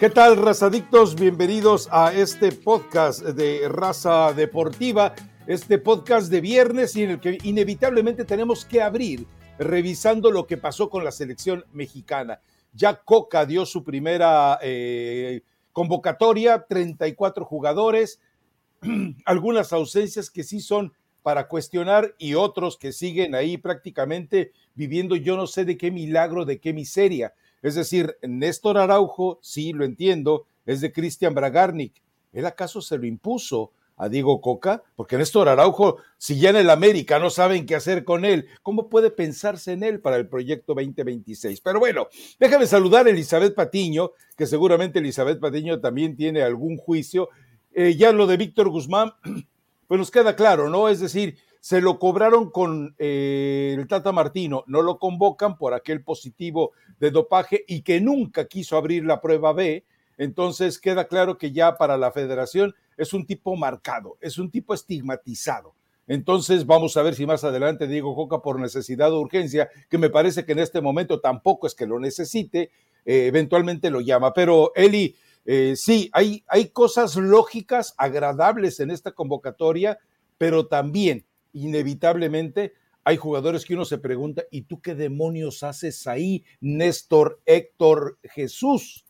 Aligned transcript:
¿Qué 0.00 0.08
tal, 0.08 0.38
razadictos? 0.38 1.14
Bienvenidos 1.14 1.86
a 1.92 2.14
este 2.14 2.52
podcast 2.52 3.20
de 3.20 3.68
Raza 3.68 4.32
Deportiva, 4.32 5.14
este 5.46 5.76
podcast 5.76 6.30
de 6.30 6.40
viernes 6.40 6.96
y 6.96 7.02
en 7.02 7.10
el 7.10 7.20
que 7.20 7.36
inevitablemente 7.42 8.24
tenemos 8.24 8.64
que 8.64 8.80
abrir 8.80 9.26
revisando 9.58 10.30
lo 10.30 10.46
que 10.46 10.56
pasó 10.56 10.88
con 10.88 11.04
la 11.04 11.12
selección 11.12 11.66
mexicana. 11.74 12.40
Ya 12.72 13.02
Coca 13.02 13.44
dio 13.44 13.66
su 13.66 13.84
primera 13.84 14.58
eh, 14.62 15.42
convocatoria, 15.70 16.64
34 16.66 17.44
jugadores, 17.44 18.22
algunas 19.26 19.70
ausencias 19.74 20.30
que 20.30 20.44
sí 20.44 20.60
son 20.60 20.94
para 21.22 21.46
cuestionar 21.46 22.14
y 22.16 22.32
otros 22.36 22.78
que 22.78 22.92
siguen 22.94 23.34
ahí 23.34 23.58
prácticamente 23.58 24.52
viviendo 24.74 25.14
yo 25.14 25.36
no 25.36 25.46
sé 25.46 25.66
de 25.66 25.76
qué 25.76 25.90
milagro, 25.90 26.46
de 26.46 26.58
qué 26.58 26.72
miseria. 26.72 27.34
Es 27.62 27.74
decir, 27.74 28.16
Néstor 28.22 28.78
Araujo, 28.78 29.38
sí, 29.42 29.72
lo 29.72 29.84
entiendo, 29.84 30.46
es 30.66 30.80
de 30.80 30.92
Cristian 30.92 31.34
Bragarnik. 31.34 32.02
¿Él 32.32 32.46
acaso 32.46 32.80
se 32.80 32.96
lo 32.96 33.06
impuso 33.06 33.72
a 33.96 34.08
Diego 34.08 34.40
Coca? 34.40 34.82
Porque 34.96 35.18
Néstor 35.18 35.48
Araujo, 35.48 35.98
si 36.16 36.38
ya 36.38 36.50
en 36.50 36.56
el 36.56 36.70
América 36.70 37.18
no 37.18 37.28
saben 37.28 37.66
qué 37.66 37.74
hacer 37.74 38.04
con 38.04 38.24
él, 38.24 38.46
¿cómo 38.62 38.88
puede 38.88 39.10
pensarse 39.10 39.72
en 39.72 39.82
él 39.82 40.00
para 40.00 40.16
el 40.16 40.28
proyecto 40.28 40.74
2026? 40.74 41.60
Pero 41.60 41.80
bueno, 41.80 42.08
déjame 42.38 42.66
saludar 42.66 43.06
a 43.06 43.10
Elizabeth 43.10 43.54
Patiño, 43.54 44.12
que 44.36 44.46
seguramente 44.46 45.00
Elizabeth 45.00 45.40
Patiño 45.40 45.80
también 45.80 46.16
tiene 46.16 46.42
algún 46.42 46.76
juicio. 46.76 47.28
Eh, 47.72 47.96
ya 47.96 48.12
lo 48.12 48.26
de 48.26 48.36
Víctor 48.36 48.70
Guzmán, 48.70 49.12
pues 49.86 49.98
nos 49.98 50.10
queda 50.10 50.34
claro, 50.34 50.70
¿no? 50.70 50.88
Es 50.88 51.00
decir, 51.00 51.36
se 51.60 51.82
lo 51.82 51.98
cobraron 51.98 52.50
con 52.50 52.94
eh, 52.98 53.76
el 53.78 53.86
Tata 53.86 54.12
Martino, 54.12 54.64
no 54.66 54.82
lo 54.82 54.98
convocan 54.98 55.56
por 55.56 55.74
aquel 55.74 56.02
positivo 56.02 56.72
de 56.98 57.10
dopaje 57.10 57.64
y 57.68 57.82
que 57.82 58.00
nunca 58.00 58.46
quiso 58.46 58.76
abrir 58.76 59.04
la 59.04 59.20
prueba 59.20 59.52
B, 59.52 59.84
entonces 60.16 60.78
queda 60.78 61.06
claro 61.06 61.38
que 61.38 61.52
ya 61.52 61.76
para 61.76 61.96
la 61.96 62.12
federación 62.12 62.74
es 62.96 63.12
un 63.12 63.26
tipo 63.26 63.56
marcado, 63.56 64.16
es 64.20 64.38
un 64.38 64.50
tipo 64.50 64.74
estigmatizado. 64.74 65.74
Entonces 66.06 66.66
vamos 66.66 66.96
a 66.96 67.02
ver 67.02 67.14
si 67.14 67.24
más 67.24 67.44
adelante 67.44 67.86
Diego 67.86 68.16
Coca 68.16 68.42
por 68.42 68.58
necesidad 68.58 69.12
o 69.12 69.20
urgencia, 69.20 69.70
que 69.88 69.96
me 69.96 70.10
parece 70.10 70.44
que 70.44 70.52
en 70.52 70.58
este 70.58 70.80
momento 70.80 71.20
tampoco 71.20 71.66
es 71.66 71.74
que 71.74 71.86
lo 71.86 72.00
necesite, 72.00 72.70
eh, 73.04 73.26
eventualmente 73.26 73.90
lo 73.90 74.00
llama. 74.00 74.34
Pero 74.34 74.72
Eli, 74.74 75.14
eh, 75.44 75.74
sí, 75.76 76.10
hay, 76.12 76.42
hay 76.48 76.70
cosas 76.70 77.16
lógicas, 77.16 77.94
agradables 77.96 78.80
en 78.80 78.90
esta 78.90 79.12
convocatoria, 79.12 79.98
pero 80.36 80.66
también 80.66 81.26
inevitablemente 81.52 82.74
hay 83.04 83.16
jugadores 83.16 83.64
que 83.64 83.74
uno 83.74 83.84
se 83.84 83.98
pregunta, 83.98 84.44
¿y 84.50 84.62
tú 84.62 84.80
qué 84.80 84.94
demonios 84.94 85.62
haces 85.62 86.06
ahí, 86.06 86.44
Néstor, 86.60 87.40
Héctor, 87.46 88.18
Jesús? 88.22 89.06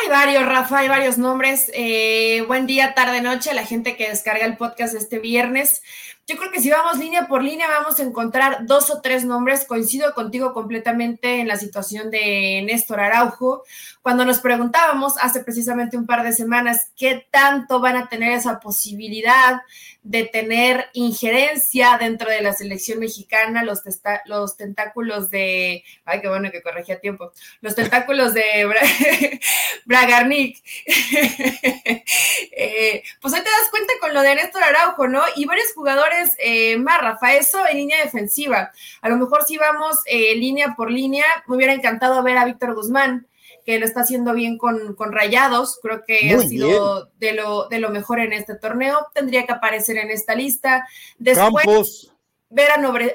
Hay 0.00 0.08
varios, 0.08 0.46
Rafa, 0.46 0.78
hay 0.78 0.88
varios 0.88 1.18
nombres. 1.18 1.70
Eh, 1.74 2.44
buen 2.46 2.66
día, 2.66 2.94
tarde, 2.94 3.20
noche 3.22 3.54
la 3.54 3.66
gente 3.66 3.96
que 3.96 4.08
descarga 4.08 4.46
el 4.46 4.56
podcast 4.56 4.94
este 4.94 5.18
viernes. 5.18 5.82
Yo 6.30 6.36
creo 6.36 6.52
que 6.52 6.60
si 6.60 6.70
vamos 6.70 6.96
línea 6.98 7.26
por 7.26 7.42
línea 7.42 7.66
vamos 7.66 7.98
a 7.98 8.04
encontrar 8.04 8.64
dos 8.64 8.88
o 8.90 9.00
tres 9.00 9.24
nombres. 9.24 9.64
Coincido 9.64 10.14
contigo 10.14 10.54
completamente 10.54 11.40
en 11.40 11.48
la 11.48 11.56
situación 11.56 12.08
de 12.08 12.62
Néstor 12.64 13.00
Araujo. 13.00 13.64
Cuando 14.00 14.24
nos 14.24 14.38
preguntábamos 14.38 15.14
hace 15.20 15.40
precisamente 15.40 15.96
un 15.96 16.06
par 16.06 16.22
de 16.22 16.32
semanas 16.32 16.92
qué 16.96 17.26
tanto 17.32 17.80
van 17.80 17.96
a 17.96 18.08
tener 18.08 18.30
esa 18.30 18.60
posibilidad 18.60 19.60
de 20.02 20.24
tener 20.24 20.88
injerencia 20.94 21.98
dentro 21.98 22.30
de 22.30 22.40
la 22.40 22.54
selección 22.54 23.00
mexicana, 23.00 23.64
los, 23.64 23.80
los 24.24 24.56
tentáculos 24.56 25.30
de, 25.30 25.84
ay, 26.04 26.20
qué 26.22 26.28
bueno 26.28 26.50
que 26.50 26.62
corregí 26.62 26.92
a 26.92 27.00
tiempo, 27.00 27.32
los 27.60 27.74
tentáculos 27.74 28.32
de 28.32 28.68
Bragarnik. 29.84 30.62
Eh, 32.52 33.02
pues 33.20 33.32
ahí 33.32 33.42
te 33.42 33.48
das 33.48 33.70
cuenta 33.70 33.92
con 34.00 34.12
lo 34.12 34.22
de 34.22 34.34
Néstor 34.34 34.62
Araujo, 34.62 35.08
¿no? 35.08 35.22
Y 35.36 35.46
varios 35.46 35.72
jugadores 35.72 36.19
eh, 36.38 36.76
más, 36.78 37.00
Rafa, 37.00 37.34
eso 37.34 37.58
en 37.68 37.78
línea 37.78 38.02
defensiva. 38.04 38.72
A 39.00 39.08
lo 39.08 39.16
mejor 39.16 39.44
si 39.44 39.56
vamos 39.56 39.98
eh, 40.06 40.34
línea 40.36 40.74
por 40.76 40.90
línea, 40.90 41.24
me 41.46 41.56
hubiera 41.56 41.72
encantado 41.72 42.22
ver 42.22 42.38
a 42.38 42.44
Víctor 42.44 42.74
Guzmán, 42.74 43.26
que 43.64 43.78
lo 43.78 43.84
está 43.84 44.00
haciendo 44.00 44.32
bien 44.32 44.58
con, 44.58 44.94
con 44.94 45.12
Rayados, 45.12 45.78
creo 45.82 46.02
que 46.06 46.34
ha 46.34 46.40
sido 46.40 47.10
de 47.18 47.32
lo, 47.34 47.68
de 47.68 47.78
lo 47.78 47.90
mejor 47.90 48.20
en 48.20 48.32
este 48.32 48.54
torneo, 48.54 49.06
tendría 49.14 49.46
que 49.46 49.52
aparecer 49.52 49.96
en 49.98 50.10
esta 50.10 50.34
lista. 50.34 50.86
Después, 51.18 52.10
ver 52.48 52.70
a 52.72 52.76
nombres, 52.78 53.14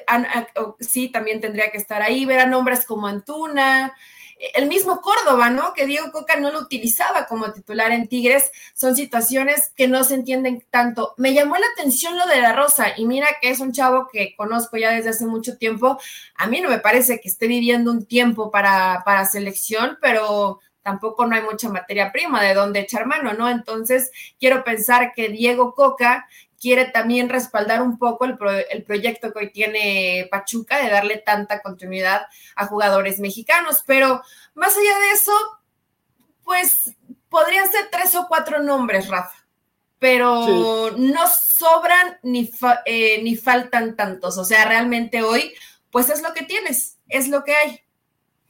sí, 0.79 1.09
también 1.09 1.41
tendría 1.41 1.71
que 1.71 1.77
estar 1.77 2.01
ahí, 2.01 2.25
ver 2.25 2.39
a 2.39 2.45
nombres 2.45 2.85
como 2.85 3.07
Antuna, 3.07 3.93
el 4.53 4.67
mismo 4.67 5.01
Córdoba, 5.01 5.49
¿no? 5.49 5.73
Que 5.73 5.85
Diego 5.85 6.11
Coca 6.11 6.35
no 6.35 6.51
lo 6.51 6.59
utilizaba 6.59 7.25
como 7.25 7.51
titular 7.51 7.91
en 7.91 8.07
Tigres, 8.07 8.51
son 8.73 8.95
situaciones 8.95 9.71
que 9.75 9.87
no 9.87 10.03
se 10.03 10.15
entienden 10.15 10.65
tanto. 10.69 11.13
Me 11.17 11.33
llamó 11.33 11.55
la 11.55 11.65
atención 11.73 12.17
lo 12.17 12.27
de 12.27 12.41
la 12.41 12.53
Rosa, 12.53 12.87
y 12.97 13.05
mira 13.05 13.27
que 13.41 13.49
es 13.49 13.59
un 13.59 13.71
chavo 13.71 14.07
que 14.11 14.35
conozco 14.35 14.77
ya 14.77 14.91
desde 14.91 15.09
hace 15.09 15.25
mucho 15.25 15.57
tiempo. 15.57 15.99
A 16.35 16.47
mí 16.47 16.61
no 16.61 16.69
me 16.69 16.79
parece 16.79 17.19
que 17.19 17.29
esté 17.29 17.47
viviendo 17.47 17.91
un 17.91 18.05
tiempo 18.05 18.51
para, 18.51 19.01
para 19.05 19.25
selección, 19.25 19.97
pero 20.01 20.59
tampoco 20.85 21.25
no 21.25 21.35
hay 21.35 21.41
mucha 21.41 21.67
materia 21.67 22.11
prima 22.11 22.43
de 22.43 22.53
donde 22.53 22.81
echar 22.81 23.07
mano, 23.07 23.33
¿no? 23.33 23.49
Entonces, 23.49 24.11
quiero 24.39 24.63
pensar 24.63 25.13
que 25.15 25.29
Diego 25.29 25.73
Coca 25.73 26.27
quiere 26.65 26.85
también 26.85 27.29
respaldar 27.29 27.83
un 27.83 27.99
poco 27.99 28.25
el, 28.25 28.83
proyecto 28.83 29.31
que 29.31 29.37
hoy 29.37 29.51
tiene 29.51 30.27
Pachuca 30.31 30.81
de 30.81 30.89
darle 30.89 31.17
tanta 31.17 31.61
continuidad 31.61 32.23
a 32.55 32.65
jugadores 32.65 33.19
mexicanos. 33.19 33.83
Pero 33.85 34.23
más 34.55 34.75
allá 34.75 34.97
de 34.97 35.11
eso, 35.11 35.31
pues 36.43 36.95
podrían 37.29 37.71
ser 37.71 37.89
tres 37.91 38.15
o 38.15 38.25
cuatro 38.27 38.63
nombres, 38.63 39.09
Rafa, 39.09 39.45
pero 39.99 40.89
no 40.97 41.27
sobran 41.27 42.17
ni, 42.23 42.49
eh, 42.87 43.21
ni 43.21 43.35
faltan 43.35 43.95
tantos. 43.95 44.39
O 44.39 44.43
sea, 44.43 44.65
realmente 44.65 45.21
hoy, 45.21 45.53
pues 45.91 46.09
es 46.09 46.23
lo 46.23 46.33
que 46.33 46.45
tienes, 46.45 46.97
es 47.09 47.27
lo 47.27 47.43
que 47.43 47.53
hay. 47.53 47.84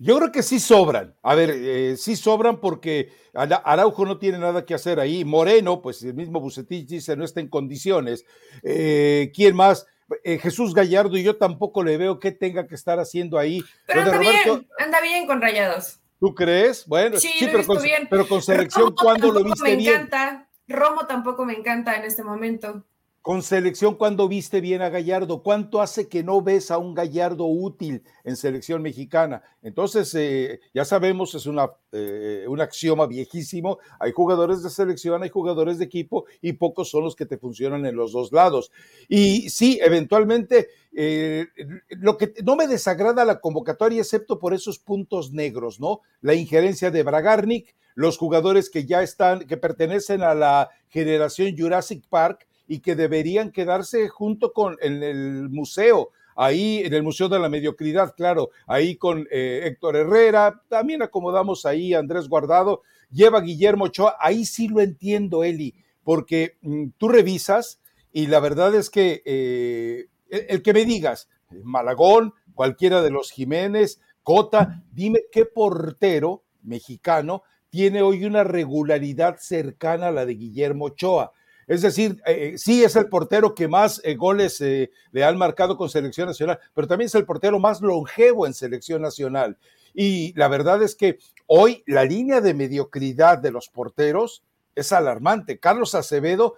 Yo 0.05 0.17
creo 0.17 0.31
que 0.31 0.43
sí 0.43 0.59
sobran. 0.59 1.15
A 1.23 1.33
ver, 1.33 1.49
eh, 1.51 1.97
sí 1.97 2.15
sobran 2.15 2.59
porque 2.59 3.11
Araujo 3.33 4.05
no 4.05 4.19
tiene 4.19 4.37
nada 4.37 4.63
que 4.63 4.75
hacer 4.75 4.99
ahí. 4.99 5.25
Moreno, 5.25 5.81
pues 5.81 6.03
el 6.03 6.13
mismo 6.13 6.39
Bucetich 6.39 6.87
dice 6.87 7.15
no 7.15 7.25
está 7.25 7.39
en 7.39 7.47
condiciones. 7.47 8.23
Eh, 8.61 9.31
¿Quién 9.33 9.55
más? 9.55 9.87
Eh, 10.23 10.37
Jesús 10.37 10.75
Gallardo 10.75 11.17
y 11.17 11.23
yo 11.23 11.37
tampoco 11.37 11.83
le 11.83 11.97
veo 11.97 12.19
qué 12.19 12.31
tenga 12.31 12.67
que 12.67 12.75
estar 12.75 12.99
haciendo 12.99 13.39
ahí. 13.39 13.63
Pero 13.87 14.01
anda 14.01 14.19
bien, 14.19 14.67
anda 14.77 15.01
bien 15.01 15.25
con 15.25 15.41
Rayados. 15.41 15.99
¿Tú 16.19 16.35
crees? 16.35 16.85
Bueno, 16.85 17.17
sí, 17.17 17.31
pero, 17.39 17.65
con, 17.65 17.79
pero, 18.07 18.27
con, 18.27 18.43
selección, 18.43 18.93
¿cuándo 18.93 19.31
lo 19.31 19.43
viste 19.43 19.63
me 19.63 19.73
encanta. 19.73 20.47
Romo 20.67 21.07
tampoco 21.07 21.45
me 21.45 21.53
encanta 21.53 21.95
en 21.95 22.03
este 22.03 22.23
momento 22.23 22.85
con 23.25 23.41
selección 23.41 23.95
cuando 23.95 24.27
viste 24.27 24.61
bien 24.61 24.83
a 24.83 24.89
Gallardo, 24.89 25.41
cuánto 25.41 25.81
hace 25.81 26.07
que 26.07 26.21
no 26.21 26.43
ves 26.43 26.69
a 26.69 26.77
un 26.77 26.93
Gallardo 26.93 27.45
útil 27.45 28.03
en 28.23 28.35
selección 28.35 28.83
mexicana. 28.83 29.41
Entonces, 29.63 30.13
eh, 30.13 30.59
ya 30.75 30.85
sabemos, 30.85 31.33
es 31.33 31.49
eh, 31.91 32.45
un 32.47 32.61
axioma 32.61 33.07
viejísimo, 33.07 33.79
hay 33.99 34.11
jugadores 34.11 34.61
de 34.61 34.69
selección, 34.69 35.23
hay 35.23 35.29
jugadores 35.29 35.79
de 35.79 35.85
equipo 35.85 36.25
y 36.39 36.53
pocos 36.53 36.91
son 36.91 37.03
los 37.03 37.15
que 37.15 37.25
te 37.25 37.39
funcionan 37.39 37.87
en 37.87 37.95
los 37.95 38.11
dos 38.11 38.31
lados. 38.31 38.71
Y 39.09 39.49
sí, 39.49 39.79
eventualmente, 39.81 40.67
eh, 40.95 41.47
lo 41.89 42.17
que 42.17 42.31
no 42.43 42.55
me 42.55 42.67
desagrada 42.67 43.25
la 43.25 43.39
convocatoria, 43.39 44.01
excepto 44.01 44.37
por 44.37 44.53
esos 44.53 44.77
puntos 44.77 45.31
negros, 45.31 45.79
¿no? 45.79 46.01
La 46.21 46.35
injerencia 46.35 46.91
de 46.91 47.01
Bragarnik, 47.01 47.75
los 47.95 48.19
jugadores 48.19 48.69
que 48.69 48.85
ya 48.85 49.01
están, 49.01 49.47
que 49.47 49.57
pertenecen 49.57 50.21
a 50.21 50.35
la 50.35 50.69
generación 50.89 51.55
Jurassic 51.57 52.07
Park, 52.07 52.45
y 52.67 52.79
que 52.79 52.95
deberían 52.95 53.51
quedarse 53.51 54.07
junto 54.07 54.53
con 54.53 54.77
en 54.81 55.03
el 55.03 55.49
museo, 55.49 56.11
ahí 56.35 56.81
en 56.83 56.93
el 56.93 57.03
Museo 57.03 57.29
de 57.29 57.39
la 57.39 57.49
Mediocridad, 57.49 58.13
claro, 58.15 58.49
ahí 58.67 58.97
con 58.97 59.27
eh, 59.31 59.61
Héctor 59.65 59.95
Herrera, 59.95 60.61
también 60.67 61.01
acomodamos 61.01 61.65
ahí 61.65 61.93
a 61.93 61.99
Andrés 61.99 62.27
Guardado, 62.27 62.81
lleva 63.11 63.41
Guillermo 63.41 63.85
Ochoa, 63.85 64.17
ahí 64.19 64.45
sí 64.45 64.67
lo 64.67 64.81
entiendo, 64.81 65.43
Eli, 65.43 65.75
porque 66.03 66.57
mm, 66.61 66.87
tú 66.97 67.07
revisas 67.07 67.79
y 68.11 68.27
la 68.27 68.39
verdad 68.39 68.75
es 68.75 68.89
que 68.89 69.21
eh, 69.25 70.05
el, 70.29 70.61
que 70.61 70.73
me 70.73 70.85
digas, 70.85 71.29
Malagón, 71.63 72.33
cualquiera 72.53 73.01
de 73.01 73.11
los 73.11 73.31
Jiménez, 73.31 73.99
Cota, 74.23 74.83
dime 74.91 75.19
qué 75.31 75.45
portero 75.45 76.43
mexicano 76.63 77.43
tiene 77.69 78.01
hoy 78.01 78.25
una 78.25 78.43
regularidad 78.43 79.37
cercana 79.39 80.07
a 80.07 80.11
la 80.11 80.25
de 80.25 80.35
Guillermo 80.35 80.85
Ochoa. 80.85 81.33
Es 81.67 81.81
decir, 81.81 82.21
eh, 82.25 82.53
eh, 82.53 82.57
sí 82.57 82.83
es 82.83 82.95
el 82.95 83.09
portero 83.09 83.55
que 83.55 83.67
más 83.67 83.99
eh, 84.03 84.15
goles 84.15 84.59
le 84.59 85.23
han 85.23 85.37
marcado 85.37 85.77
con 85.77 85.89
selección 85.89 86.27
nacional, 86.27 86.59
pero 86.73 86.87
también 86.87 87.07
es 87.07 87.15
el 87.15 87.25
portero 87.25 87.59
más 87.59 87.81
longevo 87.81 88.45
en 88.45 88.53
selección 88.53 89.01
nacional. 89.01 89.57
Y 89.93 90.33
la 90.37 90.47
verdad 90.47 90.83
es 90.83 90.95
que 90.95 91.17
hoy 91.47 91.83
la 91.87 92.03
línea 92.03 92.41
de 92.41 92.53
mediocridad 92.53 93.39
de 93.39 93.51
los 93.51 93.69
porteros 93.69 94.43
es 94.75 94.91
alarmante. 94.91 95.59
Carlos 95.59 95.95
Acevedo 95.95 96.55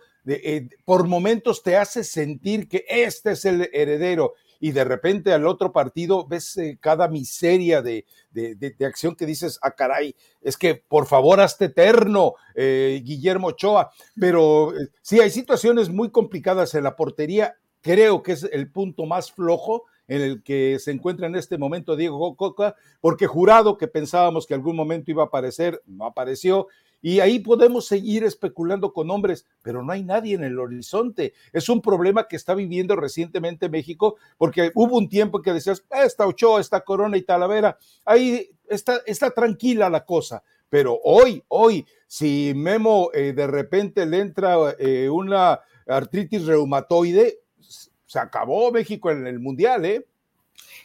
por 0.84 1.08
momentos 1.08 1.64
te 1.64 1.78
hace 1.78 2.04
sentir 2.04 2.68
que 2.68 2.84
este 2.90 3.32
es 3.32 3.46
el 3.46 3.70
heredero 3.72 4.34
y 4.60 4.72
de 4.72 4.84
repente 4.84 5.34
al 5.34 5.46
otro 5.46 5.72
partido 5.72 6.26
ves 6.28 6.58
eh, 6.58 6.78
cada 6.80 7.08
miseria 7.08 7.82
de, 7.82 8.06
acción 8.86 9.16
que 9.16 9.26
dices, 9.26 9.60
ah, 9.62 9.72
caray, 9.72 10.16
es 10.42 10.58
que 10.58 10.76
por 10.76 11.06
favor 11.06 11.40
hazte 11.40 11.66
eterno, 11.66 12.34
eh, 12.56 13.02
Guillermo 13.04 13.48
Ochoa. 13.48 13.92
Pero 14.20 14.74
sí, 15.02 15.20
hay 15.20 15.30
situaciones 15.30 15.90
muy 15.90 16.10
complicadas 16.10 16.74
en 16.76 16.84
la 16.84 16.96
portería. 16.96 17.56
Creo 17.82 18.24
que 18.24 18.34
es 18.34 18.44
el 18.52 18.72
punto 18.72 19.06
más 19.06 19.32
flojo 19.32 19.86
en 20.08 20.22
el 20.22 20.44
que 20.44 20.80
se 20.80 20.92
encuentra 20.92 21.28
en 21.28 21.36
este 21.36 21.58
momento 21.58 21.96
Diego 21.96 22.36
Coca, 22.36 22.76
porque 23.02 23.28
jurado 23.28 23.78
que 23.78 23.88
pensábamos 23.88 24.48
que 24.48 24.54
algún 24.54 24.76
momento 24.76 25.12
iba 25.12 25.24
a 25.24 25.28
aparecer, 25.28 25.82
no 25.86 26.06
apareció, 26.06 26.68
y 27.02 27.20
ahí 27.20 27.40
podemos 27.40 27.88
seguir 27.88 28.24
especulando 28.24 28.94
con 28.94 29.08
nombres, 29.08 29.46
pero 29.62 29.84
no 29.84 29.92
hay 29.92 30.04
nadie 30.04 30.36
en 30.36 30.44
el 30.44 30.60
horizonte. 30.60 31.34
Es 31.54 31.70
un 31.70 31.82
problema 31.82 32.28
que 32.28 32.36
está 32.36 32.56
viviendo 32.56 32.96
recientemente 32.96 33.70
México, 33.70 34.18
porque 34.38 34.72
hubo 34.76 34.98
un 34.98 35.10
tiempo 35.10 35.42
que 35.42 35.54
decías, 35.54 35.84
ah, 35.92 36.04
esta 36.04 36.26
Ochoa, 36.26 36.62
esta 36.62 36.82
Corona 36.82 37.18
y 37.18 37.22
Talavera, 37.22 37.78
ahí 38.06 38.50
está, 38.70 39.02
está 39.06 39.32
tranquila 39.32 39.90
la 39.90 40.06
cosa. 40.06 40.44
Pero 40.70 41.00
hoy, 41.04 41.44
hoy, 41.48 41.86
si 42.08 42.54
Memo 42.56 43.10
eh, 43.14 43.34
de 43.34 43.48
repente 43.48 44.06
le 44.06 44.20
entra 44.20 44.76
eh, 44.80 45.10
una 45.10 45.62
artritis 45.86 46.46
reumatoide, 46.46 47.40
se 48.06 48.20
acabó 48.20 48.72
México 48.72 49.12
en 49.12 49.28
el 49.28 49.40
Mundial, 49.40 49.86
¿eh? 49.86 50.06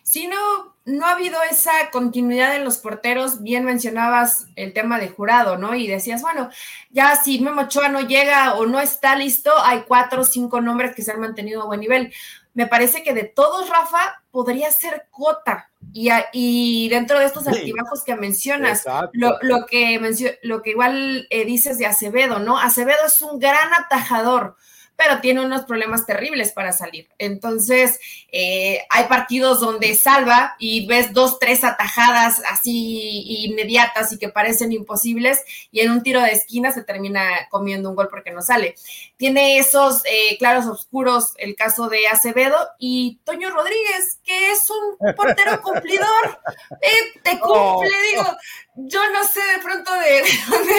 Sí, 0.03 0.27
no, 0.27 0.75
no 0.85 1.07
ha 1.07 1.13
habido 1.13 1.39
esa 1.51 1.71
continuidad 1.91 2.57
en 2.57 2.65
los 2.65 2.79
porteros. 2.79 3.43
Bien 3.43 3.65
mencionabas 3.65 4.47
el 4.57 4.73
tema 4.73 4.99
de 4.99 5.09
jurado, 5.09 5.57
¿no? 5.57 5.75
Y 5.75 5.87
decías, 5.87 6.23
bueno, 6.23 6.51
ya 6.91 7.17
si 7.17 7.41
Memo 7.41 7.63
Ochoa 7.63 7.89
no 7.89 8.01
llega 8.01 8.55
o 8.55 8.67
no 8.67 8.81
está 8.81 9.17
listo, 9.17 9.53
hay 9.63 9.85
cuatro 9.87 10.23
o 10.23 10.25
cinco 10.25 10.61
nombres 10.61 10.95
que 10.95 11.03
se 11.03 11.13
han 11.13 11.21
mantenido 11.21 11.63
a 11.63 11.67
buen 11.67 11.81
nivel. 11.81 12.13
Me 12.55 12.67
parece 12.67 13.03
que 13.03 13.15
de 13.15 13.25
todos, 13.25 13.71
Rafa, 13.71 14.23
podría 14.31 14.71
ser 14.71 15.07
Cota. 15.11 15.71
Y, 15.95 16.11
y 16.33 16.89
dentro 16.89 17.19
de 17.19 17.27
estos 17.27 17.47
altibajos 17.47 18.03
que 18.05 18.15
mencionas, 18.17 18.85
lo, 19.13 19.39
que 19.67 20.39
lo 20.43 20.63
que 20.63 20.71
igual 20.71 21.27
eh, 21.31 21.45
dices 21.45 21.79
de 21.79 21.87
Acevedo, 21.87 22.39
¿no? 22.39 22.59
Acevedo 22.59 23.07
es 23.07 23.21
un 23.23 23.39
gran 23.39 23.73
atajador 23.75 24.57
pero 25.03 25.21
tiene 25.21 25.45
unos 25.45 25.65
problemas 25.65 26.07
terribles 26.07 26.53
para 26.53 26.73
salir. 26.73 27.09
Entonces, 27.19 27.99
eh, 28.31 28.83
hay 28.89 29.05
partidos 29.05 29.61
donde 29.61 29.95
salva 29.97 30.55
y 30.59 30.87
ves 30.87 31.13
dos, 31.13 31.39
tres 31.41 31.65
atajadas 31.65 32.41
así 32.49 33.45
inmediatas 33.47 34.13
y 34.13 34.19
que 34.19 34.29
parecen 34.29 34.71
imposibles 34.71 35.41
y 35.73 35.81
en 35.81 35.91
un 35.91 36.03
tiro 36.03 36.21
de 36.21 36.31
esquina 36.31 36.71
se 36.71 36.85
termina 36.85 37.25
comiendo 37.51 37.91
un 37.91 37.97
gol 37.97 38.09
porque 38.09 38.31
no 38.31 38.43
sale. 38.43 38.77
Tiene 39.17 39.59
esos 39.59 40.03
eh, 40.05 40.39
claros 40.39 40.67
oscuros 40.67 41.33
el 41.39 41.57
caso 41.57 41.89
de 41.89 42.07
Acevedo 42.07 42.57
y 42.79 43.21
Toño 43.25 43.51
Rodríguez, 43.51 44.21
que 44.25 44.53
es 44.53 44.71
un 44.71 45.15
portero 45.17 45.61
cumplidor, 45.63 46.41
eh, 46.81 47.21
te 47.25 47.41
cumple, 47.41 47.91
digo, 48.11 48.27
yo 48.75 49.01
no 49.13 49.25
sé 49.25 49.41
de 49.41 49.63
pronto 49.63 49.91
de, 50.01 50.23
dónde 50.49 50.75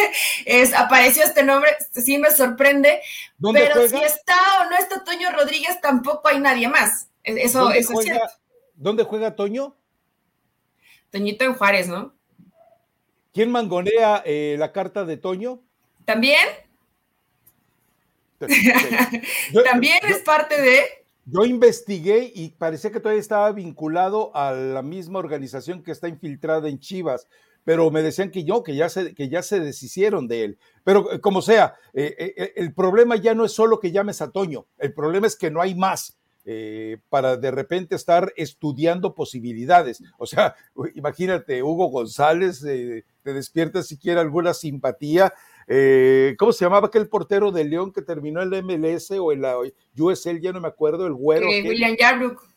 es, 0.45 0.73
apareció 0.73 1.23
este 1.23 1.43
nombre, 1.43 1.71
sí 1.91 2.17
me 2.17 2.31
sorprende, 2.31 3.01
pero 3.53 3.87
si 3.87 3.97
está 3.97 4.35
o 4.61 4.69
no 4.69 4.77
está 4.77 5.03
Toño 5.03 5.31
Rodríguez, 5.31 5.79
tampoco 5.81 6.27
hay 6.27 6.39
nadie 6.39 6.67
más. 6.67 7.09
E, 7.23 7.43
eso, 7.43 7.71
es 7.71 7.87
cierto. 7.87 8.25
¿Dónde 8.75 9.03
juega 9.03 9.35
Toño? 9.35 9.75
Toñito 11.11 11.45
en 11.45 11.53
Juárez, 11.53 11.87
¿no? 11.87 12.13
¿Quién 13.33 13.51
mangonea 13.51 14.23
eh, 14.25 14.55
la 14.57 14.71
carta 14.71 15.05
de 15.05 15.17
Toño? 15.17 15.61
¿También? 16.05 16.39
También 19.63 19.99
es 20.03 20.19
parte 20.19 20.59
de... 20.61 20.81
Yo 21.25 21.45
investigué 21.45 22.31
y 22.35 22.49
parecía 22.49 22.91
que 22.91 22.99
todavía 22.99 23.21
estaba 23.21 23.51
vinculado 23.51 24.35
a 24.35 24.51
la 24.51 24.81
misma 24.81 25.19
organización 25.19 25.81
que 25.81 25.91
está 25.91 26.09
infiltrada 26.09 26.67
en 26.67 26.79
Chivas, 26.79 27.27
pero 27.63 27.91
me 27.91 28.01
decían 28.01 28.31
que 28.31 28.43
yo, 28.43 28.63
que 28.63 28.75
ya 28.75 28.89
se, 28.89 29.13
que 29.13 29.29
ya 29.29 29.41
se 29.41 29.59
deshicieron 29.59 30.27
de 30.27 30.43
él. 30.43 30.57
Pero 30.83 31.11
eh, 31.11 31.19
como 31.19 31.41
sea, 31.41 31.75
eh, 31.93 32.15
eh, 32.17 32.53
el 32.55 32.73
problema 32.73 33.15
ya 33.15 33.33
no 33.33 33.45
es 33.45 33.51
solo 33.51 33.79
que 33.79 33.91
llames 33.91 34.21
a 34.21 34.31
Toño, 34.31 34.65
el 34.77 34.93
problema 34.93 35.27
es 35.27 35.35
que 35.35 35.51
no 35.51 35.61
hay 35.61 35.75
más. 35.75 36.17
para 37.07 37.37
de 37.37 37.51
repente 37.51 37.95
estar 37.95 38.33
estudiando 38.35 39.15
posibilidades. 39.15 40.03
O 40.17 40.25
sea, 40.25 40.55
imagínate, 40.93 41.63
Hugo 41.63 41.87
González, 41.87 42.59
te 42.59 43.33
despierta 43.33 43.81
siquiera 43.81 44.19
alguna 44.19 44.53
simpatía. 44.53 45.33
¿Cómo 46.37 46.51
se 46.51 46.65
llamaba 46.65 46.87
aquel 46.87 47.07
portero 47.07 47.53
de 47.53 47.63
León 47.63 47.93
que 47.93 48.01
terminó 48.01 48.41
en 48.41 48.49
la 48.49 48.61
MLS 48.61 49.11
o 49.11 49.31
en 49.31 49.41
la 49.41 49.55
USL? 49.97 50.41
Ya 50.41 50.51
no 50.51 50.59
me 50.59 50.67
acuerdo, 50.67 51.07
el 51.07 51.13
güero. 51.13 51.47
William 51.47 51.95
Yarbrough 51.97 52.52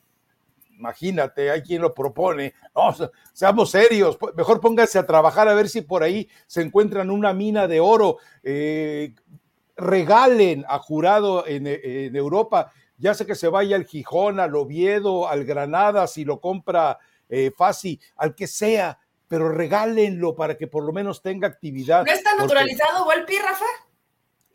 imagínate, 0.78 1.50
hay 1.50 1.62
quien 1.62 1.82
lo 1.82 1.94
propone. 1.94 2.54
No, 2.74 2.94
seamos 3.32 3.70
serios, 3.70 4.18
mejor 4.36 4.60
pónganse 4.60 4.98
a 4.98 5.06
trabajar 5.06 5.48
a 5.48 5.54
ver 5.54 5.68
si 5.68 5.82
por 5.82 6.02
ahí 6.02 6.28
se 6.46 6.62
encuentran 6.62 7.10
una 7.10 7.32
mina 7.32 7.66
de 7.66 7.80
oro. 7.80 8.18
Eh, 8.42 9.14
regalen 9.76 10.64
a 10.68 10.78
jurado 10.78 11.46
en, 11.46 11.66
Europa, 12.16 12.72
ya 12.96 13.14
sé 13.14 13.26
que 13.26 13.34
se 13.34 13.48
vaya 13.48 13.76
al 13.76 13.84
Gijón, 13.84 14.40
al 14.40 14.56
Oviedo, 14.56 15.28
al 15.28 15.44
Granada, 15.44 16.06
si 16.06 16.24
lo 16.24 16.40
compra 16.40 16.98
eh, 17.28 17.50
fácil, 17.54 18.00
al 18.16 18.34
que 18.34 18.46
sea, 18.46 18.98
pero 19.28 19.50
regálenlo 19.50 20.34
para 20.34 20.56
que 20.56 20.66
por 20.66 20.84
lo 20.84 20.92
menos 20.92 21.20
tenga 21.20 21.48
actividad. 21.48 22.06
¿No 22.06 22.12
está 22.12 22.34
naturalizado 22.36 23.04
Volpi, 23.04 23.36
Rafa? 23.38 23.64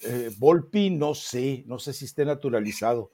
Eh, 0.01 0.31
Volpi, 0.37 0.89
no 0.89 1.13
sé, 1.13 1.63
no 1.67 1.77
sé 1.77 1.93
si 1.93 2.05
esté 2.05 2.25
naturalizado. 2.25 3.11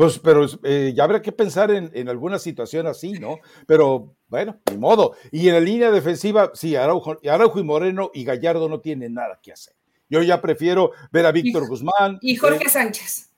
Pues, 0.00 0.18
pero 0.18 0.46
eh, 0.62 0.94
ya 0.96 1.04
habrá 1.04 1.20
que 1.20 1.30
pensar 1.30 1.70
en, 1.70 2.08
alguna 2.08 2.38
situación 2.38 2.86
así, 2.86 3.12
¿no? 3.12 3.36
Pero 3.66 4.16
bueno, 4.28 4.58
ni 4.70 4.78
modo. 4.78 5.14
Y 5.30 5.48
en 5.48 5.52
la 5.52 5.60
línea 5.60 5.90
defensiva, 5.90 6.52
sí, 6.54 6.74
Araujo, 6.74 7.18
y 7.22 7.62
Moreno 7.62 8.10
y 8.14 8.24
Gallardo 8.24 8.66
no 8.70 8.80
tienen 8.80 9.12
nada 9.12 9.38
que 9.42 9.52
hacer. 9.52 9.74
Yo 10.08 10.22
ya 10.22 10.40
prefiero 10.40 10.92
ver 11.12 11.26
a 11.26 11.32
Víctor 11.32 11.68
Guzmán. 11.68 12.18
Y 12.22 12.34
Jorge 12.36 12.64
eh, 12.64 12.70
Sánchez. 12.70 13.28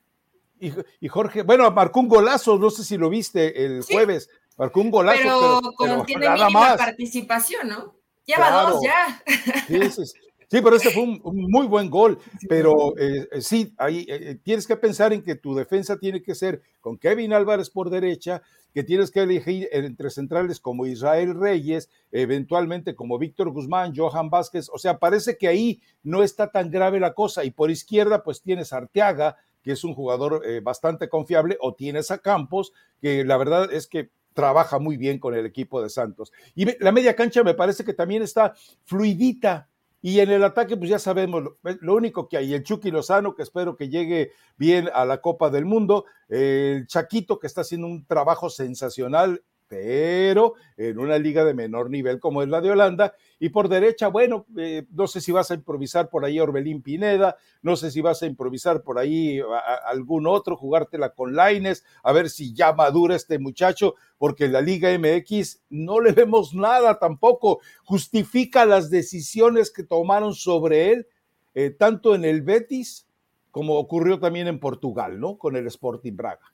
Y, 1.01 1.09
Jorge, 1.09 1.43
bueno, 1.43 1.69
marcó 1.73 1.99
un 1.99 2.07
golazo, 2.07 2.57
no 2.57 2.71
sé 2.71 2.85
si 2.85 2.97
lo 2.97 3.11
viste 3.11 3.65
el 3.65 3.83
jueves, 3.83 4.31
marcó 4.57 4.83
un 4.83 4.93
golazo. 4.93 5.19
Pero, 5.21 5.61
pero, 5.77 6.05
tiene 6.05 6.31
mínima 6.31 6.77
participación, 6.77 7.71
¿no? 7.71 7.97
Lleva 8.25 8.71
dos 8.71 8.81
ya. 8.85 9.21
Sí, 9.67 9.91
sí, 9.91 10.03
Sí, 10.07 10.32
pero 10.61 10.77
ese 10.77 10.91
fue 10.91 11.05
un, 11.05 11.21
muy 11.25 11.67
buen 11.67 11.89
gol. 11.89 12.19
Pero 12.49 12.97
eh, 12.99 13.29
eh, 13.33 13.41
sí, 13.41 13.73
ahí 13.79 14.05
eh, 14.09 14.39
tienes 14.43 14.67
que 14.67 14.77
pensar 14.77 15.13
en 15.13 15.23
que 15.23 15.35
tu 15.35 15.55
defensa 15.55 15.99
tiene 15.99 16.23
que 16.23 16.35
ser 16.35 16.63
con 16.81 16.99
Kevin 16.99 17.33
Álvarez 17.33 17.71
por 17.71 17.91
derecha, 17.91 18.43
que 18.75 18.83
tienes 18.83 19.11
que 19.11 19.21
elegir 19.21 19.69
entre 19.73 20.11
centrales 20.11 20.61
como 20.61 20.87
Israel 20.87 21.35
Reyes, 21.39 21.91
eventualmente 22.11 22.95
como 22.95 23.19
Víctor 23.19 23.51
Guzmán, 23.51 23.95
Johan 23.97 24.31
Vázquez. 24.31 24.69
O 24.73 24.79
sea, 24.79 24.99
parece 24.99 25.39
que 25.39 25.49
ahí 25.49 25.81
no 26.03 26.23
está 26.23 26.51
tan 26.51 26.71
grave 26.71 27.01
la 27.01 27.15
cosa. 27.15 27.45
Y 27.45 27.51
por 27.51 27.71
izquierda, 27.71 28.23
pues 28.23 28.43
tienes 28.43 28.73
a 28.73 28.79
Arteaga, 28.79 29.37
que 29.63 29.73
es 29.73 29.85
un 29.85 29.95
jugador 29.95 30.43
bastante 30.63 31.09
confiable, 31.09 31.57
o 31.61 31.75
tienes 31.75 32.11
a 32.11 32.19
Campos, 32.19 32.73
que 33.01 33.25
la 33.25 33.37
verdad 33.37 33.73
es 33.73 33.87
que 33.87 34.11
trabaja 34.35 34.79
muy 34.79 34.97
bien 34.97 35.19
con 35.19 35.35
el 35.35 35.47
equipo 35.47 35.83
de 35.83 35.91
Santos. 35.91 36.33
Y 36.55 36.67
la 36.83 36.93
media 36.93 37.15
cancha 37.15 37.43
me 37.43 37.55
parece 37.55 37.85
que 37.85 37.95
también 37.95 38.23
está 38.23 38.55
fluidita, 38.85 39.69
y 40.05 40.19
en 40.19 40.33
el 40.33 40.43
ataque, 40.43 40.77
pues 40.77 40.91
ya 40.91 40.99
sabemos, 40.99 41.45
lo, 41.63 41.95
único 41.95 42.29
que 42.29 42.37
hay, 42.37 42.53
el 42.55 42.65
Chucky 42.65 42.91
Lozano, 42.91 43.37
que 43.37 43.43
espero 43.43 43.77
que 43.77 43.89
llegue 43.89 44.33
bien 44.57 44.91
a 44.93 45.05
la 45.05 45.21
Copa 45.21 45.49
del 45.49 45.65
Mundo, 45.65 46.07
el 46.29 46.89
Chaquito, 46.89 47.39
que 47.39 47.47
está 47.47 47.61
haciendo 47.61 47.87
un 47.87 48.05
trabajo 48.05 48.51
sensacional 48.51 49.45
pero 49.73 50.53
en 50.77 50.99
una 50.99 51.17
liga 51.17 51.47
de 51.47 51.55
menor 51.55 51.89
nivel 51.89 52.21
como 52.21 52.43
es 52.43 52.49
la 52.51 52.61
de 52.61 52.71
Holanda. 52.71 53.15
Y 53.39 53.49
por 53.49 53.71
derecha, 53.71 54.09
bueno, 54.09 54.45
eh, 54.59 54.85
no 54.91 55.07
sé 55.07 55.23
si 55.23 55.33
vas 55.33 55.51
a 55.51 55.55
improvisar 55.55 56.11
por 56.11 56.27
ahí 56.27 56.39
Orbelín 56.39 56.83
Pineda, 56.83 57.39
no 57.63 57.75
sé 57.77 57.91
si 57.91 58.03
vas 58.03 58.23
a 58.23 58.27
improvisar 58.27 58.83
por 58.83 58.99
ahí 58.99 59.41
algún 59.87 60.27
otro, 60.27 60.59
jugártela 60.59 61.15
con 61.15 61.35
Laines, 61.35 61.87
a 62.03 62.13
ver 62.13 62.29
si 62.29 62.53
ya 62.53 62.75
madura 62.75 63.17
este 63.17 63.39
muchacho, 63.39 63.95
porque 64.19 64.45
en 64.45 64.53
la 64.53 64.61
Liga 64.61 64.91
MX 64.99 65.63
no 65.71 66.01
le 66.01 66.13
vemos 66.13 66.53
nada 66.53 66.99
tampoco. 66.99 67.61
Justifica 67.83 68.67
las 68.67 68.91
decisiones 68.91 69.71
que 69.71 69.85
tomaron 69.85 70.35
sobre 70.35 70.93
él, 70.93 71.07
eh, 71.55 71.71
tanto 71.71 72.15
en 72.15 72.27
el 72.27 72.43
Betis 72.43 73.09
como 73.51 73.79
ocurrió 73.79 74.21
también 74.21 74.49
en 74.49 74.61
Portugal, 74.61 75.19
¿no? 75.19 75.39
Con 75.39 75.57
el 75.57 75.67
Sporting 75.67 76.15
Braga. 76.15 76.53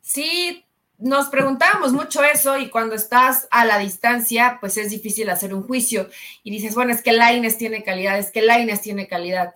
Sí, 0.00 0.64
nos 0.98 1.28
preguntábamos 1.28 1.92
mucho 1.92 2.22
eso 2.22 2.56
y 2.58 2.70
cuando 2.70 2.94
estás 2.94 3.48
a 3.50 3.64
la 3.64 3.78
distancia, 3.78 4.58
pues 4.60 4.76
es 4.76 4.90
difícil 4.90 5.28
hacer 5.28 5.52
un 5.52 5.62
juicio 5.62 6.08
y 6.42 6.50
dices, 6.50 6.74
bueno, 6.74 6.92
es 6.92 7.02
que 7.02 7.12
Laines 7.12 7.58
tiene 7.58 7.82
calidad, 7.82 8.18
es 8.18 8.30
que 8.30 8.42
Laines 8.42 8.80
tiene 8.80 9.08
calidad, 9.08 9.54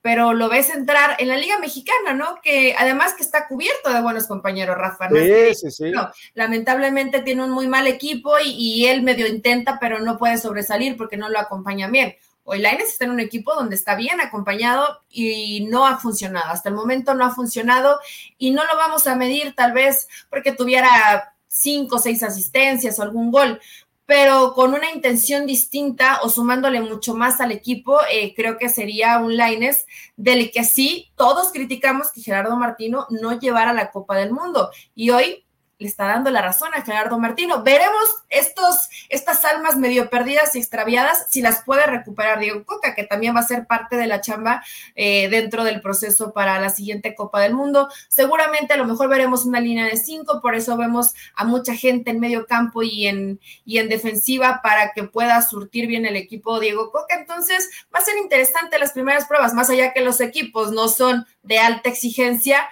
pero 0.00 0.32
lo 0.32 0.48
ves 0.48 0.70
entrar 0.70 1.16
en 1.18 1.28
la 1.28 1.36
Liga 1.36 1.58
Mexicana, 1.58 2.14
¿no? 2.14 2.40
Que 2.42 2.74
además 2.78 3.14
que 3.14 3.22
está 3.22 3.46
cubierto 3.46 3.92
de 3.92 4.00
buenos 4.00 4.26
compañeros, 4.26 4.78
Rafa. 4.78 5.08
¿no? 5.08 5.20
Sí, 5.20 5.54
sí, 5.54 5.70
sí. 5.70 5.92
lamentablemente 6.34 7.20
tiene 7.20 7.44
un 7.44 7.50
muy 7.50 7.68
mal 7.68 7.86
equipo 7.86 8.38
y, 8.42 8.50
y, 8.50 8.86
él 8.86 9.02
medio 9.02 9.26
intenta, 9.26 9.78
pero 9.78 9.98
no 9.98 10.16
puede 10.16 10.38
sobresalir 10.38 10.96
porque 10.96 11.16
no 11.16 11.28
lo 11.28 11.38
acompaña 11.38 11.88
bien. 11.88 12.16
Hoy 12.50 12.60
Laines 12.60 12.88
está 12.88 13.04
en 13.04 13.10
un 13.10 13.20
equipo 13.20 13.54
donde 13.54 13.76
está 13.76 13.94
bien 13.94 14.22
acompañado 14.22 15.02
y 15.10 15.66
no 15.68 15.86
ha 15.86 15.98
funcionado. 15.98 16.50
Hasta 16.50 16.70
el 16.70 16.74
momento 16.74 17.12
no 17.12 17.26
ha 17.26 17.34
funcionado 17.34 18.00
y 18.38 18.52
no 18.52 18.64
lo 18.64 18.74
vamos 18.74 19.06
a 19.06 19.16
medir 19.16 19.54
tal 19.54 19.72
vez 19.72 20.08
porque 20.30 20.52
tuviera 20.52 21.34
cinco 21.46 21.96
o 21.96 21.98
seis 21.98 22.22
asistencias 22.22 22.98
o 22.98 23.02
algún 23.02 23.30
gol, 23.30 23.60
pero 24.06 24.54
con 24.54 24.72
una 24.72 24.90
intención 24.90 25.44
distinta 25.44 26.20
o 26.22 26.30
sumándole 26.30 26.80
mucho 26.80 27.14
más 27.14 27.42
al 27.42 27.52
equipo, 27.52 27.98
eh, 28.10 28.32
creo 28.34 28.56
que 28.56 28.70
sería 28.70 29.18
un 29.18 29.36
Laines 29.36 29.84
del 30.16 30.50
que 30.50 30.64
sí 30.64 31.12
todos 31.16 31.52
criticamos 31.52 32.10
que 32.12 32.22
Gerardo 32.22 32.56
Martino 32.56 33.06
no 33.10 33.38
llevara 33.38 33.74
la 33.74 33.90
Copa 33.90 34.16
del 34.16 34.32
Mundo. 34.32 34.70
Y 34.94 35.10
hoy 35.10 35.44
le 35.78 35.86
está 35.86 36.06
dando 36.06 36.30
la 36.30 36.42
razón 36.42 36.70
a 36.74 36.82
Gerardo 36.82 37.18
Martino. 37.18 37.62
Veremos 37.62 38.04
estos, 38.28 38.88
estas 39.08 39.44
almas 39.44 39.76
medio 39.76 40.10
perdidas 40.10 40.54
y 40.54 40.58
extraviadas 40.58 41.26
si 41.30 41.40
las 41.40 41.62
puede 41.62 41.86
recuperar 41.86 42.40
Diego 42.40 42.64
Coca, 42.64 42.94
que 42.94 43.04
también 43.04 43.34
va 43.36 43.40
a 43.40 43.46
ser 43.46 43.66
parte 43.66 43.96
de 43.96 44.08
la 44.08 44.20
chamba 44.20 44.64
eh, 44.96 45.28
dentro 45.28 45.62
del 45.62 45.80
proceso 45.80 46.32
para 46.32 46.58
la 46.58 46.70
siguiente 46.70 47.14
Copa 47.14 47.40
del 47.40 47.54
Mundo. 47.54 47.88
Seguramente 48.08 48.74
a 48.74 48.76
lo 48.76 48.86
mejor 48.86 49.08
veremos 49.08 49.44
una 49.44 49.60
línea 49.60 49.86
de 49.86 49.96
cinco, 49.96 50.40
por 50.42 50.56
eso 50.56 50.76
vemos 50.76 51.14
a 51.36 51.44
mucha 51.44 51.74
gente 51.74 52.10
en 52.10 52.20
medio 52.20 52.46
campo 52.46 52.82
y 52.82 53.06
en, 53.06 53.40
y 53.64 53.78
en 53.78 53.88
defensiva 53.88 54.60
para 54.62 54.92
que 54.92 55.04
pueda 55.04 55.40
surtir 55.42 55.86
bien 55.86 56.06
el 56.06 56.16
equipo 56.16 56.58
Diego 56.58 56.90
Coca. 56.90 57.16
Entonces 57.16 57.70
va 57.94 58.00
a 58.00 58.04
ser 58.04 58.16
interesante 58.18 58.78
las 58.80 58.92
primeras 58.92 59.26
pruebas, 59.26 59.54
más 59.54 59.70
allá 59.70 59.92
que 59.92 60.00
los 60.00 60.20
equipos 60.20 60.72
no 60.72 60.88
son 60.88 61.24
de 61.42 61.58
alta 61.58 61.88
exigencia 61.88 62.68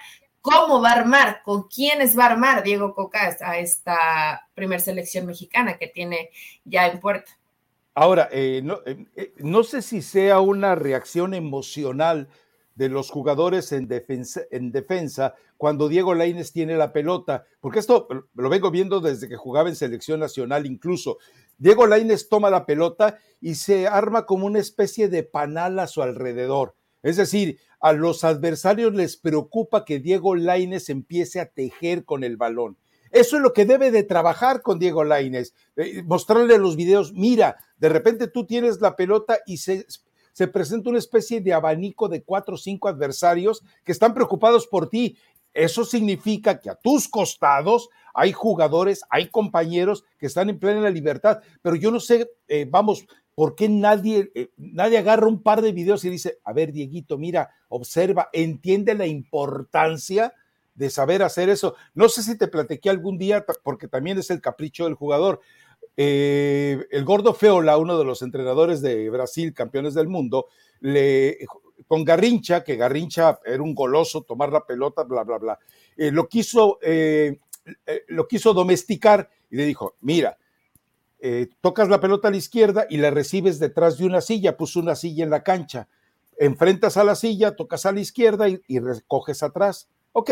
cómo 0.47 0.81
va 0.81 0.91
a 0.91 0.99
armar, 0.99 1.41
con 1.43 1.63
quiénes 1.63 2.17
va 2.17 2.25
a 2.25 2.31
armar 2.31 2.63
Diego 2.63 2.93
Coca 2.93 3.35
a 3.41 3.57
esta 3.59 4.47
primer 4.53 4.79
selección 4.79 5.25
mexicana 5.25 5.77
que 5.77 5.87
tiene 5.87 6.29
ya 6.63 6.87
en 6.87 6.99
puerta. 6.99 7.37
Ahora, 7.93 8.29
eh, 8.31 8.63
eh, 8.85 9.05
eh, 9.15 9.33
no, 9.39 9.63
sé 9.63 9.81
si 9.81 10.01
sea 10.01 10.39
una 10.39 10.75
reacción 10.75 11.33
emocional 11.33 12.29
de 12.75 12.89
los 12.89 13.09
jugadores 13.09 13.71
en 13.71 13.87
defensa, 13.87 14.41
en 14.51 14.71
defensa 14.71 15.33
cuando 15.57 15.89
Diego 15.89 16.13
Laines 16.13 16.53
tiene 16.53 16.77
la 16.77 16.93
pelota, 16.93 17.45
porque 17.59 17.79
esto 17.79 18.07
lo 18.33 18.49
vengo 18.49 18.71
viendo 18.71 19.01
desde 19.01 19.27
que 19.27 19.35
jugaba 19.35 19.67
en 19.67 19.75
selección 19.75 20.19
nacional 20.19 20.65
incluso. 20.65 21.17
Diego 21.57 21.87
Laines 21.87 22.29
toma 22.29 22.51
la 22.51 22.65
pelota 22.65 23.17
y 23.41 23.55
se 23.55 23.87
arma 23.87 24.25
como 24.25 24.45
una 24.45 24.59
especie 24.59 25.09
de 25.09 25.23
panal 25.23 25.79
a 25.79 25.87
su 25.87 26.03
alrededor. 26.03 26.75
Es 27.07 27.15
decir, 27.15 27.57
a 27.79 27.93
los 27.93 28.25
adversarios 28.25 28.93
les 28.93 29.15
preocupa 29.15 29.85
que 29.85 29.99
Diego 29.99 30.35
Laines 30.35 30.89
empiece 30.89 31.39
a 31.39 31.45
tejer 31.45 32.03
con 32.03 32.25
el 32.25 32.35
balón. 32.35 32.75
Eso 33.11 33.37
es 33.37 33.41
lo 33.41 33.53
que 33.53 33.63
debe 33.63 33.91
de 33.91 34.03
trabajar 34.03 34.61
con 34.61 34.77
Diego 34.77 35.05
Laines, 35.05 35.53
eh, 35.77 36.03
mostrarle 36.03 36.57
los 36.57 36.75
videos, 36.75 37.13
mira, 37.13 37.55
de 37.77 37.87
repente 37.87 38.27
tú 38.27 38.45
tienes 38.45 38.81
la 38.81 38.97
pelota 38.97 39.39
y 39.45 39.55
se, 39.55 39.85
se 40.33 40.47
presenta 40.49 40.89
una 40.89 40.99
especie 40.99 41.39
de 41.39 41.53
abanico 41.53 42.09
de 42.09 42.23
cuatro 42.23 42.55
o 42.55 42.57
cinco 42.57 42.89
adversarios 42.89 43.63
que 43.85 43.93
están 43.93 44.13
preocupados 44.13 44.67
por 44.67 44.89
ti. 44.89 45.17
Eso 45.53 45.85
significa 45.85 46.59
que 46.59 46.69
a 46.69 46.75
tus 46.75 47.07
costados 47.07 47.87
hay 48.13 48.33
jugadores, 48.33 49.05
hay 49.09 49.29
compañeros 49.29 50.03
que 50.17 50.25
están 50.25 50.49
en 50.49 50.59
plena 50.59 50.89
libertad, 50.89 51.39
pero 51.61 51.77
yo 51.77 51.89
no 51.89 52.01
sé, 52.01 52.29
eh, 52.49 52.67
vamos, 52.69 53.05
¿por 53.37 53.53
qué 53.53 53.69
nadie, 53.69 54.31
eh, 54.33 54.49
nadie 54.57 54.97
agarra 54.97 55.27
un 55.27 55.43
par 55.43 55.61
de 55.61 55.71
videos 55.71 56.03
y 56.03 56.09
dice, 56.09 56.39
a 56.43 56.53
ver, 56.53 56.71
Dieguito, 56.71 57.19
mira, 57.19 57.51
observa, 57.69 58.29
entiende 58.33 58.95
la 58.95 59.05
importancia 59.05 60.33
de 60.73 60.89
saber 60.89 61.21
hacer 61.21 61.47
eso? 61.49 61.75
No 61.93 62.09
sé 62.09 62.23
si 62.23 62.35
te 62.35 62.47
platiqué 62.47 62.89
algún 62.89 63.19
día, 63.19 63.45
porque 63.61 63.87
también 63.87 64.17
es 64.17 64.31
el 64.31 64.41
capricho 64.41 64.85
del 64.85 64.95
jugador. 64.95 65.39
Eh, 65.95 66.83
el 66.89 67.05
gordo 67.05 67.35
Feola, 67.35 67.77
uno 67.77 67.99
de 67.99 68.05
los 68.05 68.23
entrenadores 68.23 68.81
de 68.81 69.07
Brasil, 69.11 69.53
campeones 69.53 69.93
del 69.93 70.07
mundo, 70.07 70.47
le, 70.79 71.37
con 71.87 72.03
Garrincha, 72.03 72.63
que 72.63 72.75
Garrincha 72.75 73.39
era 73.45 73.61
un 73.61 73.75
goloso, 73.75 74.23
tomar 74.23 74.51
la 74.51 74.65
pelota, 74.65 75.03
bla, 75.03 75.23
bla, 75.23 75.37
bla, 75.37 75.59
eh, 75.95 76.09
lo, 76.09 76.27
quiso, 76.27 76.79
lo 78.07 78.27
quiso 78.27 78.55
domesticar 78.55 79.29
y 79.51 79.57
le 79.57 79.65
dijo, 79.67 79.93
mira, 80.01 80.39
eh, 81.19 81.49
tocas 81.61 81.89
la 81.89 81.99
pelota 81.99 82.27
a 82.27 82.31
la 82.31 82.37
izquierda 82.37 82.85
y 82.89 82.97
la 82.97 83.09
recibes 83.09 83.59
detrás 83.59 83.97
de 83.97 84.05
una 84.05 84.21
silla, 84.21 84.57
puso 84.57 84.79
una 84.79 84.95
silla 84.95 85.23
en 85.23 85.29
la 85.29 85.43
cancha, 85.43 85.87
enfrentas 86.37 86.97
a 86.97 87.03
la 87.03 87.15
silla, 87.15 87.55
tocas 87.55 87.85
a 87.85 87.91
la 87.91 87.99
izquierda 87.99 88.47
y, 88.49 88.79
recoges 88.79 89.41
atrás. 89.41 89.87
Ok, 90.11 90.31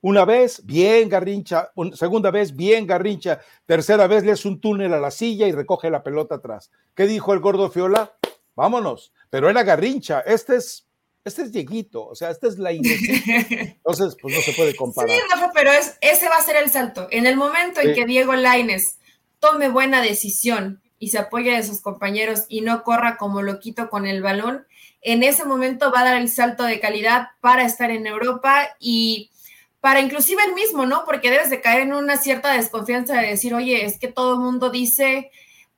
una 0.00 0.24
vez, 0.24 0.64
bien 0.64 1.08
Garrincha, 1.08 1.72
segunda 1.94 2.30
vez, 2.30 2.54
bien 2.54 2.86
Garrincha, 2.86 3.40
tercera 3.66 4.06
vez 4.06 4.24
le 4.24 4.32
hace 4.32 4.48
un 4.48 4.60
túnel 4.60 4.92
a 4.92 5.00
la 5.00 5.10
silla 5.10 5.48
y 5.48 5.52
recoge 5.52 5.90
la 5.90 6.02
pelota 6.02 6.36
atrás. 6.36 6.70
¿Qué 6.94 7.06
dijo 7.06 7.32
el 7.32 7.40
gordo 7.40 7.70
Fiola? 7.70 8.12
Vámonos, 8.54 9.12
pero 9.30 9.48
era 9.48 9.62
Garrincha, 9.62 10.20
este 10.20 10.56
es 10.56 10.84
este 11.24 11.42
es 11.42 11.52
Dieguito, 11.52 12.06
o 12.06 12.14
sea, 12.14 12.30
esta 12.30 12.48
es 12.48 12.58
la 12.58 12.70
Entonces, 12.72 14.16
pues 14.20 14.34
no 14.34 14.40
se 14.40 14.52
puede 14.52 14.74
comparar. 14.74 15.10
Sí, 15.10 15.20
Rafa, 15.30 15.50
pero 15.52 15.70
es, 15.72 15.96
ese 16.00 16.26
va 16.28 16.36
a 16.36 16.42
ser 16.42 16.56
el 16.56 16.70
salto. 16.70 17.06
En 17.10 17.26
el 17.26 17.36
momento 17.36 17.80
en 17.80 17.94
que 17.94 18.06
Diego 18.06 18.34
Laines 18.34 18.97
tome 19.38 19.68
buena 19.68 20.02
decisión 20.02 20.82
y 20.98 21.08
se 21.08 21.18
apoye 21.18 21.52
de 21.52 21.62
sus 21.62 21.80
compañeros 21.80 22.44
y 22.48 22.60
no 22.60 22.82
corra 22.82 23.16
como 23.16 23.42
loquito 23.42 23.88
con 23.88 24.06
el 24.06 24.22
balón, 24.22 24.66
en 25.00 25.22
ese 25.22 25.44
momento 25.44 25.92
va 25.92 26.00
a 26.00 26.04
dar 26.04 26.20
el 26.20 26.28
salto 26.28 26.64
de 26.64 26.80
calidad 26.80 27.28
para 27.40 27.64
estar 27.64 27.90
en 27.90 28.06
Europa 28.06 28.68
y 28.80 29.30
para 29.80 30.00
inclusive 30.00 30.42
el 30.44 30.54
mismo, 30.54 30.86
¿no? 30.86 31.04
Porque 31.04 31.30
debes 31.30 31.50
de 31.50 31.60
caer 31.60 31.82
en 31.82 31.94
una 31.94 32.16
cierta 32.16 32.52
desconfianza 32.52 33.20
de 33.20 33.28
decir, 33.28 33.54
oye, 33.54 33.84
es 33.84 33.98
que 33.98 34.08
todo 34.08 34.34
el 34.34 34.40
mundo 34.40 34.70
dice 34.70 35.30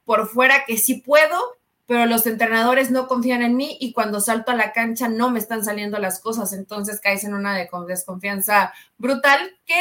por 0.04 0.26
fuera 0.26 0.64
que 0.66 0.78
sí 0.78 0.94
puedo, 0.94 1.38
pero 1.86 2.06
los 2.06 2.26
entrenadores 2.26 2.90
no 2.90 3.06
confían 3.06 3.42
en 3.42 3.56
mí 3.56 3.76
y 3.78 3.92
cuando 3.92 4.20
salto 4.20 4.52
a 4.52 4.56
la 4.56 4.72
cancha 4.72 5.08
no 5.08 5.30
me 5.30 5.38
están 5.38 5.64
saliendo 5.64 5.98
las 5.98 6.18
cosas, 6.20 6.52
entonces 6.52 7.00
caes 7.00 7.24
en 7.24 7.34
una 7.34 7.54
desconfianza 7.86 8.72
brutal 8.96 9.58
que 9.66 9.80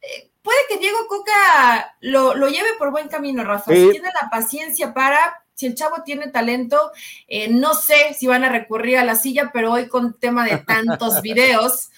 eh, 0.00 0.30
puede 0.42 0.58
que 0.68 0.78
Diego 0.78 1.06
Coca 1.08 1.96
lo, 2.00 2.34
lleve 2.48 2.74
por 2.78 2.90
buen 2.90 3.08
camino, 3.08 3.44
Rafa. 3.44 3.72
Si 3.72 3.90
tiene 3.90 4.08
la 4.20 4.28
paciencia 4.28 4.92
para, 4.92 5.44
si 5.54 5.66
el 5.66 5.74
chavo 5.74 6.02
tiene 6.04 6.28
talento, 6.28 6.92
eh, 7.28 7.48
no 7.48 7.74
sé 7.74 8.14
si 8.14 8.26
van 8.26 8.44
a 8.44 8.48
recurrir 8.48 8.98
a 8.98 9.04
la 9.04 9.16
silla, 9.16 9.50
pero 9.52 9.72
hoy 9.72 9.88
con 9.88 10.18
tema 10.18 10.44
de 10.44 10.58
tantos 10.58 11.20
videos, 11.22 11.90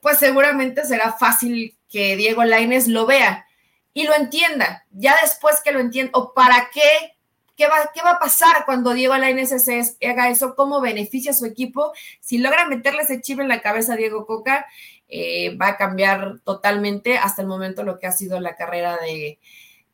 pues 0.00 0.18
seguramente 0.18 0.84
será 0.84 1.12
fácil 1.12 1.76
que 1.88 2.16
Diego 2.16 2.44
Laines 2.44 2.88
lo 2.88 3.06
vea 3.06 3.46
y 3.94 4.04
lo 4.04 4.14
entienda. 4.14 4.84
Ya 4.90 5.16
después 5.22 5.60
que 5.62 5.72
lo 5.72 5.80
entienda, 5.80 6.10
o 6.14 6.32
para 6.34 6.70
qué 6.72 7.12
¿Qué 7.56 7.66
va, 7.68 7.90
¿Qué 7.94 8.00
va, 8.02 8.12
a 8.12 8.18
pasar 8.18 8.64
cuando 8.64 8.94
Diego 8.94 9.16
Lainez 9.16 9.52
haga 9.52 10.30
eso? 10.30 10.54
¿Cómo 10.56 10.80
beneficia 10.80 11.32
a 11.32 11.34
su 11.34 11.44
equipo? 11.44 11.92
Si 12.18 12.38
logra 12.38 12.66
meterle 12.66 13.02
ese 13.02 13.20
chip 13.20 13.40
en 13.40 13.48
la 13.48 13.60
cabeza 13.60 13.92
a 13.92 13.96
Diego 13.96 14.26
Coca, 14.26 14.66
eh, 15.14 15.54
va 15.58 15.68
a 15.68 15.76
cambiar 15.76 16.40
totalmente 16.42 17.18
hasta 17.18 17.42
el 17.42 17.48
momento 17.48 17.82
lo 17.82 17.98
que 17.98 18.06
ha 18.06 18.12
sido 18.12 18.40
la 18.40 18.56
carrera 18.56 18.96
de, 18.96 19.38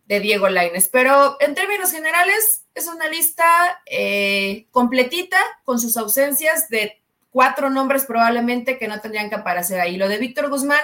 Diego 0.06 0.48
Laines. 0.48 0.88
Pero 0.88 1.36
en 1.40 1.56
términos 1.56 1.90
generales, 1.90 2.64
es 2.72 2.86
una 2.86 3.08
lista 3.08 3.44
eh, 3.84 4.68
completita 4.70 5.36
con 5.64 5.80
sus 5.80 5.96
ausencias 5.96 6.68
de 6.68 7.02
cuatro 7.30 7.68
nombres 7.68 8.06
probablemente 8.06 8.78
que 8.78 8.86
no 8.86 9.00
tendrían 9.00 9.28
que 9.28 9.34
aparecer 9.34 9.80
ahí. 9.80 9.96
Lo 9.96 10.08
de 10.08 10.18
Víctor 10.18 10.50
Guzmán, 10.50 10.80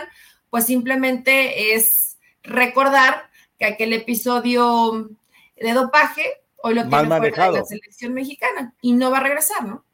pues 0.51 0.67
simplemente 0.67 1.75
es 1.75 2.19
recordar 2.43 3.31
que 3.57 3.67
aquel 3.67 3.93
episodio 3.93 5.11
de 5.57 5.73
dopaje 5.73 6.43
hoy 6.57 6.75
lo 6.75 6.89
tiene 6.89 7.07
fuera 7.07 7.51
de 7.53 7.59
la 7.61 7.65
selección 7.65 8.13
mexicana 8.13 8.75
y 8.83 8.95
no 8.95 9.13
va 9.13 9.19
a 9.19 9.23
regresar, 9.23 9.65
¿no? 9.65 9.85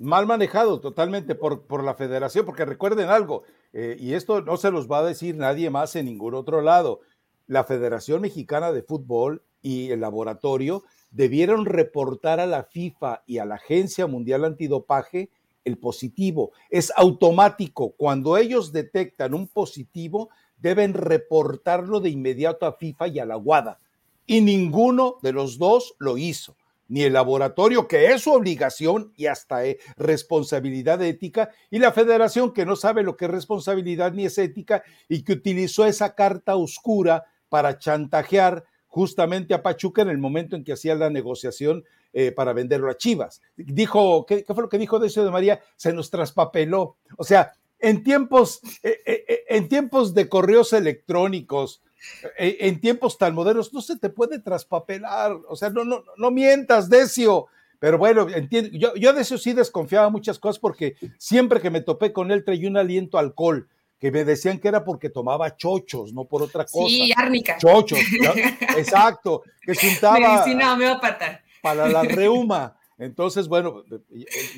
Mal 0.00 0.26
manejado 0.26 0.80
totalmente 0.80 1.34
por, 1.34 1.66
por 1.66 1.84
la 1.84 1.92
federación, 1.92 2.46
porque 2.46 2.64
recuerden 2.64 3.10
algo, 3.10 3.42
eh, 3.74 3.98
y 4.00 4.14
esto 4.14 4.40
no 4.40 4.56
se 4.56 4.70
los 4.70 4.90
va 4.90 5.00
a 5.00 5.04
decir 5.04 5.36
nadie 5.36 5.68
más 5.68 5.94
en 5.94 6.06
ningún 6.06 6.32
otro 6.32 6.62
lado. 6.62 7.00
La 7.46 7.64
Federación 7.64 8.22
Mexicana 8.22 8.72
de 8.72 8.82
Fútbol 8.82 9.42
y 9.60 9.90
el 9.90 10.00
laboratorio 10.00 10.84
debieron 11.10 11.66
reportar 11.66 12.40
a 12.40 12.46
la 12.46 12.64
FIFA 12.64 13.24
y 13.26 13.38
a 13.38 13.44
la 13.44 13.56
Agencia 13.56 14.06
Mundial 14.06 14.46
Antidopaje 14.46 15.28
el 15.66 15.76
positivo. 15.76 16.52
Es 16.70 16.90
automático. 16.96 17.90
Cuando 17.90 18.38
ellos 18.38 18.72
detectan 18.72 19.34
un 19.34 19.48
positivo, 19.48 20.30
deben 20.56 20.94
reportarlo 20.94 22.00
de 22.00 22.08
inmediato 22.08 22.64
a 22.64 22.72
FIFA 22.72 23.08
y 23.08 23.18
a 23.18 23.26
la 23.26 23.36
WADA. 23.36 23.78
Y 24.24 24.40
ninguno 24.40 25.16
de 25.20 25.32
los 25.32 25.58
dos 25.58 25.94
lo 25.98 26.16
hizo 26.16 26.56
ni 26.90 27.04
el 27.04 27.12
laboratorio, 27.12 27.86
que 27.86 28.06
es 28.06 28.22
su 28.22 28.32
obligación 28.32 29.12
y 29.16 29.26
hasta 29.26 29.64
eh, 29.64 29.78
responsabilidad 29.96 31.00
ética, 31.02 31.50
y 31.70 31.78
la 31.78 31.92
federación, 31.92 32.52
que 32.52 32.66
no 32.66 32.74
sabe 32.74 33.04
lo 33.04 33.16
que 33.16 33.26
es 33.26 33.30
responsabilidad 33.30 34.12
ni 34.12 34.26
es 34.26 34.36
ética, 34.38 34.82
y 35.08 35.22
que 35.22 35.34
utilizó 35.34 35.86
esa 35.86 36.16
carta 36.16 36.56
oscura 36.56 37.24
para 37.48 37.78
chantajear 37.78 38.64
justamente 38.88 39.54
a 39.54 39.62
Pachuca 39.62 40.02
en 40.02 40.08
el 40.08 40.18
momento 40.18 40.56
en 40.56 40.64
que 40.64 40.72
hacía 40.72 40.96
la 40.96 41.10
negociación 41.10 41.84
eh, 42.12 42.32
para 42.32 42.52
venderlo 42.52 42.90
a 42.90 42.96
Chivas. 42.96 43.40
Dijo, 43.56 44.26
¿qué, 44.26 44.44
fue 44.44 44.64
lo 44.64 44.68
que 44.68 44.78
dijo 44.78 44.98
Decio 44.98 45.24
de 45.24 45.30
María? 45.30 45.60
Se 45.76 45.92
nos 45.92 46.10
traspapeló. 46.10 46.96
O 47.16 47.22
sea, 47.22 47.52
en 47.78 48.02
tiempos, 48.02 48.60
eh, 48.82 49.44
en 49.48 49.68
tiempos 49.68 50.12
de 50.12 50.28
correos 50.28 50.72
electrónicos, 50.72 51.82
eh, 51.82 51.89
en 52.38 52.80
tiempos 52.80 53.18
tan 53.18 53.34
modernos 53.34 53.72
no 53.72 53.80
se 53.80 53.98
te 53.98 54.10
puede 54.10 54.38
traspapelar, 54.38 55.36
o 55.48 55.56
sea, 55.56 55.70
no, 55.70 55.84
no, 55.84 56.02
no 56.16 56.30
mientas, 56.30 56.88
Decio. 56.88 57.46
Pero 57.78 57.96
bueno, 57.96 58.28
entiendo, 58.28 58.70
yo, 58.74 58.94
yo 58.94 59.12
de 59.12 59.22
eso 59.22 59.38
sí 59.38 59.54
desconfiaba 59.54 60.10
muchas 60.10 60.38
cosas 60.38 60.58
porque 60.58 60.96
siempre 61.18 61.60
que 61.60 61.70
me 61.70 61.80
topé 61.80 62.12
con 62.12 62.30
él 62.30 62.44
traía 62.44 62.68
un 62.68 62.76
aliento 62.76 63.18
alcohol 63.18 63.68
que 63.98 64.10
me 64.10 64.24
decían 64.24 64.58
que 64.58 64.68
era 64.68 64.82
porque 64.82 65.10
tomaba 65.10 65.56
chochos, 65.56 66.12
no 66.14 66.24
por 66.24 66.42
otra 66.42 66.64
cosa. 66.64 66.88
Sí, 66.88 67.12
árnica. 67.14 67.58
Chochos, 67.58 67.98
exacto, 68.76 69.42
que 69.62 69.74
juntaba 69.74 70.18
Medicina 70.18 70.72
homeópata. 70.72 71.42
para 71.62 71.86
la 71.86 72.02
reuma. 72.02 72.79
Entonces, 73.00 73.48
bueno, 73.48 73.82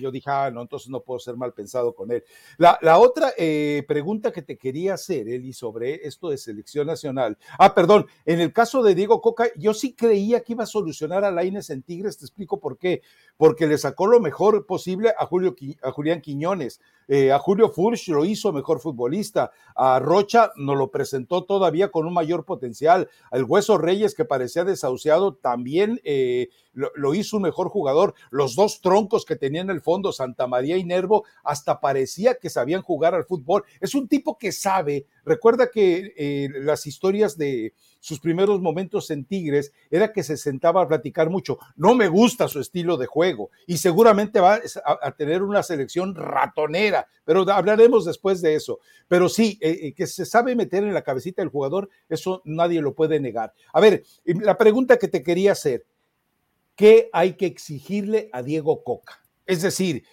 yo 0.00 0.10
dije, 0.10 0.28
ah, 0.28 0.50
no, 0.52 0.62
entonces 0.62 0.90
no 0.90 1.00
puedo 1.00 1.20
ser 1.20 1.36
mal 1.36 1.52
pensado 1.52 1.94
con 1.94 2.10
él. 2.10 2.24
La, 2.58 2.76
la 2.82 2.98
otra 2.98 3.32
eh, 3.38 3.84
pregunta 3.86 4.32
que 4.32 4.42
te 4.42 4.58
quería 4.58 4.94
hacer, 4.94 5.28
Eli, 5.28 5.52
sobre 5.52 6.06
esto 6.06 6.28
de 6.28 6.36
selección 6.36 6.88
nacional. 6.88 7.38
Ah, 7.56 7.72
perdón, 7.72 8.06
en 8.26 8.40
el 8.40 8.52
caso 8.52 8.82
de 8.82 8.96
Diego 8.96 9.20
Coca, 9.20 9.46
yo 9.56 9.72
sí 9.74 9.94
creía 9.94 10.40
que 10.40 10.54
iba 10.54 10.64
a 10.64 10.66
solucionar 10.66 11.24
a 11.24 11.30
Laines 11.30 11.70
en 11.70 11.82
Tigres, 11.82 12.18
te 12.18 12.24
explico 12.24 12.58
por 12.58 12.78
qué. 12.78 13.02
Porque 13.36 13.68
le 13.68 13.78
sacó 13.78 14.08
lo 14.08 14.18
mejor 14.18 14.66
posible 14.66 15.14
a, 15.16 15.24
Julio, 15.26 15.54
a 15.82 15.92
Julián 15.92 16.20
Quiñones, 16.20 16.80
eh, 17.08 17.30
a 17.30 17.38
Julio 17.38 17.70
Furch 17.70 18.08
lo 18.08 18.24
hizo 18.24 18.52
mejor 18.52 18.80
futbolista, 18.80 19.52
a 19.76 19.98
Rocha 19.98 20.50
nos 20.56 20.76
lo 20.76 20.90
presentó 20.90 21.44
todavía 21.44 21.90
con 21.90 22.06
un 22.06 22.14
mayor 22.14 22.44
potencial, 22.44 23.08
al 23.30 23.44
Hueso 23.44 23.78
Reyes 23.78 24.14
que 24.14 24.24
parecía 24.24 24.64
desahuciado 24.64 25.34
también 25.34 26.00
eh, 26.04 26.48
lo, 26.72 27.14
hizo 27.14 27.36
un 27.36 27.42
mejor 27.42 27.68
jugador. 27.68 28.14
Los 28.30 28.54
dos 28.54 28.80
troncos 28.80 29.24
que 29.24 29.36
tenía 29.36 29.60
en 29.60 29.70
el 29.70 29.80
fondo, 29.80 30.12
Santa 30.12 30.46
María 30.46 30.76
y 30.76 30.84
Nervo, 30.84 31.24
hasta 31.44 31.80
parecía 31.80 32.34
que 32.34 32.50
sabían 32.50 32.82
jugar 32.82 33.14
al 33.14 33.24
fútbol. 33.24 33.64
Es 33.80 33.94
un 33.94 34.08
tipo 34.08 34.38
que 34.38 34.52
sabe. 34.52 35.06
Recuerda 35.24 35.70
que 35.70 36.12
eh, 36.16 36.48
las 36.60 36.86
historias 36.86 37.36
de 37.36 37.74
sus 38.02 38.18
primeros 38.18 38.60
momentos 38.60 39.10
en 39.10 39.24
Tigres 39.24 39.72
era 39.88 40.12
que 40.12 40.24
se 40.24 40.36
sentaba 40.36 40.82
a 40.82 40.88
platicar 40.88 41.30
mucho. 41.30 41.58
No 41.76 41.94
me 41.94 42.08
gusta 42.08 42.48
su 42.48 42.58
estilo 42.58 42.96
de 42.96 43.06
juego 43.06 43.50
y 43.66 43.78
seguramente 43.78 44.40
va 44.40 44.60
a, 44.84 45.12
tener 45.12 45.42
una 45.42 45.62
selección 45.62 46.16
ratonera, 46.16 47.06
pero 47.24 47.48
hablaremos 47.50 48.04
después 48.04 48.42
de 48.42 48.56
eso. 48.56 48.80
Pero 49.06 49.28
sí, 49.28 49.56
eh, 49.60 49.78
eh, 49.82 49.94
que 49.94 50.08
se 50.08 50.26
sabe 50.26 50.56
meter 50.56 50.82
en 50.82 50.94
la 50.94 51.02
cabecita 51.02 51.42
del 51.42 51.50
jugador, 51.50 51.88
eso 52.08 52.42
nadie 52.44 52.82
lo 52.82 52.94
puede 52.94 53.20
negar. 53.20 53.52
A 53.72 53.80
ver, 53.80 54.02
la 54.24 54.58
pregunta 54.58 54.96
que 54.96 55.06
te 55.06 55.22
quería 55.22 55.52
hacer, 55.52 55.86
¿qué 56.76 57.10
hay 57.12 57.34
que 57.34 57.46
exigirle 57.46 58.30
a 58.32 58.42
Diego 58.42 58.82
Coca? 58.84 59.22
Es 59.46 59.62
decir, 59.62 60.04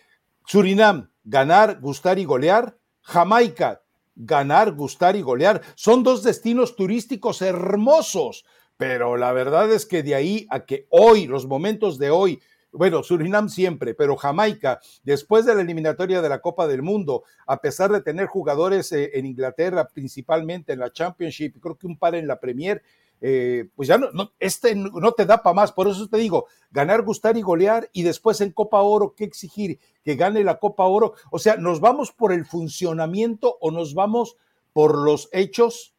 Surinam, 0.46 1.12
ganar, 1.24 1.80
gustar 1.80 2.20
y 2.20 2.26
golear. 2.26 2.78
Jamaica, 3.02 3.82
ganar, 4.16 4.74
gustar 4.74 5.16
y 5.16 5.22
golear. 5.22 5.62
Son 5.76 6.04
dos 6.04 6.24
destinos 6.24 6.76
turísticos 6.76 7.42
hermosos, 7.42 8.46
pero 8.78 9.18
la 9.18 9.32
verdad 9.32 9.72
es 9.72 9.86
que 9.86 10.04
de 10.04 10.16
ahí 10.16 10.48
a 10.50 10.66
que 10.66 10.88
hoy, 10.90 11.28
los 11.28 11.48
momentos 11.48 11.98
de 11.98 12.12
hoy, 12.12 12.40
bueno, 12.72 13.02
Surinam 13.02 13.50
siempre, 13.50 13.96
pero 13.96 14.16
Jamaica, 14.16 14.80
después 15.04 15.46
de 15.46 15.56
la 15.56 15.62
eliminatoria 15.62 16.22
de 16.22 16.30
la 16.30 16.40
Copa 16.40 16.68
del 16.68 16.84
Mundo, 16.84 17.24
a 17.48 17.62
pesar 17.62 17.92
de 17.92 18.02
tener 18.02 18.28
jugadores 18.28 18.92
eh, 18.92 19.12
en 19.16 19.26
Inglaterra, 19.26 19.88
principalmente 19.88 20.74
en 20.74 20.80
la 20.80 20.92
Championship, 20.92 21.60
creo 21.60 21.78
que 21.78 21.88
un 21.88 21.98
par 21.98 22.14
en 22.14 22.28
la 22.28 22.40
Premier, 22.40 22.84
eh, 23.22 23.70
pues 23.76 23.88
ya 23.90 23.98
no, 23.98 24.32
este 24.40 24.76
no 24.76 25.12
te 25.12 25.26
da 25.26 25.44
para 25.44 25.54
más. 25.54 25.72
Por 25.72 25.88
eso 25.88 26.08
te 26.08 26.18
digo, 26.18 26.48
ganar, 26.72 27.04
gustar 27.04 27.38
y 27.38 27.42
golear 27.42 27.90
y 27.94 28.04
después 28.04 28.42
en 28.42 28.52
Copa 28.52 28.82
Oro, 28.82 29.14
¿qué 29.16 29.26
exigir? 29.26 29.80
Que 30.04 30.16
gane 30.16 30.44
la 30.44 30.60
Copa 30.60 30.86
Oro. 30.86 31.14
O 31.32 31.40
sea, 31.40 31.58
¿nos 31.58 31.80
vamos 31.80 32.12
por 32.12 32.32
el 32.32 32.46
funcionamiento 32.46 33.58
o 33.60 33.72
nos 33.72 33.94
vamos 33.94 34.38
por 34.74 34.98
los 34.98 35.30
hechos 35.34 35.94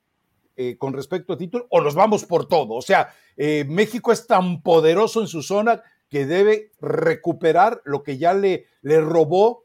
eh, 0.57 0.77
con 0.79 0.93
respecto 0.93 1.33
a 1.33 1.39
título 1.39 1.67
o 1.71 1.81
nos 1.81 1.95
vamos 1.95 2.25
por 2.25 2.47
todo? 2.47 2.75
O 2.75 2.83
sea, 2.83 3.15
eh, 3.37 3.65
México 3.69 4.12
es 4.12 4.27
tan 4.27 4.62
poderoso 4.62 5.21
en 5.21 5.27
su 5.27 5.43
zona 5.43 5.83
que 6.09 6.27
debe 6.27 6.73
recuperar 6.81 7.83
lo 7.85 8.03
que 8.03 8.19
ya 8.19 8.35
le, 8.35 8.67
le 8.83 9.00
robó, 9.00 9.65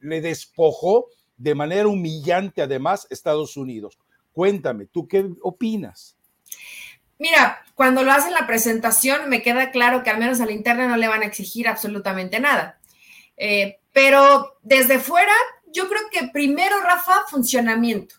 le 0.00 0.20
despojó 0.20 1.06
de 1.36 1.54
manera 1.54 1.86
humillante 1.86 2.62
además 2.62 3.06
Estados 3.10 3.56
Unidos. 3.56 3.98
Cuéntame, 4.32 4.86
¿tú 4.86 5.06
qué 5.06 5.30
opinas? 5.42 6.17
Mira, 7.18 7.64
cuando 7.74 8.02
lo 8.02 8.12
hacen 8.12 8.32
la 8.32 8.46
presentación, 8.46 9.28
me 9.28 9.42
queda 9.42 9.70
claro 9.70 10.02
que 10.02 10.10
al 10.10 10.18
menos 10.18 10.40
a 10.40 10.46
la 10.46 10.52
interna 10.52 10.86
no 10.86 10.96
le 10.96 11.08
van 11.08 11.22
a 11.22 11.26
exigir 11.26 11.68
absolutamente 11.68 12.40
nada. 12.40 12.78
Eh, 13.36 13.78
pero 13.92 14.58
desde 14.62 14.98
fuera, 14.98 15.32
yo 15.72 15.88
creo 15.88 16.02
que 16.10 16.28
primero, 16.28 16.80
Rafa, 16.80 17.24
funcionamiento. 17.28 18.16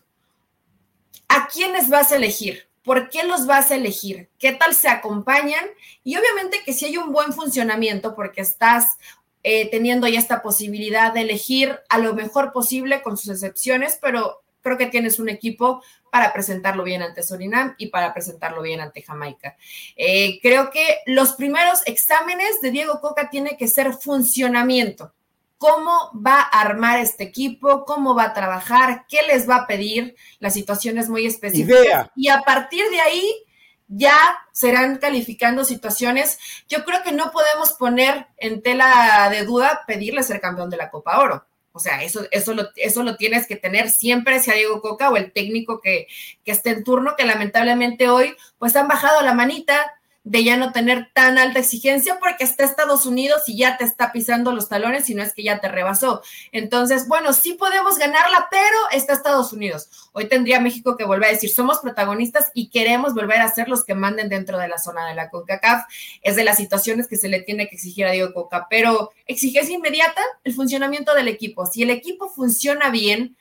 ¿A 1.28 1.48
quiénes 1.48 1.88
vas 1.88 2.12
a 2.12 2.16
elegir? 2.16 2.68
¿Por 2.82 3.08
qué 3.08 3.24
los 3.24 3.46
vas 3.46 3.70
a 3.70 3.76
elegir? 3.76 4.28
¿Qué 4.38 4.52
tal 4.52 4.74
se 4.74 4.88
acompañan? 4.88 5.64
Y 6.02 6.16
obviamente 6.16 6.62
que 6.64 6.72
si 6.72 6.86
hay 6.86 6.96
un 6.96 7.12
buen 7.12 7.32
funcionamiento, 7.32 8.14
porque 8.14 8.40
estás 8.40 8.98
eh, 9.42 9.70
teniendo 9.70 10.08
ya 10.08 10.18
esta 10.18 10.42
posibilidad 10.42 11.12
de 11.12 11.22
elegir 11.22 11.78
a 11.88 11.98
lo 11.98 12.14
mejor 12.14 12.52
posible 12.52 13.02
con 13.02 13.16
sus 13.16 13.30
excepciones, 13.30 13.98
pero 14.00 14.42
creo 14.62 14.78
que 14.78 14.86
tienes 14.86 15.18
un 15.18 15.28
equipo 15.28 15.82
para 16.10 16.32
presentarlo 16.32 16.82
bien 16.82 17.02
ante 17.02 17.22
Surinam 17.22 17.74
y 17.78 17.86
para 17.86 18.12
presentarlo 18.12 18.62
bien 18.62 18.80
ante 18.80 19.02
Jamaica. 19.02 19.56
Eh, 19.96 20.40
creo 20.42 20.70
que 20.70 20.98
los 21.06 21.32
primeros 21.34 21.82
exámenes 21.86 22.60
de 22.60 22.70
Diego 22.70 23.00
Coca 23.00 23.30
tiene 23.30 23.56
que 23.56 23.68
ser 23.68 23.92
funcionamiento. 23.94 25.14
¿Cómo 25.58 26.10
va 26.14 26.40
a 26.40 26.60
armar 26.62 27.00
este 27.00 27.24
equipo? 27.24 27.84
¿Cómo 27.84 28.14
va 28.14 28.24
a 28.24 28.32
trabajar? 28.32 29.04
¿Qué 29.08 29.18
les 29.28 29.48
va 29.48 29.56
a 29.56 29.66
pedir? 29.66 30.16
La 30.38 30.50
situación 30.50 30.96
es 30.98 31.08
muy 31.08 31.26
específica. 31.26 32.10
Y 32.16 32.28
a 32.28 32.40
partir 32.40 32.88
de 32.88 33.00
ahí 33.00 33.44
ya 33.86 34.16
serán 34.52 34.96
calificando 34.96 35.64
situaciones. 35.64 36.38
Yo 36.68 36.84
creo 36.84 37.02
que 37.02 37.12
no 37.12 37.30
podemos 37.30 37.72
poner 37.74 38.28
en 38.38 38.62
tela 38.62 39.28
de 39.30 39.44
duda 39.44 39.82
pedirle 39.86 40.22
ser 40.22 40.40
campeón 40.40 40.70
de 40.70 40.78
la 40.78 40.90
Copa 40.90 41.18
Oro 41.18 41.44
o 41.72 41.78
sea, 41.78 42.02
eso, 42.02 42.26
eso, 42.30 42.54
lo, 42.54 42.68
eso 42.76 43.02
lo 43.02 43.16
tienes 43.16 43.46
que 43.46 43.56
tener 43.56 43.90
siempre, 43.90 44.40
sea 44.40 44.54
Diego 44.54 44.80
Coca 44.80 45.10
o 45.10 45.16
el 45.16 45.32
técnico 45.32 45.80
que, 45.80 46.08
que 46.44 46.52
esté 46.52 46.70
en 46.70 46.84
turno, 46.84 47.14
que 47.16 47.24
lamentablemente 47.24 48.08
hoy 48.08 48.34
pues 48.58 48.74
han 48.76 48.88
bajado 48.88 49.22
la 49.22 49.34
manita, 49.34 49.99
de 50.22 50.44
ya 50.44 50.56
no 50.56 50.72
tener 50.72 51.10
tan 51.14 51.38
alta 51.38 51.60
exigencia 51.60 52.18
porque 52.20 52.44
está 52.44 52.64
Estados 52.64 53.06
Unidos 53.06 53.48
y 53.48 53.56
ya 53.56 53.78
te 53.78 53.84
está 53.84 54.12
pisando 54.12 54.52
los 54.52 54.68
talones 54.68 55.08
y 55.08 55.14
no 55.14 55.22
es 55.22 55.32
que 55.32 55.42
ya 55.42 55.60
te 55.60 55.68
rebasó. 55.68 56.22
Entonces, 56.52 57.08
bueno, 57.08 57.32
sí 57.32 57.54
podemos 57.54 57.98
ganarla, 57.98 58.48
pero 58.50 58.76
está 58.92 59.14
Estados 59.14 59.52
Unidos. 59.52 60.10
Hoy 60.12 60.28
tendría 60.28 60.60
México 60.60 60.96
que 60.96 61.04
volver 61.04 61.30
a 61.30 61.32
decir, 61.32 61.50
somos 61.50 61.78
protagonistas 61.78 62.50
y 62.52 62.68
queremos 62.68 63.14
volver 63.14 63.40
a 63.40 63.50
ser 63.50 63.68
los 63.68 63.84
que 63.84 63.94
manden 63.94 64.28
dentro 64.28 64.58
de 64.58 64.68
la 64.68 64.78
zona 64.78 65.08
de 65.08 65.14
la 65.14 65.30
CONCACAF. 65.30 65.86
Es 66.20 66.36
de 66.36 66.44
las 66.44 66.58
situaciones 66.58 67.08
que 67.08 67.16
se 67.16 67.28
le 67.28 67.40
tiene 67.40 67.68
que 67.68 67.76
exigir 67.76 68.04
a 68.04 68.10
Diego 68.10 68.34
Coca, 68.34 68.66
pero 68.68 69.12
exigencia 69.26 69.74
inmediata, 69.74 70.20
el 70.44 70.52
funcionamiento 70.52 71.14
del 71.14 71.28
equipo. 71.28 71.64
Si 71.64 71.82
el 71.82 71.90
equipo 71.90 72.28
funciona 72.28 72.90
bien, 72.90 73.36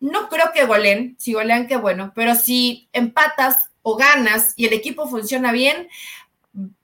no 0.00 0.28
creo 0.28 0.50
que 0.52 0.64
goleen, 0.64 1.14
si 1.18 1.34
golean, 1.34 1.68
qué 1.68 1.76
bueno, 1.76 2.12
pero 2.14 2.34
si 2.34 2.88
empatas 2.92 3.69
o 3.82 3.96
ganas 3.96 4.52
y 4.56 4.66
el 4.66 4.72
equipo 4.72 5.08
funciona 5.08 5.52
bien, 5.52 5.88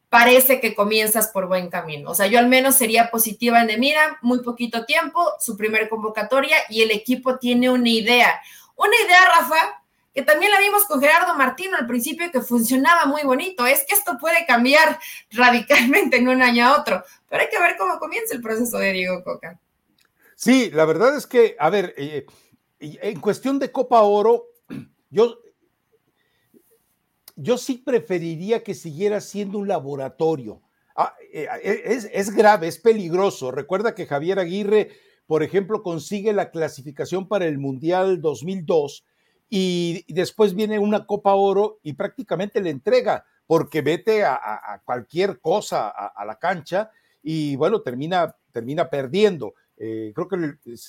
parece 0.08 0.60
que 0.60 0.74
comienzas 0.74 1.28
por 1.28 1.46
buen 1.46 1.68
camino. 1.68 2.10
O 2.10 2.14
sea, 2.14 2.26
yo 2.26 2.38
al 2.38 2.48
menos 2.48 2.76
sería 2.76 3.10
positiva 3.10 3.60
en 3.60 3.66
de, 3.66 3.78
mira, 3.78 4.18
muy 4.22 4.42
poquito 4.42 4.84
tiempo, 4.84 5.32
su 5.40 5.56
primer 5.56 5.88
convocatoria 5.88 6.56
y 6.68 6.82
el 6.82 6.90
equipo 6.90 7.38
tiene 7.38 7.70
una 7.70 7.88
idea. 7.88 8.40
Una 8.76 8.94
idea, 9.04 9.20
Rafa, 9.38 9.82
que 10.14 10.22
también 10.22 10.50
la 10.50 10.60
vimos 10.60 10.84
con 10.84 11.00
Gerardo 11.00 11.34
Martino 11.34 11.76
al 11.76 11.86
principio 11.86 12.30
que 12.30 12.40
funcionaba 12.40 13.04
muy 13.04 13.22
bonito. 13.22 13.66
Es 13.66 13.84
que 13.86 13.94
esto 13.94 14.16
puede 14.18 14.46
cambiar 14.46 14.98
radicalmente 15.30 16.16
en 16.16 16.28
un 16.28 16.40
año 16.40 16.66
a 16.66 16.80
otro, 16.80 17.04
pero 17.28 17.42
hay 17.42 17.48
que 17.50 17.58
ver 17.58 17.76
cómo 17.76 17.98
comienza 17.98 18.34
el 18.34 18.40
proceso 18.40 18.78
de 18.78 18.92
Diego 18.92 19.22
Coca. 19.22 19.58
Sí, 20.34 20.70
la 20.70 20.84
verdad 20.84 21.16
es 21.16 21.26
que, 21.26 21.56
a 21.58 21.68
ver, 21.70 21.94
eh, 21.96 22.26
en 22.78 23.20
cuestión 23.20 23.58
de 23.58 23.72
Copa 23.72 24.00
Oro, 24.02 24.46
yo 25.10 25.38
yo 27.36 27.58
sí 27.58 27.74
preferiría 27.84 28.64
que 28.64 28.74
siguiera 28.74 29.20
siendo 29.20 29.58
un 29.58 29.68
laboratorio. 29.68 30.62
Ah, 30.96 31.14
eh, 31.32 31.46
eh, 31.62 31.82
es, 32.12 32.34
grave, 32.34 32.66
es 32.66 32.78
peligroso. 32.78 33.50
Recuerda 33.50 33.94
que 33.94 34.06
Javier 34.06 34.38
Aguirre, 34.38 34.90
por 35.26 35.42
ejemplo, 35.42 35.82
consigue 35.82 36.32
la 36.32 36.50
clasificación 36.50 37.28
para 37.28 37.44
el 37.44 37.58
Mundial 37.58 38.22
2002 38.22 39.04
y 39.50 40.04
después 40.12 40.54
viene 40.54 40.78
una 40.78 41.06
Copa 41.06 41.34
Oro 41.34 41.78
y 41.82 41.92
prácticamente 41.92 42.60
le 42.62 42.70
entrega 42.70 43.24
porque 43.46 43.82
vete 43.82 44.24
a, 44.24 44.82
cualquier 44.84 45.38
cosa 45.40 45.88
a, 45.88 46.24
la 46.24 46.38
cancha 46.38 46.90
y 47.22 47.54
bueno, 47.56 47.82
termina, 47.82 48.34
termina 48.50 48.88
perdiendo. 48.88 49.54
Eh, 49.76 50.12
creo, 50.14 50.26
que, 50.26 50.36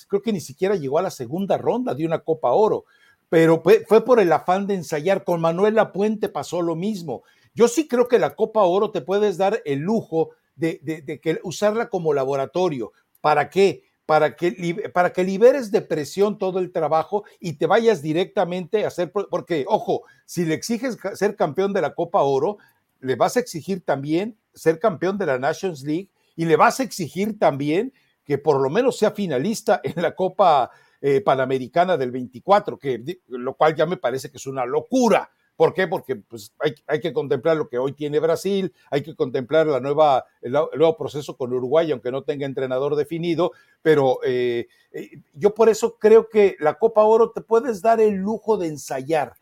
creo 0.08 0.22
que 0.22 0.32
ni 0.32 0.40
siquiera 0.40 0.74
llegó 0.74 0.98
a 0.98 1.02
la 1.02 1.10
segunda 1.10 1.58
ronda 1.58 1.94
de 1.94 2.06
una 2.06 2.20
Copa 2.20 2.50
Oro 2.52 2.86
pero 3.28 3.62
fue 3.86 4.04
por 4.04 4.20
el 4.20 4.32
afán 4.32 4.66
de 4.66 4.74
ensayar. 4.74 5.24
Con 5.24 5.40
Manuel 5.40 5.78
Puente 5.92 6.28
pasó 6.28 6.62
lo 6.62 6.76
mismo. 6.76 7.22
Yo 7.54 7.68
sí 7.68 7.88
creo 7.88 8.08
que 8.08 8.18
la 8.18 8.34
Copa 8.34 8.62
Oro 8.62 8.90
te 8.90 9.00
puedes 9.00 9.36
dar 9.36 9.60
el 9.64 9.80
lujo 9.80 10.30
de, 10.54 11.20
que 11.22 11.40
usarla 11.42 11.88
como 11.88 12.14
laboratorio. 12.14 12.92
¿Para 13.20 13.50
qué? 13.50 13.82
Para 14.06 14.36
que, 14.36 14.90
para 14.94 15.12
que 15.12 15.24
liberes 15.24 15.70
de 15.70 15.82
presión 15.82 16.38
todo 16.38 16.58
el 16.60 16.72
trabajo 16.72 17.24
y 17.40 17.54
te 17.54 17.66
vayas 17.66 18.00
directamente 18.00 18.84
a 18.84 18.88
hacer, 18.88 19.12
porque, 19.12 19.64
ojo, 19.68 20.04
si 20.24 20.44
le 20.44 20.54
exiges 20.54 20.96
ser 21.14 21.36
campeón 21.36 21.72
de 21.72 21.82
la 21.82 21.94
Copa 21.94 22.22
Oro, 22.22 22.58
le 23.00 23.16
vas 23.16 23.36
a 23.36 23.40
exigir 23.40 23.84
también 23.84 24.36
ser 24.54 24.78
campeón 24.78 25.18
de 25.18 25.26
la 25.26 25.38
Nations 25.38 25.82
League 25.82 26.08
y 26.36 26.46
le 26.46 26.56
vas 26.56 26.80
a 26.80 26.84
exigir 26.84 27.38
también 27.38 27.92
que 28.24 28.38
por 28.38 28.60
lo 28.60 28.70
menos 28.70 28.98
sea 28.98 29.10
finalista 29.10 29.80
en 29.84 30.00
la 30.02 30.14
Copa 30.14 30.70
eh, 31.00 31.20
Panamericana 31.20 31.96
del 31.96 32.10
24, 32.10 32.78
que, 32.78 33.20
lo 33.28 33.54
cual 33.54 33.74
ya 33.76 33.86
me 33.86 33.96
parece 33.96 34.30
que 34.30 34.36
es 34.36 34.46
una 34.46 34.66
locura. 34.66 35.30
¿Por 35.54 35.74
qué? 35.74 35.88
Porque 35.88 36.14
pues, 36.16 36.54
hay, 36.86 37.00
que 37.00 37.12
contemplar 37.12 37.56
lo 37.56 37.68
que 37.68 37.78
hoy 37.78 37.92
tiene 37.92 38.20
Brasil, 38.20 38.72
hay 38.90 39.02
que 39.02 39.16
contemplar 39.16 39.66
la 39.66 39.80
nueva, 39.80 40.24
el, 40.40 40.52
nuevo 40.52 40.96
proceso 40.96 41.36
con 41.36 41.52
Uruguay, 41.52 41.90
aunque 41.90 42.12
no 42.12 42.22
tenga 42.22 42.46
entrenador 42.46 42.94
definido, 42.94 43.50
pero 43.82 44.20
eh, 44.24 44.68
eh, 44.92 45.20
yo 45.34 45.54
por 45.54 45.68
eso 45.68 45.96
creo 45.98 46.28
que 46.28 46.56
la 46.60 46.74
Copa 46.74 47.02
Oro 47.02 47.30
te 47.30 47.40
puedes 47.40 47.82
dar 47.82 48.00
el 48.00 48.14
lujo 48.14 48.56
de 48.56 48.68
ensayar, 48.68 49.34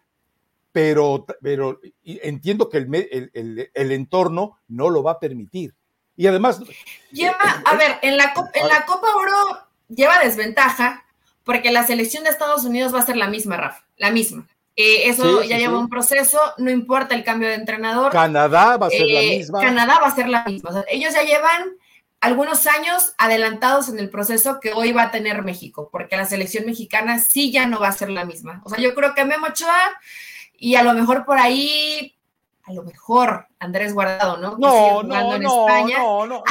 pero, 0.72 1.26
pero 1.42 1.80
entiendo 2.04 2.68
que 2.68 2.78
el, 2.78 3.70
el, 3.74 3.92
entorno 3.92 4.58
no 4.68 4.90
lo 4.90 5.02
va 5.02 5.12
a 5.12 5.20
permitir. 5.20 5.74
Y 6.16 6.26
además... 6.26 6.60
Lleva, 7.12 7.62
a 7.64 7.76
ver, 7.76 7.96
en 8.02 8.16
la, 8.16 8.32
en 8.54 8.68
la 8.68 8.86
Copa 8.86 9.08
Oro 9.16 9.58
lleva 9.88 10.18
desventaja 10.20 11.05
porque 11.46 11.70
la 11.70 11.86
selección 11.86 12.24
de 12.24 12.30
Estados 12.30 12.64
Unidos 12.64 12.92
va 12.92 12.98
a 12.98 13.06
ser 13.06 13.16
la 13.16 13.28
misma, 13.28 13.56
Rafa, 13.56 13.84
la 13.96 14.10
misma. 14.10 14.48
Eh, 14.74 15.08
eso 15.08 15.44
ya 15.44 15.56
lleva 15.56 15.78
un 15.78 15.88
proceso, 15.88 16.38
no 16.58 16.72
importa 16.72 17.14
el 17.14 17.22
cambio 17.22 17.48
de 17.48 17.54
entrenador. 17.54 18.10
Canadá 18.10 18.76
va 18.76 18.88
a 18.88 18.90
ser 18.90 19.06
la 19.06 19.22
eh, 19.22 19.38
misma. 19.38 19.60
Canadá 19.60 20.00
va 20.02 20.08
a 20.08 20.14
ser 20.14 20.28
la 20.28 20.44
misma. 20.44 20.84
ellos 20.88 21.14
ya 21.14 21.22
llevan 21.22 21.76
algunos 22.20 22.66
años 22.66 23.14
adelantados 23.16 23.88
en 23.88 24.00
el 24.00 24.10
proceso 24.10 24.58
que 24.60 24.72
hoy 24.72 24.90
va 24.90 25.04
a 25.04 25.10
tener 25.12 25.44
México, 25.44 25.88
porque 25.92 26.16
la 26.16 26.26
selección 26.26 26.66
mexicana 26.66 27.20
sí 27.20 27.52
ya 27.52 27.66
no 27.66 27.78
va 27.78 27.88
a 27.88 27.92
ser 27.92 28.10
la 28.10 28.24
misma. 28.24 28.60
O 28.64 28.68
sea, 28.68 28.80
yo 28.80 28.92
creo 28.96 29.14
que 29.14 29.24
Memo 29.24 29.46
Ochoa 29.46 29.78
y 30.58 30.74
a 30.74 30.82
lo 30.82 30.94
mejor 30.94 31.24
por 31.24 31.38
ahí 31.38 32.15
a 32.66 32.72
lo 32.72 32.82
mejor 32.82 33.46
Andrés 33.60 33.94
Guardado, 33.94 34.38
¿no? 34.38 34.58
No, 34.58 35.04
no, 35.04 35.34
en 35.36 35.42
no, 35.42 35.68
España. 35.68 35.98
no, 35.98 36.26
no, 36.26 36.42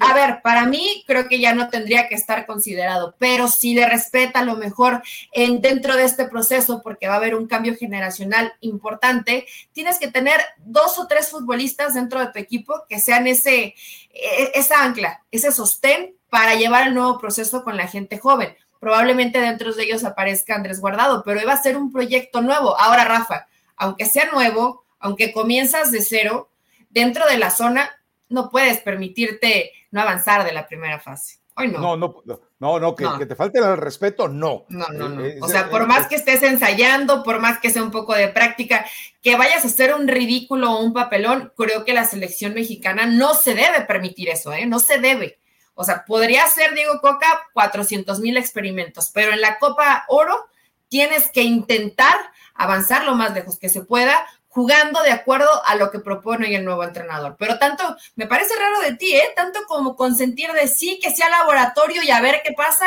a, 0.00 0.12
ver, 0.12 0.42
para 0.42 0.66
mí 0.66 1.02
creo 1.06 1.28
que 1.28 1.40
ya 1.40 1.54
no 1.54 1.70
tendría 1.70 2.08
que 2.08 2.14
estar 2.14 2.44
considerado, 2.44 3.14
pero 3.18 3.48
si 3.48 3.74
le 3.74 3.88
respeta 3.88 4.40
a 4.40 4.44
lo 4.44 4.56
mejor 4.56 5.02
en, 5.32 5.62
dentro 5.62 5.96
de 5.96 6.04
este 6.04 6.26
proceso, 6.26 6.82
porque 6.82 7.08
va 7.08 7.14
a 7.14 7.16
haber 7.16 7.34
un 7.34 7.46
cambio 7.46 7.74
generacional 7.74 8.52
importante, 8.60 9.46
tienes 9.72 9.98
que 9.98 10.08
tener 10.08 10.42
dos 10.58 10.98
o 10.98 11.06
tres 11.06 11.30
futbolistas 11.30 11.94
dentro 11.94 12.20
de 12.20 12.26
tu 12.26 12.38
equipo 12.38 12.84
que 12.86 13.00
sean 13.00 13.26
ese, 13.26 13.74
e, 14.12 14.52
esa 14.54 14.84
ancla, 14.84 15.24
ese 15.30 15.52
sostén 15.52 16.14
para 16.28 16.54
llevar 16.54 16.86
el 16.86 16.94
nuevo 16.94 17.18
proceso 17.18 17.64
con 17.64 17.78
la 17.78 17.88
gente 17.88 18.18
joven. 18.18 18.54
Probablemente 18.78 19.40
dentro 19.40 19.72
de 19.72 19.84
ellos 19.84 20.04
aparezca 20.04 20.54
Andrés 20.54 20.80
Guardado, 20.80 21.22
pero 21.24 21.40
iba 21.40 21.54
a 21.54 21.62
ser 21.62 21.78
un 21.78 21.90
proyecto 21.90 22.42
nuevo. 22.42 22.78
Ahora, 22.78 23.04
Rafa, 23.04 23.46
aunque 23.76 24.04
sea 24.04 24.30
nuevo, 24.30 24.85
aunque 24.98 25.32
comienzas 25.32 25.92
de 25.92 26.02
cero, 26.02 26.50
dentro 26.90 27.26
de 27.26 27.38
la 27.38 27.50
zona 27.50 27.90
no 28.28 28.50
puedes 28.50 28.80
permitirte 28.80 29.72
no 29.90 30.00
avanzar 30.00 30.44
de 30.44 30.52
la 30.52 30.66
primera 30.66 30.98
fase. 30.98 31.38
Hoy 31.58 31.68
no. 31.68 31.80
No, 31.80 31.96
no, 31.96 32.22
no, 32.58 32.78
no, 32.78 32.94
que, 32.94 33.24
te 33.24 33.34
falte 33.34 33.58
el 33.58 33.78
respeto, 33.78 34.28
no. 34.28 34.66
No, 34.68 34.88
no, 34.88 35.08
no. 35.08 35.24
Eh, 35.24 35.38
o 35.40 35.48
sea, 35.48 35.70
por 35.70 35.86
más 35.86 36.06
que 36.06 36.16
estés 36.16 36.42
ensayando, 36.42 37.22
por 37.22 37.40
más 37.40 37.58
que 37.60 37.70
sea 37.70 37.82
un 37.82 37.90
poco 37.90 38.14
de 38.14 38.28
práctica, 38.28 38.84
que 39.22 39.36
vayas 39.36 39.64
a 39.64 39.68
hacer 39.68 39.94
un 39.94 40.06
ridículo 40.06 40.72
o 40.72 40.82
un 40.82 40.92
papelón, 40.92 41.52
creo 41.56 41.86
que 41.86 41.94
la 41.94 42.04
selección 42.04 42.52
mexicana 42.52 43.06
no 43.06 43.34
se 43.34 43.54
debe 43.54 43.80
permitir 43.86 44.28
eso, 44.28 44.52
¿eh? 44.52 44.66
No 44.66 44.80
se 44.80 44.98
debe. 44.98 45.38
O 45.74 45.84
sea, 45.84 46.04
podría 46.04 46.46
ser 46.46 46.74
Diego 46.74 47.00
Coca 47.00 47.26
400 47.54 48.20
mil 48.20 48.36
experimentos, 48.36 49.10
pero 49.14 49.32
en 49.32 49.40
la 49.40 49.58
Copa 49.58 50.04
Oro 50.08 50.46
tienes 50.88 51.30
que 51.30 51.42
intentar 51.42 52.16
avanzar 52.54 53.04
lo 53.04 53.14
más 53.14 53.34
lejos 53.34 53.58
que 53.58 53.68
se 53.68 53.82
pueda, 53.82 54.26
jugando 54.56 55.02
de 55.02 55.10
acuerdo 55.10 55.50
a 55.66 55.76
lo 55.76 55.90
que 55.90 55.98
propone 55.98 56.56
el 56.56 56.64
nuevo 56.64 56.82
entrenador. 56.82 57.36
Pero 57.38 57.58
tanto, 57.58 57.84
me 58.14 58.26
parece 58.26 58.54
raro 58.58 58.80
de 58.88 58.96
ti, 58.96 59.14
¿eh? 59.14 59.28
Tanto 59.36 59.60
como 59.68 59.94
consentir 59.96 60.50
de 60.52 60.66
sí, 60.66 60.98
que 60.98 61.14
sea 61.14 61.28
laboratorio 61.28 62.02
y 62.02 62.08
a 62.08 62.22
ver 62.22 62.36
qué 62.42 62.54
pasa, 62.54 62.86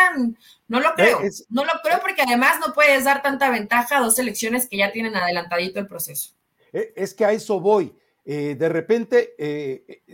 no 0.67 0.79
lo 0.79 0.95
creo. 0.95 1.21
Eh, 1.21 1.29
no 1.49 1.65
lo 1.65 1.73
creo 1.83 1.99
porque 2.01 2.23
además 2.23 2.59
no 2.59 2.73
puedes 2.73 3.03
dar 3.03 3.21
tanta 3.21 3.51
ventaja 3.51 3.97
a 3.97 4.01
dos 4.01 4.15
selecciones 4.15 4.67
que 4.67 4.77
ya 4.77 4.91
tienen 4.91 5.15
adelantadito 5.15 5.79
el 5.79 5.85
proceso. 5.85 6.31
Eh, 6.73 6.91
es 6.95 7.13
que 7.13 7.23
a 7.23 7.33
eso 7.33 7.59
voy. 7.59 7.95
Eh, 8.25 8.55
de 8.55 8.69
repente 8.69 9.35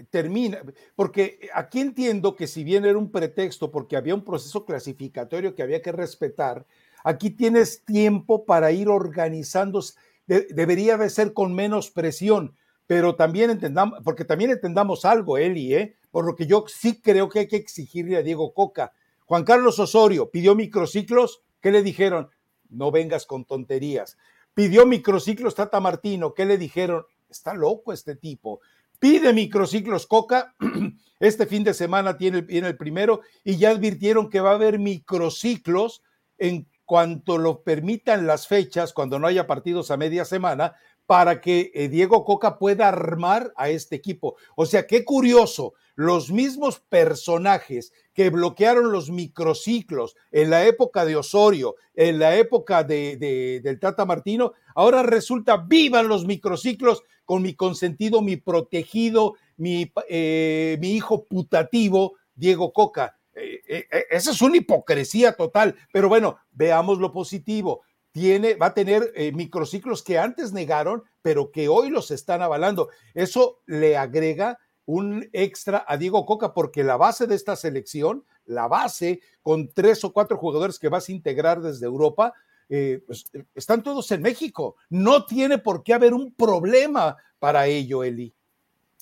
termina, 0.10 0.62
porque 0.94 1.50
aquí 1.54 1.80
entiendo 1.80 2.36
que 2.36 2.48
si 2.48 2.66
bien 2.66 2.84
era 2.84 2.98
un 2.98 3.14
pretexto 3.14 3.72
porque 3.72 3.96
había 3.96 4.14
un 4.14 4.26
proceso 4.26 4.66
clasificatorio 4.66 5.56
que 5.56 5.64
había 5.64 5.82
que 5.82 5.94
respetar, 5.94 6.66
aquí 7.06 7.30
tienes 7.30 7.86
tiempo 7.86 8.46
para 8.46 8.74
ir 8.74 8.90
organizándose 8.90 9.94
debería 10.28 10.98
de 10.98 11.10
ser 11.10 11.34
con 11.34 11.54
menos 11.54 11.92
presión, 11.92 12.56
pero 12.88 13.16
también 13.16 13.50
entendamos, 13.50 14.00
porque 14.04 14.26
también 14.26 14.52
entendamos 14.52 15.06
algo, 15.06 15.38
Eli, 15.38 15.74
¿eh? 15.74 15.96
por 16.12 16.26
lo 16.26 16.36
que 16.36 16.46
yo 16.46 16.66
sí 16.68 17.02
creo 17.02 17.30
que 17.30 17.40
hay 17.40 17.48
que 17.48 17.58
exigirle 17.58 18.18
a 18.18 18.22
Diego 18.22 18.54
Coca. 18.54 18.94
Juan 19.26 19.44
Carlos 19.44 19.80
Osorio 19.80 20.30
pidió 20.30 20.56
microciclos, 20.56 21.42
¿qué 21.62 21.72
le 21.72 21.84
dijeron? 21.84 22.30
No 22.70 22.92
vengas 22.92 23.26
con 23.26 23.46
tonterías. 23.46 24.18
Pidió 24.54 24.86
microciclos 24.86 25.56
Tata 25.56 25.80
Martino, 25.80 26.34
¿qué 26.34 26.46
le 26.46 26.58
dijeron? 26.58 27.06
Está 27.30 27.54
loco 27.54 27.92
este 27.92 28.16
tipo. 28.16 28.62
Pide 29.00 29.34
microciclos 29.34 30.08
Coca, 30.08 30.56
este 31.20 31.46
fin 31.48 31.64
de 31.64 31.74
semana 31.74 32.18
tiene, 32.18 32.44
tiene 32.44 32.70
el 32.70 32.78
primero 32.78 33.22
y 33.44 33.58
ya 33.58 33.72
advirtieron 33.72 34.30
que 34.30 34.40
va 34.40 34.52
a 34.52 34.56
haber 34.56 34.80
microciclos 34.80 36.02
en 36.38 36.68
cuanto 36.86 37.38
lo 37.38 37.64
permitan 37.64 38.28
las 38.28 38.48
fechas, 38.48 38.94
cuando 38.94 39.20
no 39.20 39.28
haya 39.28 39.48
partidos 39.48 39.92
a 39.92 39.98
media 39.98 40.24
semana, 40.24 40.76
para 41.06 41.42
que 41.42 41.72
eh, 41.74 41.88
Diego 41.88 42.24
Coca 42.24 42.58
pueda 42.58 42.88
armar 42.88 43.54
a 43.56 43.70
este 43.70 43.96
equipo. 43.96 44.36
O 44.56 44.66
sea, 44.66 44.88
qué 44.88 45.04
curioso, 45.06 45.74
los 45.96 46.32
mismos 46.32 46.80
personajes 46.80 47.94
que 48.14 48.30
bloquearon 48.30 48.92
los 48.92 49.10
microciclos 49.10 50.16
en 50.32 50.50
la 50.50 50.66
época 50.66 51.06
de 51.06 51.16
Osorio, 51.16 51.76
en 51.94 52.20
la 52.20 52.36
época 52.36 52.84
de, 52.84 53.62
del 53.64 53.80
Tata 53.80 54.06
Martino, 54.06 54.54
ahora 54.74 55.04
resulta 55.04 55.58
vivan 55.58 56.08
los 56.08 56.26
microciclos 56.26 57.04
con 57.24 57.42
mi 57.42 57.54
consentido, 57.54 58.22
mi 58.22 58.38
protegido, 58.38 59.36
mi, 59.58 59.92
eh, 60.10 60.78
mi 60.82 60.92
hijo 60.92 61.24
putativo, 61.24 62.14
Diego 62.36 62.74
Coca. 62.74 63.18
Eh, 63.36 63.62
eh, 63.68 63.88
eh, 63.92 64.06
esa 64.10 64.32
es 64.32 64.42
una 64.42 64.58
hipocresía 64.58 65.34
total, 65.34 65.76
pero 65.92 66.10
bueno, 66.10 66.38
veamos 66.52 67.00
lo 67.00 67.12
positivo. 67.12 67.84
Tiene, 68.12 68.56
va 68.56 68.68
a 68.68 68.74
tener 68.74 69.12
microciclos 69.34 70.02
que 70.02 70.18
antes 70.18 70.54
negaron, 70.54 71.04
pero 71.22 71.52
que 71.52 71.68
hoy 71.68 71.90
los 71.90 72.12
están 72.12 72.42
avalando. 72.42 72.90
Eso 73.14 73.60
le 73.66 73.98
agrega 73.98 74.58
un 74.86 75.28
extra 75.34 75.84
a 75.86 75.98
Diego 75.98 76.26
Coca, 76.26 76.54
porque 76.54 76.86
la 76.86 76.96
base 76.96 77.28
de 77.28 77.36
esta 77.36 77.58
selección, 77.58 78.24
la 78.46 78.70
base 78.70 79.20
con 79.42 79.68
tres 79.74 80.02
o 80.06 80.14
cuatro 80.14 80.38
jugadores 80.38 80.80
que 80.80 80.88
vas 80.88 81.10
a 81.10 81.12
integrar 81.12 81.62
desde 81.62 81.88
Europa, 81.88 82.34
pues, 82.70 83.26
están 83.54 83.84
todos 83.84 84.10
en 84.12 84.22
México. 84.22 84.78
No 84.90 85.26
tiene 85.26 85.58
por 85.58 85.84
qué 85.84 85.94
haber 85.94 86.14
un 86.14 86.34
problema 86.34 87.18
para 87.38 87.68
ello, 87.68 88.02
Eli. 88.02 88.34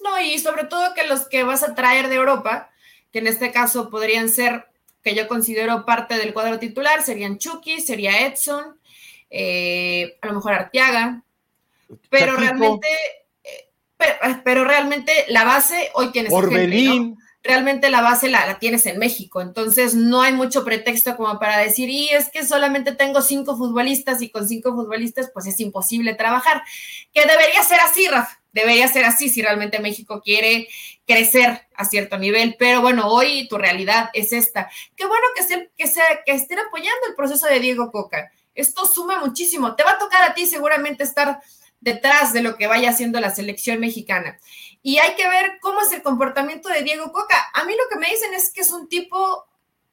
No, 0.04 0.20
y 0.20 0.40
sobre 0.40 0.64
todo 0.64 0.96
que 0.96 1.06
los 1.06 1.28
que 1.28 1.44
vas 1.44 1.62
a 1.62 1.76
traer 1.76 2.10
de 2.10 2.16
Europa, 2.16 2.73
que 3.14 3.20
en 3.20 3.28
este 3.28 3.52
caso 3.52 3.92
podrían 3.92 4.28
ser, 4.28 4.66
que 5.04 5.14
yo 5.14 5.28
considero 5.28 5.86
parte 5.86 6.18
del 6.18 6.34
cuadro 6.34 6.58
titular, 6.58 7.04
serían 7.04 7.38
Chucky, 7.38 7.80
sería 7.80 8.26
Edson, 8.26 8.80
eh, 9.30 10.18
a 10.22 10.28
lo 10.28 10.34
mejor 10.34 10.54
Arteaga, 10.54 11.24
pero 12.10 12.36
realmente, 12.36 12.88
eh, 13.44 13.70
pero, 14.44 14.66
realmente 14.66 15.14
la 15.30 15.44
base 15.44 15.92
hoy 15.94 16.12
tienes 16.12 16.34
Orbelín. 16.34 17.16
realmente 17.44 17.92
la 17.92 18.02
base 18.02 18.30
la, 18.30 18.48
la, 18.48 18.58
tienes 18.58 18.86
en 18.88 18.98
México, 18.98 19.42
entonces 19.42 19.94
no 19.94 20.24
hay 20.24 20.34
mucho 20.34 20.66
pretexto 20.66 21.16
como 21.16 21.38
para 21.38 21.60
decir, 21.60 21.90
y 21.90 22.10
es 22.10 22.32
que 22.32 22.44
solamente 22.44 22.96
tengo 22.96 23.22
cinco 23.22 23.56
futbolistas 23.56 24.24
y 24.24 24.32
con 24.32 24.48
cinco 24.48 24.74
futbolistas 24.74 25.30
pues 25.32 25.46
es 25.46 25.60
imposible 25.60 26.16
trabajar, 26.16 26.64
que 27.14 27.22
debería 27.22 27.62
ser 27.62 27.80
así, 27.80 28.08
Rafa, 28.08 28.43
debería 28.54 28.88
ser 28.88 29.04
así 29.06 29.30
si 29.30 29.42
realmente 29.42 29.80
México 29.80 30.22
quiere 30.24 30.70
crecer 31.06 31.68
a 31.76 31.86
cierto 31.86 32.18
nivel, 32.18 32.56
pero 32.58 32.82
bueno, 32.82 33.10
hoy 33.10 33.48
tu 33.50 33.58
realidad 33.58 34.10
es 34.14 34.32
esta. 34.32 34.70
Qué 34.96 35.06
bueno 35.06 35.26
que, 35.36 35.44
se, 35.44 35.72
que, 35.76 35.88
sea, 35.88 36.06
que 36.26 36.32
estén 36.32 36.60
apoyando 36.60 37.08
el 37.10 37.16
proceso 37.16 37.48
de 37.48 37.60
Diego 37.60 37.92
Coca. 37.92 38.32
Esto 38.56 38.86
suma 38.86 39.20
muchísimo. 39.20 39.76
Te 39.76 39.84
va 39.84 39.92
a 39.92 39.98
tocar 39.98 40.30
a 40.30 40.34
ti 40.34 40.46
seguramente 40.46 41.04
estar 41.04 41.42
detrás 41.82 42.32
de 42.32 42.42
lo 42.42 42.56
que 42.56 42.68
vaya 42.68 42.92
haciendo 42.92 43.20
la 43.20 43.36
selección 43.36 43.80
mexicana. 43.80 44.40
Y 44.82 45.00
hay 45.00 45.16
que 45.16 45.28
ver 45.28 45.58
cómo 45.60 45.82
es 45.82 45.92
el 45.92 46.02
comportamiento 46.02 46.70
de 46.70 46.84
Diego 46.84 47.12
Coca. 47.12 47.50
A 47.54 47.66
mí 47.66 47.74
lo 47.74 47.90
que 47.90 48.00
me 48.00 48.10
dicen 48.10 48.34
es 48.34 48.52
que 48.54 48.62
es 48.62 48.72
un 48.72 48.88
tipo 48.88 49.46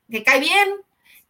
que 0.09 0.23
cae 0.23 0.41
bien, 0.41 0.69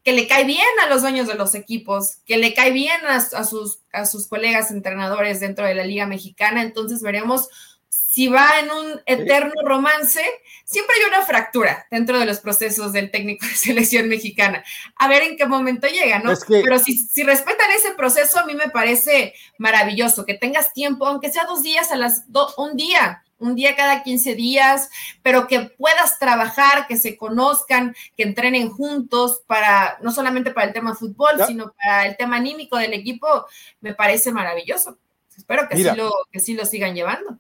que 0.02 0.12
le 0.12 0.26
cae 0.26 0.44
bien 0.44 0.66
a 0.82 0.86
los 0.86 1.02
dueños 1.02 1.26
de 1.28 1.34
los 1.34 1.54
equipos, 1.54 2.16
que 2.26 2.38
le 2.38 2.54
cae 2.54 2.70
bien 2.70 3.00
a, 3.06 3.20
sus, 3.44 3.80
a 3.92 4.06
sus 4.06 4.28
colegas 4.28 4.70
entrenadores 4.70 5.40
dentro 5.40 5.66
de 5.66 5.74
la 5.74 5.84
Liga 5.84 6.06
Mexicana. 6.06 6.62
Entonces 6.62 7.02
veremos 7.02 7.48
si 7.88 8.28
va 8.28 8.58
en 8.60 8.70
un 8.70 9.00
eterno 9.06 9.52
romance. 9.62 10.20
Siempre 10.64 10.96
hay 10.98 11.08
una 11.08 11.22
fractura 11.22 11.86
dentro 11.90 12.18
de 12.18 12.26
los 12.26 12.40
procesos 12.40 12.92
del 12.92 13.10
técnico 13.10 13.46
de 13.46 13.54
selección 13.54 14.08
mexicana. 14.08 14.64
A 14.96 15.06
ver 15.06 15.22
en 15.22 15.36
qué 15.36 15.46
momento 15.46 15.86
llega, 15.86 16.18
¿no? 16.18 16.32
Pero 16.48 16.78
si, 16.78 16.96
si 16.96 17.22
respetan 17.22 17.70
ese 17.72 17.92
proceso, 17.92 18.38
a 18.38 18.46
mí 18.46 18.54
me 18.54 18.70
parece 18.70 19.34
maravilloso 19.58 20.24
que 20.24 20.34
tengas 20.34 20.72
tiempo, 20.72 21.06
aunque 21.06 21.30
sea 21.30 21.44
dos 21.44 21.62
días 21.62 21.92
a 21.92 21.96
las, 21.96 22.30
dos, 22.32 22.54
un 22.56 22.76
día 22.76 23.22
un 23.40 23.54
día 23.54 23.74
cada 23.74 24.02
15 24.02 24.34
días, 24.34 24.88
pero 25.22 25.46
que 25.48 25.60
puedas 25.76 26.18
trabajar, 26.18 26.86
que 26.86 26.96
se 26.96 27.16
conozcan, 27.16 27.94
que 28.16 28.22
entrenen 28.22 28.70
juntos 28.70 29.42
para, 29.46 29.98
no 30.02 30.12
solamente 30.12 30.52
para 30.52 30.68
el 30.68 30.72
tema 30.72 30.94
fútbol, 30.94 31.32
sino 31.46 31.72
para 31.72 32.06
el 32.06 32.16
tema 32.16 32.36
anímico 32.36 32.76
del 32.76 32.92
equipo, 32.92 33.46
me 33.80 33.94
parece 33.94 34.30
maravilloso. 34.30 34.98
Espero 35.36 35.68
que, 35.68 35.76
sí, 35.76 35.84
lo, 35.96 36.12
que 36.30 36.38
sí 36.38 36.54
lo 36.54 36.64
sigan 36.66 36.94
llevando. 36.94 37.38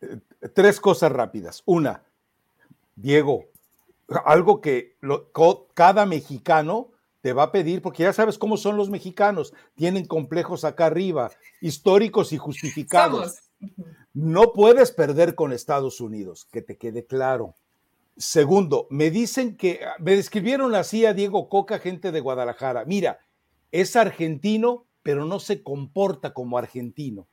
Eh, 0.00 0.18
tres 0.54 0.80
cosas 0.80 1.12
rápidas. 1.12 1.62
Una, 1.66 2.02
Diego, 2.96 3.44
algo 4.24 4.60
que 4.60 4.96
cada 5.74 6.06
mexicano 6.06 6.88
te 7.20 7.32
va 7.32 7.44
a 7.44 7.52
pedir, 7.52 7.82
porque 7.82 8.02
ya 8.02 8.12
sabes 8.12 8.36
cómo 8.36 8.56
son 8.56 8.76
los 8.76 8.90
mexicanos, 8.90 9.54
tienen 9.76 10.06
complejos 10.06 10.64
acá 10.64 10.86
arriba, 10.86 11.30
históricos 11.60 12.32
y 12.32 12.38
justificados. 12.38 13.38
No 14.14 14.52
puedes 14.52 14.92
perder 14.92 15.34
con 15.34 15.52
Estados 15.52 16.00
Unidos, 16.00 16.46
que 16.52 16.60
te 16.60 16.76
quede 16.76 17.06
claro. 17.06 17.54
Segundo, 18.16 18.86
me 18.90 19.10
dicen 19.10 19.56
que, 19.56 19.80
me 19.98 20.16
describieron 20.16 20.74
así 20.74 21.06
a 21.06 21.14
Diego 21.14 21.48
Coca, 21.48 21.78
gente 21.78 22.12
de 22.12 22.20
Guadalajara. 22.20 22.84
Mira, 22.84 23.20
es 23.70 23.96
argentino, 23.96 24.86
pero 25.02 25.24
no 25.24 25.40
se 25.40 25.62
comporta 25.62 26.34
como 26.34 26.58
argentino, 26.58 27.26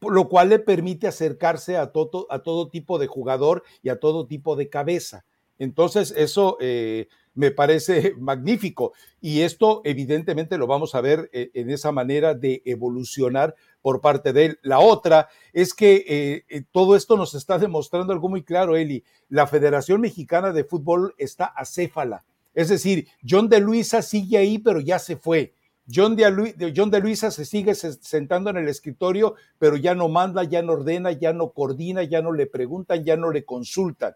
lo 0.00 0.28
cual 0.30 0.48
le 0.48 0.58
permite 0.58 1.06
acercarse 1.06 1.76
a 1.76 1.92
todo, 1.92 2.26
a 2.30 2.42
todo 2.42 2.70
tipo 2.70 2.98
de 2.98 3.08
jugador 3.08 3.62
y 3.82 3.90
a 3.90 4.00
todo 4.00 4.26
tipo 4.26 4.56
de 4.56 4.70
cabeza. 4.70 5.26
Entonces, 5.58 6.14
eso 6.16 6.56
eh, 6.60 7.08
me 7.34 7.50
parece 7.50 8.14
magnífico. 8.18 8.92
Y 9.20 9.40
esto 9.40 9.80
evidentemente 9.84 10.58
lo 10.58 10.66
vamos 10.66 10.94
a 10.94 11.00
ver 11.00 11.30
eh, 11.32 11.50
en 11.54 11.70
esa 11.70 11.92
manera 11.92 12.34
de 12.34 12.62
evolucionar 12.64 13.54
por 13.80 14.00
parte 14.00 14.32
de 14.32 14.46
él. 14.46 14.58
La 14.62 14.78
otra 14.78 15.28
es 15.52 15.74
que 15.74 16.04
eh, 16.06 16.44
eh, 16.48 16.62
todo 16.70 16.96
esto 16.96 17.16
nos 17.16 17.34
está 17.34 17.58
demostrando 17.58 18.12
algo 18.12 18.28
muy 18.28 18.42
claro, 18.42 18.76
Eli. 18.76 19.04
La 19.28 19.46
Federación 19.46 20.00
Mexicana 20.00 20.52
de 20.52 20.64
Fútbol 20.64 21.14
está 21.18 21.46
acéfala. 21.46 22.24
Es 22.54 22.68
decir, 22.68 23.08
John 23.26 23.48
de 23.48 23.60
Luisa 23.60 24.02
sigue 24.02 24.36
ahí, 24.38 24.58
pero 24.58 24.80
ya 24.80 24.98
se 24.98 25.16
fue. 25.16 25.54
John 25.92 26.14
de, 26.16 26.72
John 26.76 26.90
de 26.90 27.00
Luisa 27.00 27.30
se 27.30 27.44
sigue 27.44 27.74
sentando 27.74 28.50
en 28.50 28.56
el 28.58 28.68
escritorio, 28.68 29.34
pero 29.58 29.76
ya 29.76 29.94
no 29.94 30.08
manda, 30.08 30.44
ya 30.44 30.62
no 30.62 30.74
ordena, 30.74 31.12
ya 31.12 31.32
no 31.32 31.50
coordina, 31.50 32.02
ya 32.04 32.22
no 32.22 32.32
le 32.32 32.46
preguntan, 32.46 33.04
ya 33.04 33.16
no 33.16 33.30
le 33.30 33.44
consultan. 33.44 34.14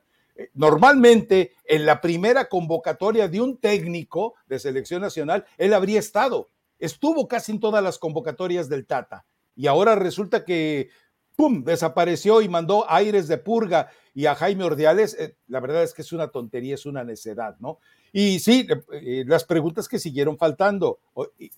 Normalmente, 0.55 1.53
en 1.65 1.87
la 1.87 2.01
primera 2.01 2.49
convocatoria 2.49 3.29
de 3.29 3.41
un 3.41 3.59
técnico 3.59 4.35
de 4.47 4.59
selección 4.59 5.01
nacional, 5.01 5.47
él 5.57 5.73
habría 5.73 5.99
estado. 5.99 6.51
Estuvo 6.79 7.27
casi 7.27 7.53
en 7.53 7.61
todas 7.61 7.83
las 7.83 7.99
convocatorias 7.99 8.69
del 8.69 8.87
Tata. 8.87 9.25
Y 9.55 9.67
ahora 9.67 9.95
resulta 9.95 10.45
que, 10.45 10.91
¡pum!, 11.35 11.65
desapareció 11.65 12.43
y 12.43 12.49
mandó 12.49 12.85
aires 12.89 13.27
de 13.27 13.39
purga 13.39 13.91
y 14.15 14.27
a 14.27 14.35
Jaime 14.35 14.65
Ordiales. 14.65 15.17
Eh, 15.19 15.37
la 15.49 15.61
verdad 15.61 15.83
es 15.83 15.95
que 15.95 16.03
es 16.03 16.13
una 16.13 16.29
tontería, 16.29 16.75
es 16.75 16.85
una 16.85 17.03
necedad, 17.03 17.57
¿no? 17.59 17.79
Y 18.13 18.39
sí, 18.39 18.67
eh, 18.93 19.25
las 19.27 19.45
preguntas 19.45 19.89
que 19.89 19.99
siguieron 19.99 20.37
faltando, 20.37 21.01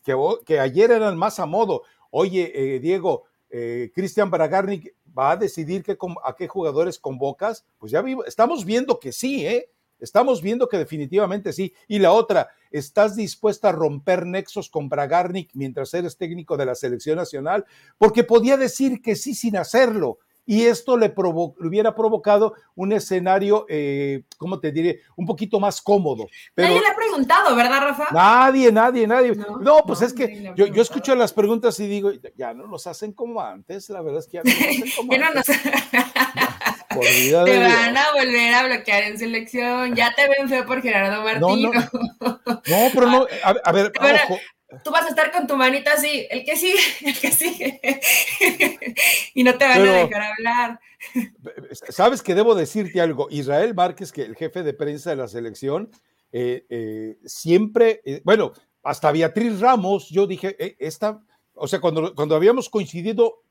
que, 0.05 0.17
que, 0.47 0.61
ayer 0.61 0.93
eran 0.93 1.17
más 1.17 1.41
a 1.41 1.47
modo. 1.47 1.83
Oye, 2.11 2.53
eh, 2.55 2.81
Diego, 2.81 3.25
Cristian 3.95 4.31
Bragarnik 4.31 4.95
va 5.19 5.33
a 5.33 5.37
decidir 5.37 5.85
a 6.25 6.37
qué 6.37 6.47
jugadores 6.47 6.99
convocas, 6.99 7.65
pues 7.79 7.91
ya 7.91 8.05
estamos 8.27 8.65
viendo 8.65 9.01
que 9.01 9.13
sí, 9.13 9.47
¿eh? 9.47 9.71
Estamos 10.01 10.43
viendo 10.43 10.69
que 10.69 10.79
definitivamente 10.79 11.53
sí. 11.53 11.75
Y 11.89 11.99
la 11.99 12.13
otra, 12.13 12.51
¿estás 12.71 13.17
dispuesta 13.17 13.71
a 13.71 13.73
romper 13.73 14.27
nexos 14.27 14.71
con 14.71 14.89
Bragarnik 14.89 15.51
mientras 15.55 15.93
eres 15.93 16.17
técnico 16.17 16.57
de 16.57 16.67
la 16.67 16.77
selección 16.77 17.17
nacional? 17.17 17.67
Porque 17.99 18.23
podía 18.23 18.57
decir 18.57 19.03
que 19.03 19.17
sí 19.17 19.35
sin 19.35 19.57
hacerlo 19.57 20.21
y 20.49 20.65
esto 20.65 20.97
le, 20.97 21.13
hubiera 21.15 21.95
provocado 21.95 22.55
un 22.75 22.95
escenario, 22.95 23.67
eh, 23.69 24.23
¿cómo 24.39 24.59
te 24.59 24.73
diré? 24.73 25.03
Un 25.15 25.27
poquito 25.27 25.61
más 25.61 25.83
cómodo. 25.83 26.27
nadie 26.57 26.81
le 26.81 26.87
ha 26.87 26.97
preguntado, 26.97 27.55
¿verdad, 27.55 27.83
Rafa? 27.83 28.07
Nadie, 28.13 28.73
nadie, 28.73 29.07
nadie. 29.07 29.37
No, 29.61 29.83
pues 29.87 30.01
es 30.01 30.15
que 30.15 30.51
yo, 30.57 30.67
yo, 30.69 30.81
escucho 30.81 31.15
las 31.15 31.35
preguntas 31.35 31.79
y 31.81 31.87
digo, 31.87 32.13
ya 32.35 32.55
no 32.55 32.67
nos 32.67 32.87
hacen 32.87 33.13
como 33.13 33.43
antes, 33.43 33.91
la 33.91 34.01
verdad 34.01 34.21
es 34.21 34.27
que 34.27 34.39
ya 34.39 34.43
no 34.43 34.51
nos 34.51 34.59
hacen 34.59 34.91
como 34.97 35.13
antes. 35.13 35.47
te 37.45 37.59
van 37.59 37.97
a 37.99 38.13
volver 38.15 38.55
a 38.55 38.67
bloquear 38.69 39.03
en 39.03 39.19
selección, 39.19 39.95
ya 39.95 40.15
te 40.15 40.29
ven 40.31 40.49
feo 40.49 40.65
por 40.65 40.81
Gerardo 40.81 41.25
Martino. 41.25 41.73
No, 41.73 42.41
no. 42.47 42.91
pero 42.95 43.07
no, 43.07 43.27
a, 43.43 43.73
ver, 43.73 43.93
ojo 44.01 44.39
tú 44.85 44.91
vas 44.91 45.07
a 45.07 45.09
estar 45.09 45.33
con 45.33 45.47
tu 45.47 45.57
manita 45.57 45.93
así, 45.95 46.27
el 46.31 46.45
que 46.45 46.57
sigue, 46.57 46.81
el 47.05 47.19
que 47.19 47.33
sigue, 47.33 47.81
y 49.35 49.43
no 49.43 49.57
te 49.57 49.65
van 49.65 49.81
a 49.83 49.93
dejar 49.93 50.23
hablar. 50.23 50.81
Sabes 51.73 52.23
que 52.23 52.35
debo 52.35 52.55
decirte 52.55 53.01
algo, 53.01 53.29
Israel 53.31 53.75
Márquez, 53.75 54.13
que 54.13 54.23
el 54.23 54.37
jefe 54.37 54.63
de 54.63 54.75
prensa 54.75 55.11
de 55.11 55.17
la 55.17 55.29
selección, 55.29 55.91
eh, 56.33 56.67
eh, 56.69 57.19
siempre, 57.25 58.03
eh, 58.05 58.21
bueno, 58.25 58.53
hasta 58.83 59.13
Beatriz 59.13 59.61
Ramos, 59.61 60.09
yo 60.11 60.27
dije, 60.27 60.77
esta, 60.79 61.23
o 61.55 61.67
sea, 61.67 61.81
cuando, 61.81 62.15
cuando 62.15 62.37
habíamos 62.37 62.69
coincidido, 62.69 63.43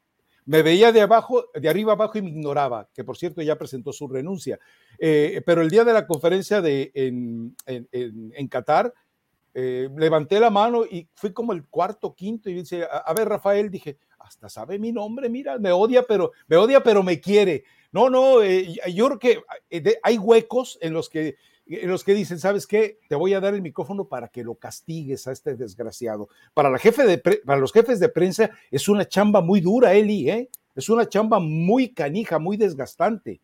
me 0.46 0.62
veía 0.62 0.94
de 0.94 1.02
abajo, 1.02 1.46
de 1.54 1.68
arriba 1.68 1.94
abajo 1.94 2.18
y 2.18 2.22
me 2.22 2.30
ignoraba, 2.30 2.88
que 2.94 3.04
por 3.04 3.18
cierto 3.18 3.42
ya 3.42 3.58
presentó 3.58 3.92
su 3.92 4.08
renuncia. 4.08 4.58
pero 4.98 5.62
el 5.62 5.70
día 5.70 5.84
de 5.84 5.92
la 5.92 6.08
conferencia 6.08 6.62
de, 6.62 6.90
en, 6.94 7.54
en, 7.66 8.32
en 8.34 8.48
Qatar, 8.48 8.94
eh, 9.60 9.90
levanté 9.98 10.40
la 10.40 10.52
mano 10.52 10.86
y 10.86 11.10
fui 11.16 11.34
como 11.34 11.52
el 11.52 11.66
cuarto, 11.66 12.14
quinto 12.14 12.48
y 12.48 12.54
dice, 12.54 12.86
a, 12.92 13.12
ver, 13.16 13.28
Rafael, 13.28 13.72
dije, 13.72 13.98
hasta 14.20 14.50
sabe 14.50 14.78
mi 14.78 14.92
nombre, 14.92 15.30
mira, 15.30 15.58
me 15.58 15.72
odia, 15.72 16.04
pero 16.04 16.32
me 16.46 16.58
odia, 16.58 16.84
pero 16.84 17.02
me 17.02 17.20
quiere. 17.20 17.64
No, 17.92 18.08
no, 18.08 18.44
eh, 18.44 18.76
yo 18.94 19.08
creo 19.08 19.18
que 19.18 19.42
eh, 19.72 19.98
hay 20.04 20.20
huecos 20.20 20.78
en 20.80 20.94
los 20.94 21.10
que 21.10 21.38
en 21.66 21.90
los 21.90 22.04
que 22.04 22.14
dicen, 22.14 22.38
¿sabes 22.38 22.68
qué? 22.68 23.00
Te 23.10 23.16
voy 23.16 23.34
a 23.34 23.40
dar 23.40 23.56
el 23.56 23.64
micrófono 23.64 24.08
para 24.08 24.28
que 24.28 24.44
lo 24.44 24.54
castigues 24.54 25.26
a 25.26 25.32
este 25.32 25.56
desgraciado. 25.56 26.30
Para, 26.54 26.70
la 26.70 26.78
jefe 26.78 27.08
de 27.08 27.18
para 27.18 27.60
los 27.60 27.74
jefes 27.74 28.00
de 28.00 28.10
prensa 28.10 28.52
es 28.70 28.88
una 28.88 29.06
chamba 29.06 29.42
muy 29.42 29.60
dura, 29.60 29.96
Eli. 29.96 30.48
Es 30.76 30.88
una 30.88 31.10
chamba 31.10 31.40
muy 31.40 31.96
canija, 31.96 32.38
muy 32.38 32.58
desgastante. 32.58 33.42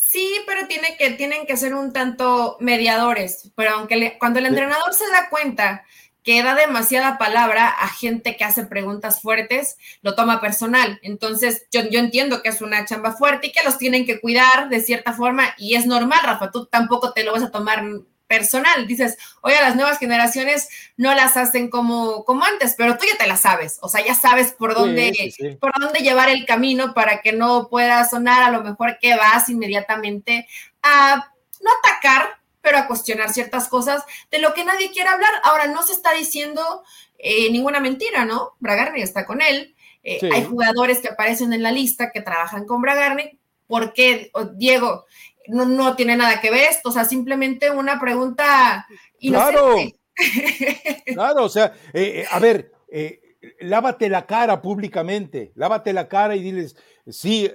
Sí, 0.00 0.34
pero 0.46 0.66
tiene 0.66 0.96
que, 0.96 1.10
tienen 1.10 1.46
que 1.46 1.56
ser 1.56 1.74
un 1.74 1.92
tanto 1.92 2.56
mediadores. 2.58 3.52
Pero 3.54 3.70
aunque 3.76 4.16
cuando 4.18 4.38
el 4.38 4.46
entrenador 4.46 4.94
se 4.94 5.08
da 5.08 5.28
cuenta 5.28 5.84
que 6.22 6.42
da 6.42 6.54
demasiada 6.54 7.18
palabra 7.18 7.68
a 7.68 7.88
gente 7.88 8.36
que 8.36 8.44
hace 8.44 8.64
preguntas 8.64 9.22
fuertes, 9.22 9.76
lo 10.02 10.14
toma 10.14 10.40
personal. 10.40 10.98
Entonces, 11.02 11.66
yo, 11.70 11.82
yo 11.90 12.00
entiendo 12.00 12.42
que 12.42 12.48
es 12.48 12.60
una 12.60 12.84
chamba 12.84 13.12
fuerte 13.12 13.48
y 13.48 13.52
que 13.52 13.62
los 13.62 13.78
tienen 13.78 14.04
que 14.04 14.20
cuidar 14.20 14.68
de 14.68 14.80
cierta 14.80 15.12
forma 15.12 15.54
y 15.58 15.76
es 15.76 15.86
normal, 15.86 16.20
Rafa, 16.22 16.50
tú 16.50 16.66
tampoco 16.66 17.12
te 17.12 17.24
lo 17.24 17.32
vas 17.32 17.42
a 17.42 17.50
tomar 17.50 17.84
personal. 18.30 18.86
Dices, 18.86 19.18
oye, 19.40 19.56
las 19.60 19.74
nuevas 19.74 19.98
generaciones 19.98 20.68
no 20.96 21.12
las 21.14 21.36
hacen 21.36 21.68
como, 21.68 22.24
como 22.24 22.44
antes, 22.44 22.76
pero 22.78 22.96
tú 22.96 23.04
ya 23.10 23.18
te 23.18 23.26
las 23.26 23.40
sabes. 23.40 23.78
O 23.82 23.88
sea, 23.88 24.06
ya 24.06 24.14
sabes 24.14 24.52
por 24.52 24.72
dónde, 24.72 25.34
por 25.60 25.72
dónde 25.80 25.98
llevar 25.98 26.28
el 26.28 26.46
camino 26.46 26.94
para 26.94 27.22
que 27.22 27.32
no 27.32 27.68
pueda 27.68 28.08
sonar 28.08 28.44
a 28.44 28.50
lo 28.50 28.62
mejor 28.62 28.98
que 29.00 29.16
vas 29.16 29.48
inmediatamente 29.48 30.46
a 30.80 31.32
no 31.60 31.70
atacar, 31.82 32.40
pero 32.60 32.78
a 32.78 32.86
cuestionar 32.86 33.32
ciertas 33.32 33.66
cosas 33.66 34.04
de 34.30 34.38
lo 34.38 34.54
que 34.54 34.64
nadie 34.64 34.92
quiere 34.92 35.08
hablar. 35.08 35.32
Ahora, 35.42 35.66
no 35.66 35.82
se 35.82 35.92
está 35.92 36.12
diciendo 36.12 36.84
eh, 37.18 37.50
ninguna 37.50 37.80
mentira, 37.80 38.24
¿no? 38.24 38.52
Bragarni 38.60 39.02
está 39.02 39.26
con 39.26 39.42
él. 39.42 39.74
Eh, 40.04 40.20
hay 40.32 40.44
jugadores 40.44 41.00
que 41.00 41.08
aparecen 41.08 41.52
en 41.52 41.64
la 41.64 41.72
lista 41.72 42.12
que 42.12 42.20
trabajan 42.20 42.64
con 42.64 42.80
Bragarni. 42.80 43.40
¿Por 43.66 43.92
qué, 43.92 44.30
Diego? 44.54 45.06
No, 45.50 45.66
no 45.66 45.96
tiene 45.96 46.16
nada 46.16 46.40
que 46.40 46.50
ver 46.50 46.70
esto, 46.70 46.88
o 46.88 46.92
sea, 46.92 47.04
simplemente 47.04 47.70
una 47.70 48.00
pregunta 48.00 48.86
inocente. 49.18 49.58
Claro, 49.58 49.76
claro 51.06 51.44
o 51.44 51.48
sea, 51.48 51.72
eh, 51.92 52.22
eh, 52.22 52.26
a 52.30 52.38
ver, 52.38 52.72
eh, 52.88 53.20
lávate 53.60 54.08
la 54.08 54.26
cara 54.26 54.60
públicamente, 54.60 55.52
lávate 55.54 55.92
la 55.92 56.08
cara 56.08 56.36
y 56.36 56.42
diles, 56.42 56.76
sí, 57.06 57.50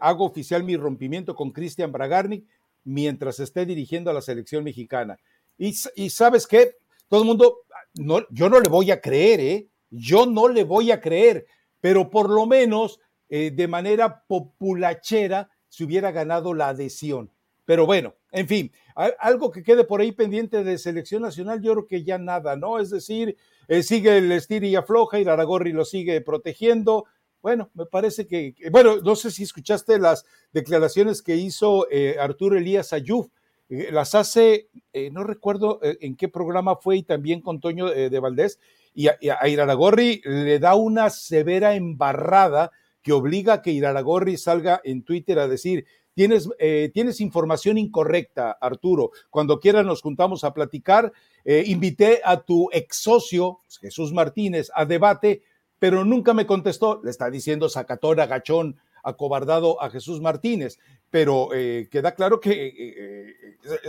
hago 0.00 0.24
oficial 0.24 0.64
mi 0.64 0.76
rompimiento 0.76 1.34
con 1.34 1.52
Cristian 1.52 1.92
Bragarnik 1.92 2.46
mientras 2.84 3.40
esté 3.40 3.66
dirigiendo 3.66 4.10
a 4.10 4.14
la 4.14 4.22
selección 4.22 4.64
mexicana. 4.64 5.18
Y, 5.58 5.74
y 5.94 6.10
sabes 6.10 6.46
qué, 6.46 6.76
todo 7.08 7.20
el 7.20 7.26
mundo, 7.26 7.58
no, 7.94 8.26
yo 8.30 8.48
no 8.48 8.60
le 8.60 8.68
voy 8.68 8.90
a 8.90 9.00
creer, 9.00 9.40
¿eh? 9.40 9.68
Yo 9.90 10.24
no 10.26 10.48
le 10.48 10.64
voy 10.64 10.90
a 10.92 11.00
creer, 11.00 11.46
pero 11.80 12.10
por 12.10 12.30
lo 12.30 12.46
menos 12.46 13.00
de 13.28 13.68
manera 13.68 14.24
populachera 14.26 15.48
se 15.70 15.84
hubiera 15.84 16.12
ganado 16.12 16.52
la 16.52 16.68
adhesión. 16.68 17.30
Pero 17.64 17.86
bueno, 17.86 18.16
en 18.32 18.48
fin, 18.48 18.72
algo 19.20 19.52
que 19.52 19.62
quede 19.62 19.84
por 19.84 20.00
ahí 20.00 20.10
pendiente 20.10 20.64
de 20.64 20.76
selección 20.76 21.22
nacional, 21.22 21.62
yo 21.62 21.72
creo 21.72 21.86
que 21.86 22.02
ya 22.02 22.18
nada, 22.18 22.56
¿no? 22.56 22.80
Es 22.80 22.90
decir, 22.90 23.36
eh, 23.68 23.84
sigue 23.84 24.18
el 24.18 24.32
estir 24.32 24.64
y 24.64 24.74
afloja 24.74 25.20
y 25.20 25.28
Aragorri 25.28 25.72
lo 25.72 25.84
sigue 25.84 26.20
protegiendo. 26.20 27.04
Bueno, 27.40 27.70
me 27.74 27.86
parece 27.86 28.26
que, 28.26 28.56
bueno, 28.72 28.96
no 28.96 29.14
sé 29.14 29.30
si 29.30 29.44
escuchaste 29.44 30.00
las 30.00 30.26
declaraciones 30.52 31.22
que 31.22 31.36
hizo 31.36 31.86
eh, 31.92 32.16
Arturo 32.18 32.58
Elías 32.58 32.92
Ayuf, 32.92 33.28
eh, 33.68 33.90
las 33.92 34.16
hace, 34.16 34.68
no 35.12 35.22
recuerdo 35.22 35.78
en 35.82 36.16
qué 36.16 36.28
programa 36.28 36.74
fue 36.74 36.96
y 36.96 37.02
también 37.04 37.40
con 37.40 37.60
Toño 37.60 37.86
de 37.88 38.18
Valdés, 38.18 38.58
y 38.92 39.06
a, 39.06 39.16
a 39.40 39.48
Iraragorri 39.48 40.20
le 40.24 40.58
da 40.58 40.74
una 40.74 41.08
severa 41.08 41.76
embarrada 41.76 42.72
que 43.02 43.12
obliga 43.12 43.54
a 43.54 43.62
que 43.62 43.72
Iraragorri 43.72 44.36
salga 44.36 44.80
en 44.84 45.02
Twitter 45.02 45.38
a 45.38 45.48
decir, 45.48 45.86
tienes, 46.14 46.48
eh, 46.58 46.90
tienes 46.92 47.20
información 47.20 47.78
incorrecta, 47.78 48.52
Arturo. 48.60 49.10
Cuando 49.30 49.60
quieras 49.60 49.86
nos 49.86 50.02
juntamos 50.02 50.44
a 50.44 50.52
platicar. 50.52 51.12
Eh, 51.44 51.64
invité 51.66 52.20
a 52.22 52.42
tu 52.42 52.68
ex 52.72 52.96
socio, 52.96 53.60
Jesús 53.80 54.12
Martínez, 54.12 54.70
a 54.74 54.84
debate, 54.84 55.42
pero 55.78 56.04
nunca 56.04 56.34
me 56.34 56.46
contestó. 56.46 57.00
Le 57.02 57.10
está 57.10 57.30
diciendo 57.30 57.68
sacatón, 57.70 58.20
agachón, 58.20 58.76
acobardado 59.02 59.80
a 59.82 59.88
Jesús 59.88 60.20
Martínez, 60.20 60.78
pero 61.08 61.48
eh, 61.54 61.88
queda 61.90 62.14
claro 62.14 62.38
que 62.38 63.34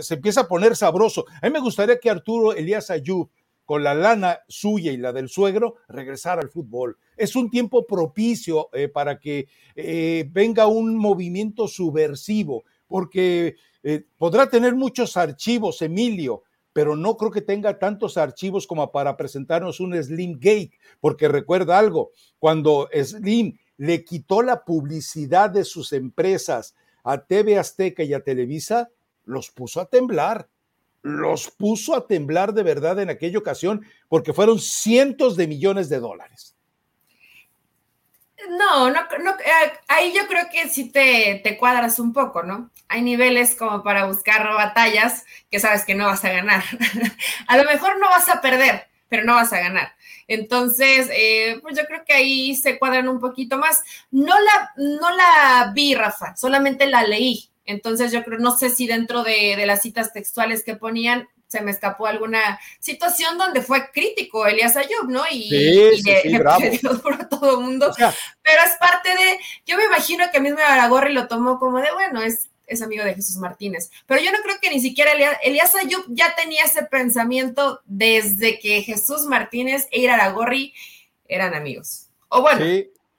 se 0.00 0.14
empieza 0.14 0.42
a 0.42 0.48
poner 0.48 0.74
sabroso. 0.74 1.26
A 1.42 1.46
mí 1.46 1.52
me 1.52 1.60
gustaría 1.60 2.00
que 2.00 2.08
Arturo 2.08 2.54
Elías 2.54 2.90
Ayub, 2.90 3.28
con 3.72 3.84
la 3.84 3.94
lana 3.94 4.40
suya 4.48 4.92
y 4.92 4.98
la 4.98 5.14
del 5.14 5.30
suegro, 5.30 5.76
regresara 5.88 6.42
al 6.42 6.50
fútbol. 6.50 6.98
Es 7.16 7.34
un 7.34 7.48
tiempo 7.48 7.86
propicio 7.86 8.68
eh, 8.74 8.88
para 8.88 9.18
que 9.18 9.48
eh, 9.74 10.28
venga 10.30 10.66
un 10.66 10.94
movimiento 10.94 11.66
subversivo, 11.66 12.64
porque 12.86 13.56
eh, 13.82 14.04
podrá 14.18 14.50
tener 14.50 14.74
muchos 14.74 15.16
archivos, 15.16 15.80
Emilio, 15.80 16.42
pero 16.74 16.96
no 16.96 17.16
creo 17.16 17.30
que 17.30 17.40
tenga 17.40 17.78
tantos 17.78 18.18
archivos 18.18 18.66
como 18.66 18.92
para 18.92 19.16
presentarnos 19.16 19.80
un 19.80 19.94
Slim 19.94 20.34
Gate, 20.34 20.72
porque 21.00 21.28
recuerda 21.28 21.78
algo, 21.78 22.10
cuando 22.38 22.90
Slim 22.92 23.56
le 23.78 24.04
quitó 24.04 24.42
la 24.42 24.66
publicidad 24.66 25.48
de 25.48 25.64
sus 25.64 25.94
empresas 25.94 26.74
a 27.04 27.24
TV 27.24 27.56
Azteca 27.56 28.02
y 28.02 28.12
a 28.12 28.20
Televisa, 28.20 28.90
los 29.24 29.50
puso 29.50 29.80
a 29.80 29.86
temblar 29.86 30.50
los 31.02 31.50
puso 31.50 31.94
a 31.94 32.06
temblar 32.06 32.54
de 32.54 32.62
verdad 32.62 33.00
en 33.00 33.10
aquella 33.10 33.38
ocasión 33.38 33.84
porque 34.08 34.32
fueron 34.32 34.58
cientos 34.58 35.36
de 35.36 35.48
millones 35.48 35.88
de 35.88 36.00
dólares. 36.00 36.56
No, 38.48 38.90
no, 38.90 39.00
no, 39.22 39.30
eh, 39.32 39.72
ahí 39.88 40.12
yo 40.12 40.26
creo 40.26 40.46
que 40.50 40.68
sí 40.68 40.90
te, 40.90 41.40
te, 41.44 41.56
cuadras 41.56 41.98
un 41.98 42.12
poco, 42.12 42.42
¿no? 42.42 42.70
Hay 42.88 43.02
niveles 43.02 43.54
como 43.54 43.82
para 43.84 44.06
buscar 44.06 44.42
batallas 44.54 45.24
que 45.50 45.60
sabes 45.60 45.84
que 45.84 45.94
no 45.94 46.06
vas 46.06 46.24
a 46.24 46.32
ganar. 46.32 46.62
a 47.46 47.56
lo 47.56 47.64
mejor 47.64 47.98
no 48.00 48.08
vas 48.08 48.28
a 48.28 48.40
perder, 48.40 48.88
pero 49.08 49.24
no 49.24 49.34
vas 49.34 49.52
a 49.52 49.60
ganar. 49.60 49.94
Entonces, 50.26 51.08
eh, 51.12 51.58
pues 51.62 51.76
yo 51.76 51.84
creo 51.86 52.04
que 52.04 52.14
ahí 52.14 52.56
se 52.56 52.78
cuadran 52.78 53.08
un 53.08 53.20
poquito 53.20 53.58
más. 53.58 53.82
No 54.10 54.34
la, 54.34 54.72
no 54.76 55.14
la 55.14 55.72
vi, 55.74 55.94
Rafa, 55.94 56.34
solamente 56.36 56.86
la 56.86 57.04
leí. 57.04 57.51
Entonces 57.64 58.12
yo 58.12 58.24
creo, 58.24 58.38
no 58.38 58.56
sé 58.56 58.70
si 58.70 58.86
dentro 58.86 59.22
de, 59.22 59.54
de 59.56 59.66
las 59.66 59.82
citas 59.82 60.12
textuales 60.12 60.64
que 60.64 60.76
ponían 60.76 61.28
se 61.52 61.60
me 61.60 61.70
escapó 61.70 62.06
alguna 62.06 62.58
situación 62.80 63.36
donde 63.36 63.60
fue 63.60 63.90
crítico 63.92 64.46
Elías 64.46 64.74
Ayub, 64.74 65.08
¿no? 65.08 65.22
Y, 65.30 65.50
sí, 65.50 66.02
y 66.24 66.38
por 67.02 67.28
todo 67.28 67.58
el 67.58 67.64
mundo. 67.64 67.92
pero 67.96 68.62
es 68.64 68.76
parte 68.80 69.10
de, 69.10 69.38
yo 69.66 69.76
me 69.76 69.84
imagino 69.84 70.24
que 70.32 70.40
mismo 70.40 70.58
Aragorri 70.60 71.12
lo 71.12 71.28
tomó 71.28 71.58
como 71.58 71.78
de, 71.78 71.92
bueno, 71.92 72.22
es, 72.22 72.48
es 72.66 72.80
amigo 72.80 73.04
de 73.04 73.14
Jesús 73.14 73.36
Martínez. 73.36 73.90
Pero 74.06 74.22
yo 74.22 74.32
no 74.32 74.38
creo 74.42 74.56
que 74.62 74.70
ni 74.70 74.80
siquiera 74.80 75.12
Elías, 75.42 75.74
Ayub 75.74 76.06
ya 76.08 76.34
tenía 76.34 76.64
ese 76.64 76.84
pensamiento 76.84 77.82
desde 77.84 78.58
que 78.58 78.80
Jesús 78.80 79.26
Martínez 79.26 79.88
e 79.90 80.08
Aragorri 80.08 80.72
eran 81.28 81.54
amigos. 81.54 82.06
O 82.28 82.40
bueno, 82.40 82.64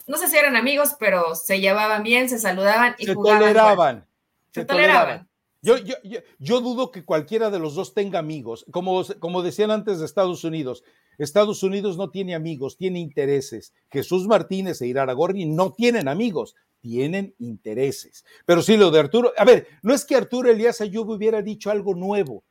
no 0.08 0.17
sé 0.17 0.27
si 0.27 0.38
eran 0.38 0.56
amigos, 0.56 0.95
pero 0.99 1.36
se 1.36 1.60
llevaban 1.60 2.01
bien, 2.01 2.27
se 2.29 2.39
saludaban 2.39 2.95
y 2.97 3.06
se 3.06 3.13
jugaban. 3.13 3.41
Toleraban, 3.41 4.08
se, 4.54 4.66
toleraban. 4.66 5.28
Yo, 5.62 5.78
yo, 5.78 5.96
yo, 6.39 6.62
dudo 6.62 6.92
que 6.92 7.06
cualquiera 7.06 7.50
de 7.50 7.60
los 7.60 7.76
dos 7.76 7.94
tenga 7.94 8.20
amigos. 8.20 8.66
Como, 8.70 9.04
como 9.20 9.42
decían 9.42 9.72
antes 9.72 10.00
de 10.00 10.06
Estados 10.06 10.44
Unidos, 10.44 10.84
Estados 11.18 11.63
Unidos 11.63 11.98
no 11.98 12.10
tiene 12.10 12.36
amigos, 12.36 12.78
tiene 12.78 13.00
intereses. 13.00 13.74
Jesús 13.89 14.28
Martínez 14.28 14.82
e 14.82 14.88
Iraragorri 14.88 15.46
no 15.46 15.72
tienen 15.72 16.08
amigos, 16.08 16.56
tienen 16.82 17.34
intereses. 17.39 18.26
Pero 18.46 18.62
sí, 18.62 18.76
lo 18.76 18.92
de 18.92 19.00
Arturo, 19.00 19.32
a 19.38 19.46
ver, 19.46 19.68
no 19.84 19.94
es 19.94 20.04
que 20.04 20.16
Arturo 20.16 20.52
Elías 20.52 20.82
Ayub 20.82 21.10
hubiera 21.10 21.42
dicho 21.42 21.72
algo 21.72 21.96
nuevo, 21.96 22.44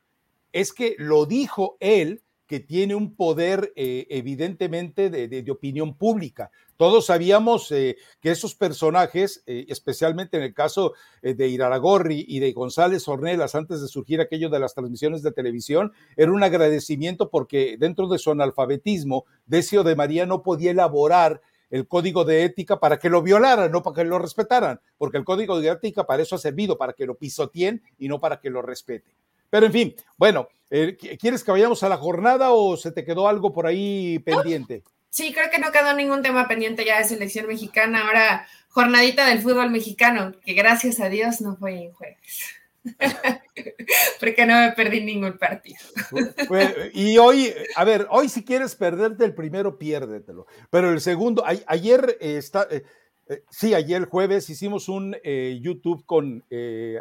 es 0.51 0.73
que 0.73 0.95
lo 0.97 1.25
dijo 1.25 1.77
él 1.79 2.23
que 2.47 2.59
tiene 2.59 2.95
un 2.95 3.15
poder 3.15 3.73
eh, 3.75 4.05
evidentemente 4.09 5.09
de, 5.09 5.51
opinión 5.51 5.95
pública. 5.95 6.51
Todos 6.83 7.05
sabíamos 7.05 7.71
eh, 7.71 7.95
que 8.19 8.29
esos 8.29 8.55
personajes, 8.55 9.41
eh, 9.47 9.67
especialmente 9.69 10.35
en 10.35 10.43
el 10.43 10.53
caso 10.53 10.91
de 11.21 11.47
Iraragorri 11.47 12.25
y 12.27 12.39
de 12.39 12.51
González 12.51 13.07
Ornelas, 13.07 13.55
antes 13.55 13.81
de 13.81 13.87
surgir 13.87 14.19
aquello 14.19 14.49
de 14.49 14.59
las 14.59 14.73
transmisiones 14.73 15.23
de 15.23 15.31
televisión, 15.31 15.93
era 16.17 16.33
un 16.33 16.43
agradecimiento 16.43 17.29
porque 17.29 17.77
dentro 17.79 18.09
de 18.09 18.19
su 18.19 18.31
analfabetismo, 18.31 19.23
Decio 19.45 19.83
de 19.83 19.95
María 19.95 20.25
no 20.25 20.43
podía 20.43 20.71
elaborar 20.71 21.39
el 21.69 21.87
código 21.87 22.25
de 22.25 22.43
ética 22.43 22.81
para 22.81 22.99
que 22.99 23.09
lo 23.09 23.21
violaran, 23.21 23.71
no 23.71 23.81
para 23.81 23.95
que 23.95 24.03
lo 24.03 24.19
respetaran, 24.19 24.81
porque 24.97 25.17
el 25.17 25.23
código 25.23 25.61
de 25.61 25.69
ética 25.69 26.05
para 26.05 26.21
eso 26.21 26.35
ha 26.35 26.39
servido, 26.39 26.77
para 26.77 26.91
que 26.91 27.05
lo 27.05 27.15
pisoteen 27.15 27.81
y 27.97 28.09
no 28.09 28.19
para 28.19 28.41
que 28.41 28.49
lo 28.49 28.61
respeten. 28.61 29.15
Pero 29.49 29.67
en 29.67 29.71
fin, 29.71 29.95
bueno, 30.17 30.49
eh, 30.69 30.97
¿quieres 30.97 31.45
que 31.45 31.51
vayamos 31.51 31.81
a 31.83 31.87
la 31.87 31.95
jornada 31.95 32.51
o 32.51 32.75
se 32.75 32.91
te 32.91 33.05
quedó 33.05 33.29
algo 33.29 33.53
por 33.53 33.67
ahí 33.67 34.19
pendiente? 34.19 34.83
Sí, 35.13 35.31
creo 35.31 35.51
que 35.51 35.59
no 35.59 35.71
quedó 35.71 35.93
ningún 35.93 36.23
tema 36.23 36.47
pendiente 36.47 36.83
ya 36.85 36.97
de 36.97 37.03
selección 37.03 37.45
mexicana. 37.45 38.07
Ahora, 38.07 38.47
jornadita 38.69 39.27
del 39.27 39.43
fútbol 39.43 39.69
mexicano, 39.69 40.31
que 40.43 40.53
gracias 40.53 40.99
a 40.99 41.07
Dios 41.07 41.39
no 41.39 41.55
fue 41.55 41.83
en 41.83 41.93
jueves. 41.93 42.17
Porque 44.19 44.47
no 44.47 44.59
me 44.59 44.71
perdí 44.71 45.01
ningún 45.01 45.37
partido. 45.37 45.77
y 46.95 47.19
hoy, 47.19 47.53
a 47.75 47.83
ver, 47.83 48.07
hoy 48.09 48.27
si 48.27 48.43
quieres 48.43 48.73
perderte 48.73 49.23
el 49.23 49.35
primero, 49.35 49.77
piérdetelo. 49.77 50.47
Pero 50.71 50.89
el 50.89 50.99
segundo, 50.99 51.43
ayer 51.45 52.17
está, 52.19 52.67
eh, 52.71 52.81
eh, 53.29 53.43
sí, 53.51 53.75
ayer 53.75 54.05
jueves 54.05 54.49
hicimos 54.49 54.89
un 54.89 55.15
YouTube 55.61 56.07
con 56.07 56.43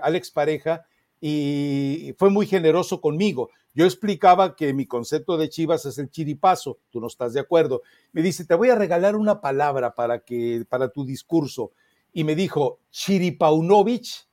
Alex 0.02 0.30
Pareja 0.32 0.84
y 1.18 2.14
fue 2.18 2.28
muy 2.28 2.46
generoso 2.46 3.00
conmigo. 3.00 3.48
Yo 3.74 3.86
explicaba 3.86 4.54
que 4.54 4.74
mi 4.74 4.86
concepto 4.86 5.36
de 5.36 5.48
Chivas 5.48 5.86
es 5.86 5.98
el 5.98 6.10
chiripazo, 6.10 6.78
tú 6.90 7.00
no 7.00 7.06
estás 7.06 7.32
de 7.32 7.40
acuerdo. 7.40 7.82
Me 8.12 8.22
dice, 8.22 8.44
te 8.44 8.54
voy 8.54 8.68
a 8.70 8.74
regalar 8.74 9.16
una 9.16 9.40
palabra 9.40 9.94
para, 9.94 10.20
que, 10.20 10.64
para 10.68 10.88
tu 10.88 11.06
discurso. 11.06 11.72
Y 12.12 12.24
me 12.24 12.34
dijo, 12.34 12.80
Chiripaunovich, 12.90 14.26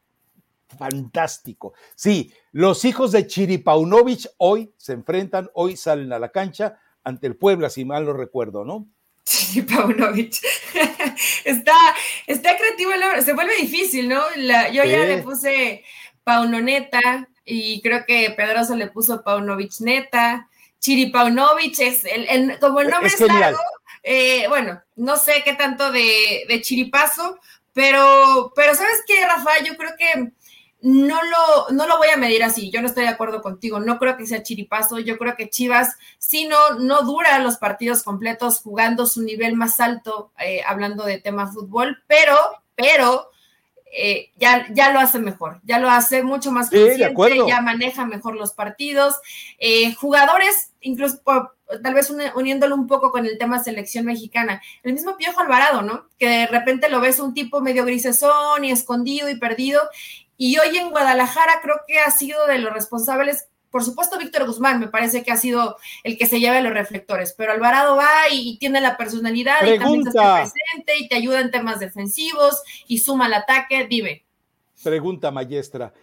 fantástico. 0.78 1.74
Sí, 1.96 2.34
los 2.52 2.84
hijos 2.84 3.14
de 3.14 3.28
Chiripaunovich 3.28 4.28
hoy 4.38 4.74
se 4.76 4.94
enfrentan, 4.94 5.50
hoy 5.54 5.78
salen 5.78 6.12
a 6.12 6.20
la 6.20 6.32
cancha 6.32 6.78
ante 7.04 7.28
el 7.28 7.38
Puebla, 7.38 7.70
si 7.70 7.86
mal 7.86 8.06
lo 8.06 8.14
recuerdo, 8.14 8.66
¿no? 8.66 8.88
Chiripaunovich. 9.24 10.42
está, 11.46 11.78
está 12.28 12.58
creativo, 12.58 12.92
se 13.24 13.34
vuelve 13.34 13.56
difícil, 13.62 14.10
¿no? 14.10 14.22
yo 14.36 14.84
ya 14.84 15.06
le 15.06 15.24
puse 15.24 15.84
Paunoneta, 16.24 17.30
y 17.50 17.82
creo 17.82 18.06
que 18.06 18.32
Pedroso 18.32 18.76
le 18.76 18.88
puso 18.88 19.24
Paunovich 19.24 19.82
Neta. 19.82 20.48
Chiri 20.80 21.08
Paunovich 21.08 21.80
es 21.80 22.06
el, 22.06 22.58
como 22.60 22.80
el 22.80 22.90
nombre 22.90 23.10
es, 23.10 23.20
largo, 23.20 23.60
eh, 24.04 24.48
bueno, 24.48 24.82
no 24.96 25.18
sé 25.18 25.42
qué 25.44 25.54
tanto 25.54 25.92
de, 25.92 26.46
de 26.48 26.62
chiripazo, 26.62 27.38
pero, 27.74 28.54
pero 28.56 28.74
¿sabes 28.76 29.04
qué, 29.06 29.26
Rafa? 29.26 29.62
Yo 29.66 29.76
creo 29.76 29.92
que 29.98 30.32
no 30.82 31.20
lo, 31.22 31.76
no 31.76 31.86
lo 31.88 31.98
voy 31.98 32.08
a 32.08 32.18
medir 32.18 32.44
así, 32.44 32.72
yo 32.72 32.82
no 32.82 32.88
estoy 32.88 33.04
de 33.04 33.10
acuerdo 33.10 33.42
contigo, 33.42 33.82
no 33.82 34.00
creo 34.00 34.16
que 34.16 34.26
sea 34.26 34.44
chiripazo, 34.44 35.00
yo 35.00 35.18
creo 35.18 35.36
que 35.36 35.50
Chivas, 35.50 35.98
si 36.18 36.48
no, 36.48 36.76
no 36.76 37.02
dura 37.02 37.40
los 37.40 37.58
partidos 37.58 38.04
completos 38.04 38.62
jugando 38.62 39.06
su 39.06 39.22
nivel 39.22 39.56
más 39.56 39.82
alto, 39.82 40.32
eh, 40.40 40.62
hablando 40.66 41.04
de 41.04 41.20
tema 41.20 41.52
fútbol, 41.52 42.02
pero, 42.08 42.38
pero 42.76 43.30
eh, 43.92 44.32
ya, 44.38 44.68
ya 44.72 44.92
lo 44.92 45.00
hace 45.00 45.20
mejor, 45.20 45.60
ya 45.64 45.80
lo 45.80 45.90
hace 45.90 46.24
mucho 46.24 46.52
más 46.52 46.70
consciente, 46.70 47.48
ya 47.48 47.62
maneja 47.62 48.06
mejor 48.06 48.36
los 48.36 48.54
partidos. 48.54 49.16
Eh, 49.58 49.94
jugadores, 49.96 50.74
incluso 50.82 51.22
tal 51.84 51.94
vez 51.94 52.12
uniéndolo 52.36 52.76
un 52.76 52.88
poco 52.88 53.12
con 53.12 53.26
el 53.26 53.38
tema 53.38 53.64
selección 53.64 54.06
mexicana, 54.06 54.62
el 54.84 54.94
mismo 54.94 55.18
Piojo 55.18 55.40
Alvarado, 55.40 55.82
¿no? 55.82 56.08
Que 56.18 56.30
de 56.30 56.48
repente 56.48 56.90
lo 56.90 57.02
ves 57.02 57.20
un 57.20 57.34
tipo 57.34 57.62
medio 57.62 57.86
grisesón 57.86 58.64
y 58.64 58.72
escondido 58.72 59.30
y 59.30 59.40
perdido. 59.40 59.82
Y 60.38 60.58
hoy 60.58 60.78
en 60.78 60.92
Guadalajara 60.92 61.60
creo 61.62 61.82
que 61.86 62.00
ha 62.00 62.12
sido 62.12 62.48
de 62.48 62.60
los 62.60 62.74
responsables 62.74 63.49
por 63.72 63.84
supuesto, 63.84 64.18
Víctor 64.18 64.46
Guzmán 64.46 64.80
me 64.80 64.88
parece 64.88 65.24
que 65.24 65.32
ha 65.32 65.38
sido 65.38 65.78
el 66.04 66.18
que 66.18 66.26
se 66.26 66.40
lleva 66.40 66.60
los 66.62 66.74
reflectores, 66.74 67.34
pero 67.38 67.52
Alvarado 67.52 67.96
va 67.96 68.10
y, 68.32 68.58
tiene 68.58 68.82
la 68.82 68.98
personalidad 68.98 69.58
y 69.66 69.78
también 69.78 70.08
está 70.08 70.38
presente 70.42 70.98
y 71.00 71.08
te 71.08 71.16
ayuda 71.16 71.42
en 71.42 71.52
temas 71.52 71.80
defensivos 71.80 72.62
y 72.88 73.00
suma 73.00 73.26
al 73.26 73.34
ataque. 73.36 73.86
Dime. 73.88 74.26
Pregunta, 74.84 75.32
maestra. 75.32 75.94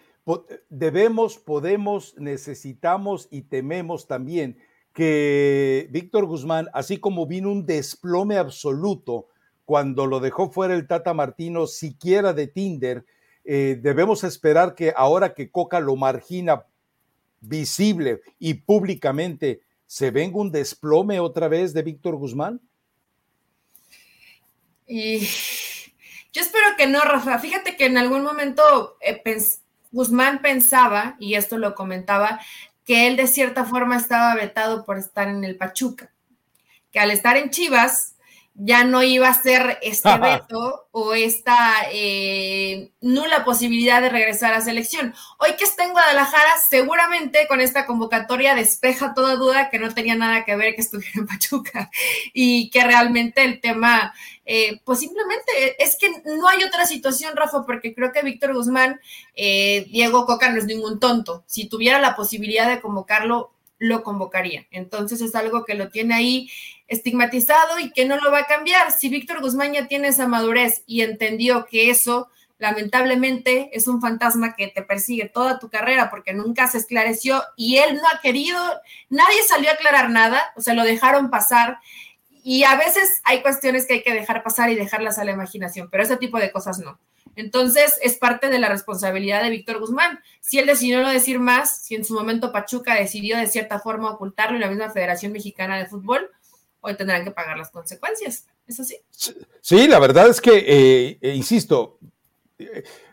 Debemos, 0.69 1.37
podemos, 1.37 2.15
necesitamos 2.17 3.27
y 3.31 3.43
tememos 3.43 4.07
también 4.07 4.57
que 4.93 5.87
Víctor 5.91 6.25
Guzmán, 6.25 6.69
así 6.73 6.97
como 6.97 7.27
vino 7.27 7.51
un 7.51 7.65
desplome 7.65 8.37
absoluto 8.37 9.27
cuando 9.63 10.05
lo 10.05 10.19
dejó 10.19 10.49
fuera 10.49 10.73
el 10.73 10.87
Tata 10.87 11.13
Martino, 11.13 11.67
siquiera 11.67 12.33
de 12.33 12.47
Tinder, 12.47 13.05
eh, 13.43 13.77
debemos 13.81 14.23
esperar 14.23 14.75
que 14.75 14.93
ahora 14.95 15.33
que 15.33 15.51
Coca 15.51 15.79
lo 15.79 15.95
margina 15.95 16.65
visible 17.39 18.21
y 18.39 18.55
públicamente 18.55 19.61
se 19.85 20.11
venga 20.11 20.37
un 20.37 20.51
desplome 20.51 21.19
otra 21.19 21.47
vez 21.47 21.73
de 21.73 21.81
Víctor 21.83 22.15
Guzmán? 22.15 22.61
Y 24.87 25.19
Yo 26.33 26.41
espero 26.41 26.67
que 26.77 26.87
no, 26.87 27.01
Rafa. 27.01 27.39
Fíjate 27.39 27.75
que 27.75 27.85
en 27.85 27.97
algún 27.97 28.23
momento 28.23 28.97
eh, 29.01 29.21
Guzmán 29.91 30.41
pensaba, 30.41 31.15
y 31.19 31.35
esto 31.35 31.57
lo 31.57 31.73
comentaba, 31.73 32.39
que 32.85 33.07
él 33.07 33.17
de 33.17 33.27
cierta 33.27 33.65
forma 33.65 33.97
estaba 33.97 34.35
vetado 34.35 34.85
por 34.85 34.97
estar 34.97 35.27
en 35.27 35.43
el 35.43 35.57
Pachuca, 35.57 36.13
que 36.91 36.99
al 36.99 37.11
estar 37.11 37.37
en 37.37 37.49
Chivas 37.49 38.16
ya 38.59 38.83
no 38.83 39.03
iba 39.03 39.29
a 39.29 39.41
ser 39.41 39.77
este 39.81 40.17
veto 40.19 40.87
o 40.91 41.13
esta 41.13 41.57
eh, 41.91 42.91
nula 43.01 43.45
posibilidad 43.45 44.01
de 44.01 44.09
regresar 44.09 44.53
a 44.53 44.61
selección. 44.61 45.13
Hoy 45.37 45.55
que 45.57 45.63
está 45.63 45.85
en 45.85 45.91
Guadalajara, 45.91 46.57
seguramente 46.67 47.47
con 47.47 47.61
esta 47.61 47.85
convocatoria 47.85 48.55
despeja 48.55 49.13
toda 49.13 49.35
duda 49.35 49.69
que 49.69 49.77
no 49.77 49.93
tenía 49.93 50.15
nada 50.15 50.43
que 50.43 50.55
ver 50.55 50.73
que 50.73 50.81
estuviera 50.81 51.13
en 51.15 51.27
Pachuca 51.27 51.91
y 52.33 52.71
que 52.71 52.83
realmente 52.83 53.43
el 53.43 53.61
tema, 53.61 54.13
eh, 54.43 54.81
pues 54.83 54.99
simplemente 54.99 55.75
es 55.77 55.95
que 55.95 56.09
no 56.25 56.47
hay 56.47 56.63
otra 56.63 56.87
situación, 56.87 57.35
Rafa, 57.35 57.63
porque 57.63 57.93
creo 57.93 58.11
que 58.11 58.23
Víctor 58.23 58.55
Guzmán, 58.55 58.99
eh, 59.35 59.85
Diego 59.89 60.25
Coca 60.25 60.49
no 60.49 60.57
es 60.57 60.65
ningún 60.65 60.99
tonto. 60.99 61.43
Si 61.45 61.69
tuviera 61.69 62.01
la 62.01 62.15
posibilidad 62.15 62.67
de 62.67 62.81
convocarlo, 62.81 63.51
lo 63.79 64.03
convocaría. 64.03 64.65
Entonces 64.71 65.21
es 65.21 65.35
algo 65.35 65.65
que 65.65 65.75
lo 65.75 65.89
tiene 65.89 66.15
ahí 66.15 66.49
estigmatizado 66.87 67.79
y 67.79 67.91
que 67.91 68.05
no 68.05 68.17
lo 68.17 68.31
va 68.31 68.39
a 68.39 68.47
cambiar. 68.47 68.91
Si 68.91 69.09
Víctor 69.09 69.41
Guzmán 69.41 69.73
ya 69.73 69.87
tiene 69.87 70.09
esa 70.09 70.27
madurez 70.27 70.83
y 70.85 71.01
entendió 71.01 71.65
que 71.65 71.89
eso 71.89 72.29
lamentablemente 72.59 73.69
es 73.73 73.87
un 73.87 74.01
fantasma 74.01 74.55
que 74.55 74.67
te 74.67 74.81
persigue 74.81 75.29
toda 75.29 75.59
tu 75.59 75.69
carrera 75.69 76.09
porque 76.09 76.33
nunca 76.33 76.67
se 76.67 76.79
esclareció 76.79 77.43
y 77.55 77.77
él 77.77 77.95
no 77.95 78.01
ha 78.07 78.19
querido, 78.19 78.59
nadie 79.09 79.43
salió 79.47 79.69
a 79.69 79.73
aclarar 79.73 80.09
nada, 80.09 80.41
o 80.55 80.61
sea, 80.61 80.73
lo 80.73 80.83
dejaron 80.83 81.29
pasar 81.29 81.77
y 82.49 82.63
a 82.63 82.77
veces 82.77 83.19
hay 83.25 83.41
cuestiones 83.41 83.85
que 83.85 83.95
hay 83.95 84.03
que 84.03 84.13
dejar 84.13 84.41
pasar 84.41 84.69
y 84.69 84.75
dejarlas 84.75 85.19
a 85.19 85.25
la 85.25 85.33
imaginación, 85.33 85.89
pero 85.91 86.03
ese 86.03 86.15
tipo 86.15 86.39
de 86.39 86.49
cosas 86.49 86.79
no. 86.79 86.97
Entonces, 87.35 87.99
es 88.01 88.15
parte 88.15 88.47
de 88.47 88.57
la 88.57 88.69
responsabilidad 88.69 89.43
de 89.43 89.49
Víctor 89.49 89.81
Guzmán. 89.81 90.21
Si 90.39 90.57
él 90.57 90.65
decidió 90.65 91.01
no 91.01 91.09
decir 91.09 91.41
más, 91.41 91.79
si 91.81 91.95
en 91.95 92.05
su 92.05 92.13
momento 92.13 92.53
Pachuca 92.53 92.95
decidió 92.95 93.37
de 93.37 93.47
cierta 93.47 93.81
forma 93.81 94.11
ocultarlo 94.11 94.55
y 94.55 94.61
la 94.61 94.69
misma 94.69 94.89
Federación 94.89 95.33
Mexicana 95.33 95.77
de 95.77 95.87
Fútbol, 95.87 96.31
hoy 96.79 96.95
tendrán 96.95 97.25
que 97.25 97.31
pagar 97.31 97.57
las 97.57 97.69
consecuencias. 97.69 98.47
¿Es 98.65 98.79
así? 98.79 98.95
Sí, 99.59 99.85
la 99.89 99.99
verdad 99.99 100.29
es 100.29 100.39
que, 100.39 101.17
eh, 101.21 101.33
insisto, 101.35 101.99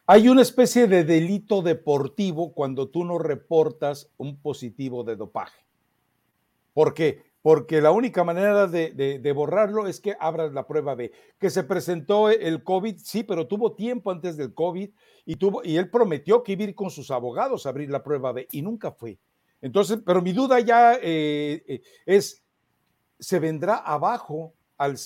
hay 0.06 0.28
una 0.28 0.42
especie 0.42 0.86
de 0.86 1.02
delito 1.02 1.60
deportivo 1.60 2.52
cuando 2.52 2.88
tú 2.88 3.04
no 3.04 3.18
reportas 3.18 4.08
un 4.16 4.40
positivo 4.40 5.02
de 5.02 5.16
dopaje. 5.16 5.58
¿Por 6.72 6.94
qué? 6.94 7.33
Porque 7.44 7.82
la 7.82 7.90
única 7.90 8.24
manera 8.24 8.66
de, 8.66 9.32
borrarlo 9.34 9.86
es 9.86 10.00
que 10.00 10.16
abras 10.18 10.54
la 10.54 10.66
prueba 10.66 10.94
B. 10.94 11.12
Que 11.38 11.50
se 11.50 11.62
presentó 11.62 12.30
el 12.30 12.64
COVID, 12.64 12.96
sí, 12.96 13.22
pero 13.22 13.46
tuvo 13.46 13.74
tiempo 13.74 14.10
antes 14.10 14.38
del 14.38 14.54
COVID 14.54 14.88
y, 15.26 15.36
tuvo, 15.36 15.62
y 15.62 15.76
él 15.76 15.90
prometió 15.90 16.42
que 16.42 16.52
iba 16.52 16.64
a 16.64 16.68
ir 16.68 16.74
con 16.74 16.88
sus 16.88 17.10
abogados 17.10 17.66
a 17.66 17.68
abrir 17.68 17.90
la 17.90 18.02
prueba 18.02 18.32
B 18.32 18.48
y 18.50 18.62
nunca 18.62 18.92
fue. 18.92 19.18
Entonces, 19.60 19.98
pero 20.06 20.22
mi 20.22 20.32
duda 20.32 20.58
ya 20.60 20.94
eh, 20.94 21.62
eh, 21.68 21.82
es, 22.06 22.42
¿se 23.18 23.38
vendrá 23.38 23.76
abajo 23.76 24.54
al, 24.78 24.96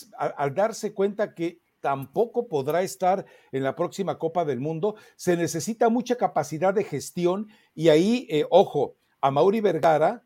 darse 0.55 0.95
cuenta 0.95 1.34
que 1.34 1.61
tampoco 1.80 2.47
podrá 2.47 2.82
estar 2.82 3.26
en 3.51 3.64
la 3.64 3.74
próxima 3.74 4.16
Copa 4.16 4.45
del 4.45 4.61
Mundo? 4.61 4.95
Se 5.16 5.36
necesita 5.36 5.89
mucha 5.89 6.14
capacidad 6.14 6.72
de 6.72 6.84
gestión 6.84 7.49
y 7.74 7.89
ahí, 7.89 8.28
eh, 8.30 8.47
ojo, 8.49 8.95
a 9.20 9.32
Mauri 9.32 9.61
Vergara, 9.61 10.22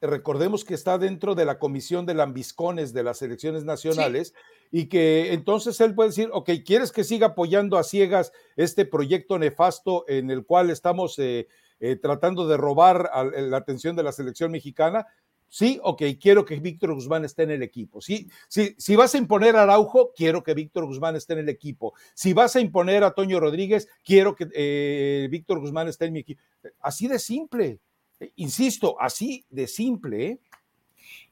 recordemos 0.00 0.64
que 0.64 0.74
está 0.74 0.98
dentro 0.98 1.34
de 1.34 1.44
la 1.44 1.58
comisión 1.58 2.06
de 2.06 2.14
lambiscones 2.14 2.92
de 2.92 3.02
las 3.02 3.22
elecciones 3.22 3.64
nacionales 3.64 4.34
y 4.70 4.86
que 4.86 5.32
entonces 5.32 5.80
él 5.80 5.94
puede 5.94 6.10
decir, 6.10 6.28
ok, 6.32 6.50
¿quieres 6.64 6.92
que 6.92 7.04
siga 7.04 7.28
apoyando 7.28 7.78
a 7.78 7.84
ciegas 7.84 8.32
este 8.56 8.84
proyecto 8.84 9.38
nefasto 9.38 10.04
en 10.08 10.30
el 10.30 10.44
cual 10.44 10.70
estamos 10.70 11.18
eh, 11.18 11.48
eh, 11.80 11.96
tratando 11.96 12.46
de 12.46 12.56
robar 12.56 13.10
la 13.34 13.56
atención 13.56 13.96
de 13.96 14.02
la 14.02 14.12
selección 14.12 14.50
mexicana? 14.50 15.06
Sí, 15.48 15.78
ok, 15.82 16.02
quiero 16.20 16.44
que 16.44 16.56
Víctor 16.56 16.92
Guzmán 16.94 17.24
esté 17.24 17.44
en 17.44 17.52
el 17.52 17.62
equipo. 17.62 18.00
Sí, 18.00 18.28
sí, 18.48 18.74
si 18.78 18.96
vas 18.96 19.14
a 19.14 19.18
imponer 19.18 19.56
a 19.56 19.62
Araujo, 19.62 20.12
quiero 20.14 20.42
que 20.42 20.54
Víctor 20.54 20.86
Guzmán 20.86 21.14
esté 21.14 21.34
en 21.34 21.40
el 21.40 21.48
equipo. 21.48 21.94
Si 22.14 22.32
vas 22.32 22.56
a 22.56 22.60
imponer 22.60 23.04
a 23.04 23.12
Toño 23.12 23.38
Rodríguez, 23.38 23.88
quiero 24.04 24.34
que 24.34 24.48
eh, 24.52 25.28
Víctor 25.30 25.60
Guzmán 25.60 25.88
esté 25.88 26.06
en 26.06 26.14
mi 26.14 26.18
equipo. 26.20 26.42
Así 26.80 27.06
de 27.06 27.18
simple. 27.18 27.80
Eh, 28.20 28.32
insisto, 28.36 29.00
así 29.00 29.44
de 29.50 29.66
simple. 29.66 30.26
¿eh? 30.26 30.38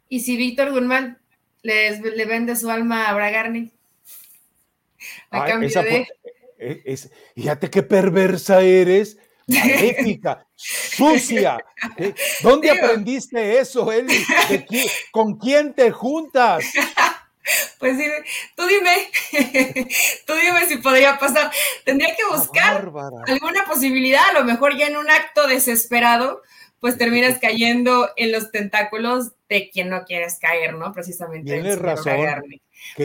¿Y 0.09 0.20
si 0.20 0.37
Víctor 0.37 0.70
Guzmán 0.70 1.18
le, 1.62 1.99
le 1.99 2.24
vende 2.26 2.57
su 2.57 2.70
alma 2.70 3.09
a 3.09 3.14
Bragarni? 3.14 3.72
A 5.30 5.45
cambio 5.47 5.82
de... 5.82 6.07
Eh, 6.59 6.82
es, 6.85 7.11
fíjate 7.35 7.68
qué 7.68 7.82
perversa 7.82 8.62
eres, 8.62 9.18
maléfica, 9.47 10.47
sucia. 10.55 11.59
¿Dónde 12.43 12.70
aprendiste 12.70 13.59
eso, 13.59 13.91
Eli? 13.93 14.24
¿Con 15.11 15.37
quién 15.39 15.74
te 15.74 15.91
juntas? 15.91 16.64
Pues 17.78 17.99
dime, 17.99 18.24
tú 18.57 18.66
dime, 18.66 19.11
tú 20.26 20.32
dime 20.32 20.66
si 20.66 20.78
podría 20.78 21.18
pasar. 21.18 21.51
Tendría 21.85 22.16
que 22.16 22.24
buscar 22.35 22.91
alguna 23.26 23.66
posibilidad, 23.66 24.30
a 24.30 24.32
lo 24.32 24.45
mejor 24.45 24.76
ya 24.78 24.87
en 24.87 24.97
un 24.97 25.11
acto 25.11 25.47
desesperado, 25.47 26.43
pues 26.85 26.99
terminas 26.99 27.39
cayendo 27.39 28.11
en 28.14 28.30
los 28.30 28.51
tentáculos 28.51 29.32
de 29.49 29.70
quien 29.70 29.89
no 29.89 30.05
quieres 30.05 30.39
caer, 30.39 30.74
¿no? 30.74 30.93
Precisamente. 30.93 31.51
Tienes 31.51 31.78
razón. 31.78 32.14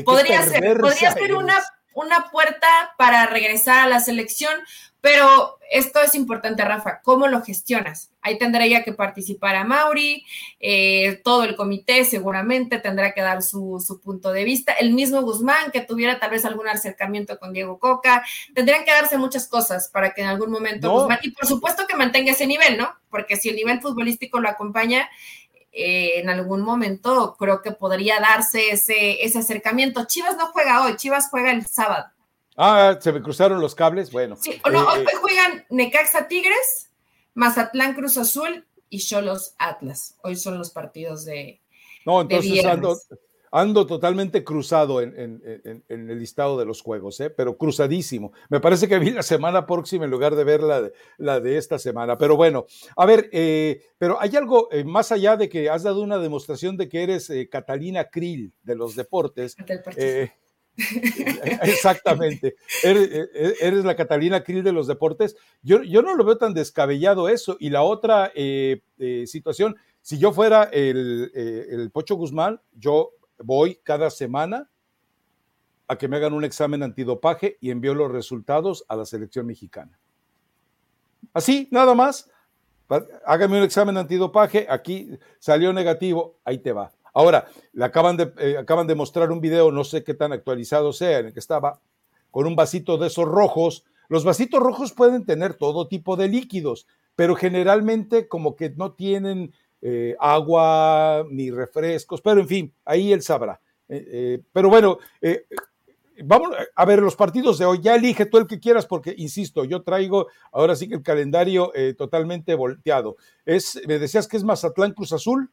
podría 0.04 0.42
ser, 0.44 0.78
podría 0.78 1.14
ser 1.14 1.34
una, 1.34 1.64
una 1.94 2.30
puerta 2.32 2.68
para 2.98 3.26
regresar 3.26 3.80
a 3.80 3.90
la 3.90 4.00
selección, 4.00 4.54
pero 5.02 5.58
esto 5.72 6.02
es 6.02 6.14
importante, 6.14 6.66
Rafa, 6.66 7.00
¿cómo 7.04 7.28
lo 7.28 7.42
gestionas? 7.42 8.12
Ahí 8.22 8.38
tendría 8.38 8.84
que 8.84 8.92
participar 8.92 9.56
a 9.56 9.64
Mauri, 9.64 10.26
eh, 10.60 11.22
todo 11.24 11.44
el 11.44 11.56
comité 11.56 12.04
seguramente 12.04 12.80
tendrá 12.80 13.14
que 13.14 13.22
dar 13.22 13.42
su, 13.42 14.02
punto 14.04 14.34
de 14.34 14.44
vista, 14.44 14.74
el 14.74 14.94
mismo 14.94 15.22
Guzmán 15.22 15.72
que 15.72 15.82
tuviera 15.82 16.20
tal 16.20 16.32
vez 16.32 16.44
algún 16.44 16.68
acercamiento 16.68 17.40
con 17.40 17.54
Diego 17.54 17.80
Coca, 17.80 18.26
tendrían 18.54 18.84
que 18.84 18.92
darse 18.92 19.18
muchas 19.18 19.48
cosas 19.48 19.90
para 19.90 20.14
que 20.14 20.22
en 20.22 20.28
algún 20.28 20.52
momento 20.52 20.92
Guzmán, 20.92 21.20
y 21.22 21.32
por 21.32 21.46
supuesto 21.46 21.88
que 21.88 21.96
mantenga 21.96 22.34
ese 22.34 22.48
nivel, 22.48 22.78
¿no? 22.78 22.94
Porque 23.10 23.38
si 23.38 23.50
el 23.50 23.56
nivel 23.56 23.80
futbolístico 23.80 24.42
lo 24.42 24.50
acompaña, 24.50 25.10
eh, 25.72 26.20
en 26.20 26.30
algún 26.30 26.62
momento 26.62 27.36
creo 27.38 27.62
que 27.62 27.72
podría 27.72 28.20
darse 28.20 28.72
ese, 28.72 29.24
ese 29.24 29.40
acercamiento. 29.40 30.06
Chivas 30.06 30.38
no 30.38 30.48
juega 30.48 30.84
hoy, 30.84 30.96
Chivas 30.96 31.30
juega 31.30 31.52
el 31.52 31.66
sábado. 31.66 32.08
Ah, 32.58 32.98
se 33.00 33.14
me 33.14 33.22
cruzaron 33.22 33.62
los 33.62 33.74
cables, 33.74 34.12
bueno. 34.12 34.36
Sí, 34.36 34.60
o 34.66 34.70
no, 34.70 34.86
hoy 34.88 35.00
eh, 35.00 35.04
eh. 35.04 35.16
juegan 35.22 35.66
Necaxa 35.70 36.28
Tigres, 36.28 36.90
Mazatlán 37.34 37.94
Cruz 37.94 38.18
Azul 38.18 38.68
y 38.90 39.00
Cholos 39.00 39.56
Atlas. 39.58 40.16
Hoy 40.24 40.36
son 40.36 40.58
los 40.58 40.72
partidos 40.72 41.24
de. 41.24 41.62
No, 42.06 42.22
entonces 42.22 42.66
ando, 42.66 42.98
totalmente 43.52 44.44
cruzado 44.44 45.02
en, 45.02 45.84
el 45.88 46.20
listado 46.20 46.58
de 46.58 46.66
los 46.66 46.82
juegos, 46.82 47.20
¿eh? 47.20 47.30
pero 47.30 47.58
cruzadísimo. 47.58 48.32
Me 48.50 48.60
parece 48.60 48.88
que 48.88 49.00
vi 49.00 49.12
la 49.12 49.24
semana 49.24 49.66
próxima 49.66 50.06
en 50.06 50.12
lugar 50.12 50.36
de 50.36 50.44
ver 50.44 50.62
la 50.62 50.82
de, 50.82 50.94
la 51.18 51.40
de 51.40 51.58
esta 51.58 51.80
semana. 51.80 52.18
Pero 52.18 52.36
bueno, 52.36 52.66
a 52.96 53.06
ver, 53.06 53.30
eh, 53.32 53.82
pero 53.98 54.20
hay 54.20 54.36
algo 54.36 54.70
más 54.86 55.12
allá 55.12 55.38
de 55.38 55.50
que 55.50 55.70
has 55.70 55.84
dado 55.84 56.02
una 56.02 56.18
demostración 56.18 56.78
de 56.78 56.90
que 56.90 57.04
eres 57.04 57.32
Catalina 57.52 58.06
Krill 58.06 58.54
de 58.64 58.76
los 58.76 58.96
deportes. 58.96 59.56
Exactamente. 61.62 62.56
Eres, 62.84 63.84
la 63.86 63.96
Catalina 63.96 64.44
Krill 64.44 64.64
de 64.64 64.72
los 64.72 64.88
deportes. 64.88 65.36
Yo, 65.62 65.84
yo, 65.84 66.02
no 66.02 66.16
lo 66.16 66.24
veo 66.24 66.38
tan 66.38 66.54
descabellado 66.54 67.30
eso. 67.30 67.58
Y 67.60 67.70
la 67.70 67.84
otra 67.84 68.32
eh, 68.36 68.82
eh, 68.98 69.26
situación, 69.28 69.76
si 70.02 70.18
yo 70.18 70.32
fuera 70.32 70.64
el, 70.64 71.32
eh, 71.36 71.68
el, 71.72 71.92
Pocho 71.92 72.16
Guzmán, 72.16 72.62
yo 72.74 73.12
voy 73.44 73.80
cada 73.84 74.10
semana 74.10 74.70
a 75.88 75.98
que 75.98 76.08
me 76.08 76.18
hagan 76.18 76.34
un 76.34 76.44
examen 76.44 76.84
antidopaje 76.84 77.58
y 77.60 77.72
envío 77.72 77.96
los 77.96 78.12
resultados 78.12 78.86
a 78.88 78.96
la 78.96 79.06
selección 79.06 79.48
mexicana. 79.48 80.00
Así, 81.34 81.68
nada 81.72 81.94
más. 81.96 82.30
Hágame 83.26 83.58
un 83.58 83.64
examen 83.64 83.98
antidopaje, 83.98 84.66
aquí 84.68 85.12
salió 85.38 85.72
negativo, 85.74 86.38
ahí 86.44 86.58
te 86.58 86.74
va. 86.74 86.92
Ahora, 87.14 87.48
le 87.74 87.86
acaban 87.86 88.18
de, 88.18 88.34
eh, 88.38 88.58
acaban 88.58 88.88
de 88.88 88.96
mostrar 88.96 89.32
un 89.32 89.42
video, 89.42 89.72
no 89.72 89.84
sé 89.84 90.04
qué 90.04 90.14
tan 90.14 90.32
actualizado 90.32 90.92
sea, 90.92 91.20
en 91.20 91.28
el 91.28 91.34
que 91.34 91.40
estaba 91.40 91.80
con 92.32 92.48
un 92.48 92.56
vasito 92.56 92.98
de 92.98 93.08
esos 93.08 93.28
rojos. 93.28 93.86
Los 94.08 94.24
vasitos 94.24 94.60
rojos 94.60 94.94
pueden 94.94 95.26
tener 95.26 95.54
todo 95.54 95.88
tipo 95.88 96.16
de 96.16 96.28
líquidos, 96.30 96.88
pero 97.16 97.36
generalmente 97.36 98.28
como 98.28 98.56
que 98.56 98.72
no 98.72 98.94
tienen 98.94 99.54
eh, 99.82 100.16
agua 100.20 101.26
ni 101.30 101.52
refrescos, 101.52 102.22
pero 102.22 102.42
en 102.42 102.48
fin, 102.48 102.74
ahí 102.86 103.12
él 103.12 103.22
sabrá. 103.22 103.60
Eh, 103.88 104.42
pero 104.54 104.70
bueno, 104.70 105.00
vamos 106.24 106.50
a 106.76 106.86
ver 106.86 107.00
los 107.00 107.16
partidos 107.16 107.58
de 107.58 107.66
hoy. 107.66 107.80
Ya 107.82 107.96
elige 107.96 108.26
tú 108.26 108.38
el 108.38 108.48
que 108.48 108.60
quieras, 108.60 108.86
porque 108.86 109.16
insisto, 109.18 109.66
yo 109.66 109.82
traigo 109.82 110.28
ahora 110.52 110.76
sí 110.76 110.88
que 110.88 110.96
el 110.96 111.04
calendario 111.04 111.72
totalmente 111.98 112.56
volteado. 112.56 113.16
Es, 113.46 113.82
me 113.88 113.98
decías 113.98 114.28
que 114.28 114.38
es 114.38 114.44
Mazatlán 114.44 114.94
Cruz 114.94 115.14
Azul. 115.14 115.52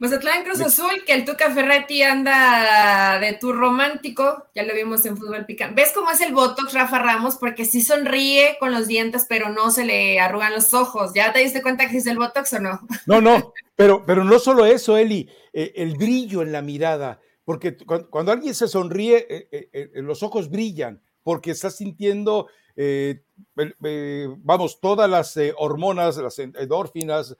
Mazatlán 0.00 0.44
Cruz 0.44 0.60
Azul, 0.60 1.02
que 1.04 1.12
el 1.12 1.24
Tuca 1.24 1.50
Ferretti 1.50 2.04
anda 2.04 3.18
de 3.18 3.32
tu 3.32 3.52
romántico, 3.52 4.46
ya 4.54 4.62
lo 4.62 4.72
vimos 4.72 5.04
en 5.04 5.16
fútbol 5.16 5.44
picante. 5.44 5.82
¿Ves 5.82 5.90
cómo 5.92 6.12
es 6.12 6.20
el 6.20 6.32
Botox 6.32 6.72
Rafa 6.72 7.00
Ramos? 7.00 7.34
Porque 7.36 7.64
sí 7.64 7.82
sonríe 7.82 8.56
con 8.60 8.70
los 8.70 8.86
dientes, 8.86 9.26
pero 9.28 9.48
no 9.48 9.72
se 9.72 9.84
le 9.84 10.20
arrugan 10.20 10.54
los 10.54 10.72
ojos. 10.72 11.10
¿Ya 11.14 11.32
te 11.32 11.40
diste 11.40 11.62
cuenta 11.62 11.88
que 11.88 11.96
es 11.96 12.06
el 12.06 12.16
Botox 12.16 12.52
o 12.52 12.60
no? 12.60 12.80
No, 13.06 13.20
no, 13.20 13.52
pero, 13.74 14.06
pero 14.06 14.22
no 14.22 14.38
solo 14.38 14.66
eso, 14.66 14.96
Eli, 14.96 15.28
eh, 15.52 15.72
el 15.74 15.96
brillo 15.96 16.42
en 16.42 16.52
la 16.52 16.62
mirada, 16.62 17.20
porque 17.44 17.76
cuando, 17.76 18.30
alguien 18.30 18.54
se 18.54 18.68
sonríe, 18.68 19.26
eh, 19.28 19.68
eh, 19.72 19.90
los 19.94 20.22
ojos 20.22 20.48
brillan, 20.48 21.02
porque 21.24 21.50
está 21.50 21.70
sintiendo, 21.70 22.46
vamos, 24.44 24.80
todas 24.80 25.10
las 25.10 25.36
hormonas, 25.56 26.18
las 26.18 26.38
endorfinas, 26.38 27.36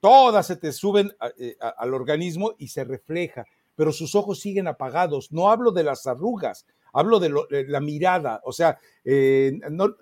todas 0.00 0.46
se 0.46 0.56
te 0.56 0.72
suben 0.72 1.12
eh, 1.38 1.56
al 1.60 1.94
organismo 1.94 2.54
y 2.58 2.68
se 2.68 2.84
refleja, 2.84 3.44
pero 3.74 3.92
sus 3.92 4.14
ojos 4.14 4.40
siguen 4.40 4.66
apagados. 4.68 5.32
No 5.32 5.50
hablo 5.50 5.72
de 5.72 5.84
las 5.84 6.06
arrugas, 6.06 6.66
hablo 6.92 7.20
de, 7.20 7.64
la 7.68 7.80
mirada, 7.80 8.40
o 8.44 8.52
sea, 8.52 8.78
eh, 9.04 9.58
no, 9.70 9.96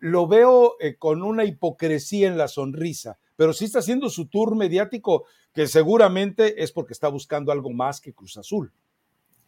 lo 0.00 0.26
veo 0.26 0.76
eh, 0.80 0.96
con 0.96 1.22
una 1.22 1.44
hipocresía 1.44 2.28
en 2.28 2.38
la 2.38 2.48
sonrisa, 2.48 3.18
pero 3.36 3.52
sí 3.52 3.66
está 3.66 3.80
haciendo 3.80 4.08
su 4.08 4.26
tour 4.26 4.56
mediático, 4.56 5.26
que 5.52 5.66
seguramente 5.66 6.62
es 6.62 6.72
porque 6.72 6.92
está 6.92 7.08
buscando 7.08 7.52
algo 7.52 7.70
más 7.70 8.00
que 8.00 8.12
Cruz 8.12 8.36
Azul. 8.36 8.72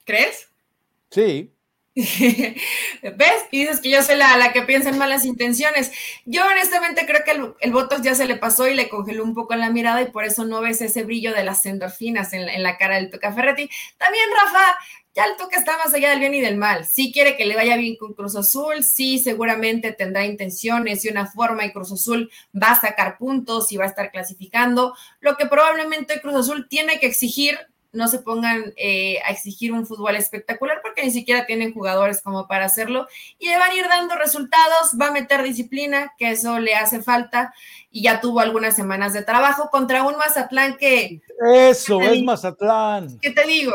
¿Crees? 0.04 0.48
Sí. 1.10 1.52
¿Ves? 3.02 3.46
Y 3.50 3.60
dices 3.60 3.80
que 3.80 3.90
yo 3.90 4.02
soy 4.02 4.16
la, 4.16 4.36
la, 4.36 4.52
que 4.52 4.62
piensa 4.62 4.90
en 4.90 4.98
malas 4.98 5.24
intenciones. 5.24 5.90
Yo 6.26 6.46
honestamente 6.46 7.04
creo 7.06 7.24
que 7.24 7.32
el, 7.32 7.54
el, 7.58 8.02
ya 8.02 8.14
se 8.14 8.26
le 8.26 8.36
pasó 8.36 8.68
y 8.68 8.74
le 8.74 8.88
congeló 8.88 9.24
un 9.24 9.34
poco 9.34 9.56
la 9.56 9.70
mirada 9.70 10.02
y 10.02 10.10
por 10.12 10.24
eso 10.24 10.44
no 10.44 10.60
ves 10.60 10.80
ese 10.80 11.02
brillo 11.02 11.34
de 11.34 11.42
las 11.42 11.66
endorfinas 11.66 12.32
en, 12.32 12.62
la 12.62 12.76
cara 12.76 12.96
del 12.96 13.10
Toca 13.10 13.32
Ferretti. 13.32 13.68
También, 13.96 14.24
Rafa, 14.32 14.78
ya 15.12 15.24
el 15.24 15.36
Toca 15.36 15.58
está 15.58 15.76
más 15.76 15.92
allá 15.92 16.10
del 16.10 16.20
bien 16.20 16.34
y 16.34 16.40
del 16.40 16.56
mal. 16.56 16.84
Sí 16.84 17.10
quiere 17.12 17.36
que 17.36 17.46
le 17.46 17.56
vaya 17.56 17.76
bien 17.76 17.96
con 17.96 18.14
Cruz 18.14 18.36
Azul, 18.36 18.84
sí 18.84 19.18
seguramente 19.18 19.90
tendrá 19.90 20.24
intenciones 20.24 21.04
y 21.04 21.08
una 21.08 21.26
forma 21.26 21.64
y 21.64 21.72
Cruz 21.72 21.90
Azul 21.90 22.30
va 22.54 22.72
a 22.72 22.80
sacar 22.80 23.18
puntos 23.18 23.72
y 23.72 23.76
va 23.76 23.86
a 23.86 23.88
estar 23.88 24.12
clasificando. 24.12 24.94
Lo 25.18 25.36
que 25.36 25.46
probablemente 25.46 26.20
Cruz 26.20 26.36
Azul 26.36 26.68
tiene 26.68 27.00
que 27.00 27.06
exigir 27.06 27.58
no 27.92 28.08
se 28.08 28.18
pongan 28.18 28.72
eh, 28.76 29.18
a 29.24 29.30
exigir 29.30 29.72
un 29.72 29.86
fútbol 29.86 30.16
espectacular 30.16 30.80
porque 30.82 31.02
ni 31.02 31.10
siquiera 31.10 31.46
tienen 31.46 31.72
jugadores 31.72 32.20
como 32.20 32.46
para 32.46 32.66
hacerlo 32.66 33.06
y 33.38 33.48
le 33.48 33.58
van 33.58 33.70
a 33.70 33.74
ir 33.74 33.88
dando 33.88 34.16
resultados, 34.16 34.96
va 35.00 35.08
a 35.08 35.12
meter 35.12 35.42
disciplina, 35.42 36.12
que 36.18 36.30
eso 36.30 36.58
le 36.58 36.74
hace 36.74 37.02
falta 37.02 37.54
y 37.90 38.02
ya 38.02 38.20
tuvo 38.20 38.40
algunas 38.40 38.76
semanas 38.76 39.12
de 39.12 39.22
trabajo 39.22 39.70
contra 39.70 40.02
un 40.02 40.16
Mazatlán 40.16 40.76
que... 40.76 41.22
Eso, 41.54 42.00
es 42.02 42.22
Mazatlán. 42.22 43.18
¿Qué 43.20 43.30
te 43.30 43.46
digo? 43.46 43.72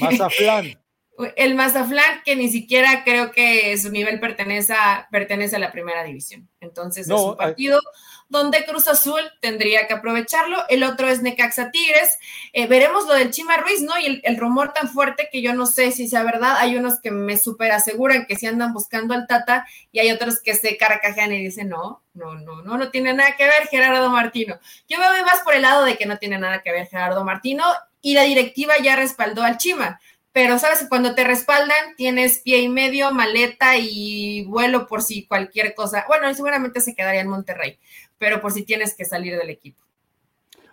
Mazatlán. 0.00 0.78
El 1.36 1.56
Mazatlán 1.56 2.22
que 2.24 2.36
ni 2.36 2.48
siquiera 2.48 3.02
creo 3.04 3.32
que 3.32 3.76
su 3.76 3.90
nivel 3.90 4.20
pertenece 4.20 4.72
a, 4.72 5.08
pertenece 5.10 5.56
a 5.56 5.58
la 5.58 5.72
primera 5.72 6.04
división. 6.04 6.48
Entonces 6.60 7.08
es 7.08 7.12
un 7.12 7.36
partido 7.36 7.80
donde 8.28 8.64
Cruz 8.64 8.88
Azul 8.88 9.20
tendría 9.40 9.86
que 9.86 9.94
aprovecharlo. 9.94 10.58
El 10.68 10.84
otro 10.84 11.08
es 11.08 11.22
Necaxa 11.22 11.70
Tigres. 11.70 12.18
Eh, 12.52 12.66
veremos 12.66 13.06
lo 13.06 13.14
del 13.14 13.30
Chima 13.30 13.56
Ruiz, 13.56 13.80
¿no? 13.80 13.98
Y 13.98 14.20
el, 14.22 14.36
rumor 14.36 14.72
tan 14.72 14.88
fuerte 14.88 15.28
que 15.32 15.42
yo 15.42 15.54
no 15.54 15.66
sé 15.66 15.92
si 15.92 16.08
sea 16.08 16.22
verdad. 16.22 16.56
Hay 16.58 16.76
unos 16.76 17.00
que 17.00 17.10
me 17.10 17.36
super 17.36 17.72
aseguran 17.72 18.26
que 18.26 18.36
sí 18.36 18.46
andan 18.46 18.72
buscando 18.72 19.14
al 19.14 19.26
Tata 19.26 19.66
y 19.92 20.00
hay 20.00 20.10
otros 20.10 20.40
que 20.42 20.54
se 20.54 20.76
carcajean 20.76 21.32
y 21.32 21.44
dicen, 21.44 21.68
no, 21.68 22.02
no, 22.14 22.34
no, 22.34 22.62
no, 22.62 22.76
no 22.76 22.90
tiene 22.90 23.14
nada 23.14 23.36
que 23.36 23.44
ver 23.44 23.66
Gerardo 23.68 24.10
Martino. 24.10 24.58
Yo 24.88 24.98
me 24.98 25.08
voy 25.08 25.22
más 25.22 25.40
por 25.40 25.54
el 25.54 25.62
lado 25.62 25.84
de 25.84 25.96
que 25.96 26.06
no 26.06 26.18
tiene 26.18 26.38
nada 26.38 26.62
que 26.62 26.72
ver 26.72 26.86
Gerardo 26.86 27.24
Martino 27.24 27.64
y 28.00 28.14
la 28.14 28.22
directiva 28.22 28.74
ya 28.78 28.96
respaldó 28.96 29.42
al 29.42 29.58
Chima 29.58 30.00
pero 30.38 30.56
sabes 30.58 30.86
cuando 30.88 31.16
te 31.16 31.24
respaldan 31.24 31.96
tienes 31.96 32.38
pie 32.38 32.60
y 32.60 32.68
medio, 32.68 33.10
maleta 33.10 33.76
y 33.76 34.44
vuelo 34.44 34.86
por 34.86 35.02
si 35.02 35.26
cualquier 35.26 35.74
cosa. 35.74 36.04
Bueno, 36.06 36.32
seguramente 36.32 36.80
se 36.80 36.94
quedaría 36.94 37.22
en 37.22 37.28
Monterrey, 37.28 37.78
pero 38.18 38.40
por 38.40 38.52
si 38.52 38.64
tienes 38.64 38.94
que 38.94 39.04
salir 39.04 39.36
del 39.36 39.50
equipo. 39.50 39.82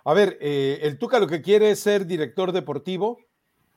A 0.04 0.14
ver, 0.14 0.38
eh, 0.40 0.78
el 0.82 0.98
Tuca 0.98 1.18
lo 1.18 1.26
que 1.26 1.42
quiere 1.42 1.70
es 1.70 1.80
ser 1.80 2.06
director 2.06 2.52
deportivo 2.52 3.18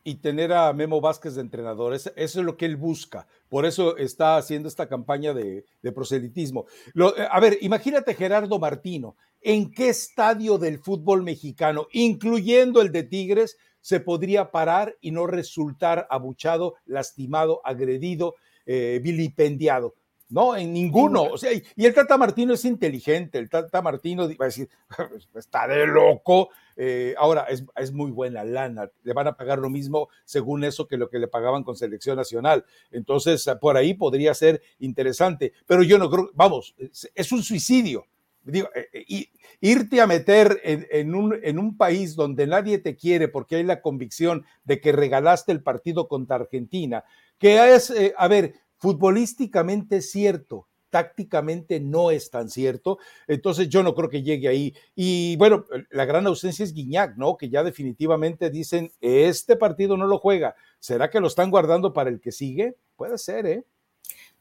y 0.03 0.15
tener 0.15 0.53
a 0.53 0.71
Memo 0.73 1.01
Vázquez 1.01 1.35
de 1.35 1.41
entrenador. 1.41 1.93
Eso, 1.93 2.11
es 2.15 2.35
lo 2.35 2.57
que 2.57 2.65
él 2.65 2.77
busca. 2.77 3.27
Por 3.49 3.65
eso 3.65 3.97
está 3.97 4.37
haciendo 4.37 4.67
esta 4.67 4.87
campaña 4.87 5.33
de, 5.33 5.65
proselitismo. 5.93 6.65
Eh, 6.95 7.27
a 7.29 7.39
ver, 7.39 7.57
imagínate 7.61 8.13
Gerardo 8.13 8.59
Martino. 8.59 9.15
¿En 9.41 9.71
qué 9.71 9.89
estadio 9.89 10.57
del 10.57 10.79
fútbol 10.79 11.23
mexicano, 11.23 11.87
incluyendo 11.91 12.81
el 12.81 12.91
de 12.91 13.03
Tigres, 13.03 13.57
se 13.81 13.99
podría 13.99 14.51
parar 14.51 14.97
y 15.01 15.11
no 15.11 15.27
resultar 15.27 16.07
abuchado, 16.09 16.75
lastimado, 16.85 17.61
agredido, 17.63 18.35
eh, 18.65 18.99
vilipendiado? 19.01 19.95
No, 20.29 20.55
en 20.55 20.71
ninguno. 20.71 21.23
O 21.23 21.37
sea, 21.37 21.51
y 21.53 21.85
el 21.85 21.93
Tata 21.93 22.15
Martino 22.15 22.53
es 22.53 22.63
inteligente. 22.63 23.39
El 23.39 23.49
Tata 23.49 23.81
Martino 23.81 24.27
va 24.27 24.45
a 24.45 24.45
decir, 24.45 24.69
está 25.35 25.67
de 25.67 25.87
loco. 25.87 26.49
Eh, 26.77 27.15
ahora, 27.17 27.47
es, 27.49 27.91
muy 27.91 28.11
buena 28.11 28.43
lana. 28.43 28.91
Le 29.03 29.13
van 29.13 29.27
a 29.27 29.35
pagar 29.35 29.57
lo 29.57 29.71
mismo 29.71 30.07
según 30.25 30.63
eso 30.63 30.87
que 30.87 30.97
lo 30.97 31.09
que 31.09 31.17
le 31.17 31.27
pagaban 31.27 31.63
con 31.63 31.75
selección 31.75 32.15
nacional. 32.15 32.63
Entonces, 32.91 33.43
por 33.59 33.75
ahí 33.75 33.95
podría 33.95 34.35
ser 34.35 34.61
interesante. 34.77 35.53
Pero 35.65 35.81
yo 35.81 35.97
no 35.97 36.09
creo, 36.11 36.29
vamos, 36.35 36.75
es, 36.77 37.31
un 37.31 37.41
suicidio. 37.41 38.05
Digo, 38.43 38.69
eh, 38.75 38.87
eh, 38.93 39.25
irte 39.61 39.99
a 39.99 40.07
meter 40.07 40.61
en, 40.63 41.15
un, 41.15 41.39
en 41.41 41.57
un 41.57 41.75
país 41.75 42.15
donde 42.15 42.45
nadie 42.45 42.77
te 42.77 42.95
quiere 42.95 43.27
porque 43.27 43.57
hay 43.57 43.63
la 43.63 43.81
convicción 43.81 44.45
de 44.63 44.79
que 44.79 44.91
regalaste 44.91 45.51
el 45.51 45.63
partido 45.63 46.07
contra 46.07 46.37
Argentina, 46.37 47.03
que 47.37 47.75
es, 47.75 47.93
a 48.15 48.27
ver, 48.27 48.53
Futbolísticamente 48.79 49.97
es 49.97 50.09
cierto, 50.11 50.67
tácticamente 50.89 51.79
no 51.79 52.11
es 52.11 52.31
tan 52.31 52.49
cierto, 52.49 52.97
entonces 53.27 53.69
yo 53.69 53.83
no 53.83 53.93
creo 53.93 54.09
que 54.09 54.23
llegue 54.23 54.47
ahí. 54.47 54.73
Y 54.95 55.35
bueno, 55.37 55.65
la 55.91 56.05
gran 56.05 56.27
ausencia 56.27 56.63
es 56.63 56.73
Guiñac, 56.73 57.15
¿no? 57.17 57.37
Que 57.37 57.49
ya 57.49 57.63
definitivamente 57.63 58.49
dicen, 58.49 58.91
este 59.01 59.55
partido 59.55 59.97
no 59.97 60.07
lo 60.07 60.17
juega. 60.17 60.55
¿Será 60.79 61.09
que 61.09 61.19
lo 61.19 61.27
están 61.27 61.51
guardando 61.51 61.93
para 61.93 62.09
el 62.09 62.19
que 62.19 62.31
sigue? 62.31 62.75
Puede 62.95 63.17
ser, 63.17 63.45
¿eh? 63.45 63.63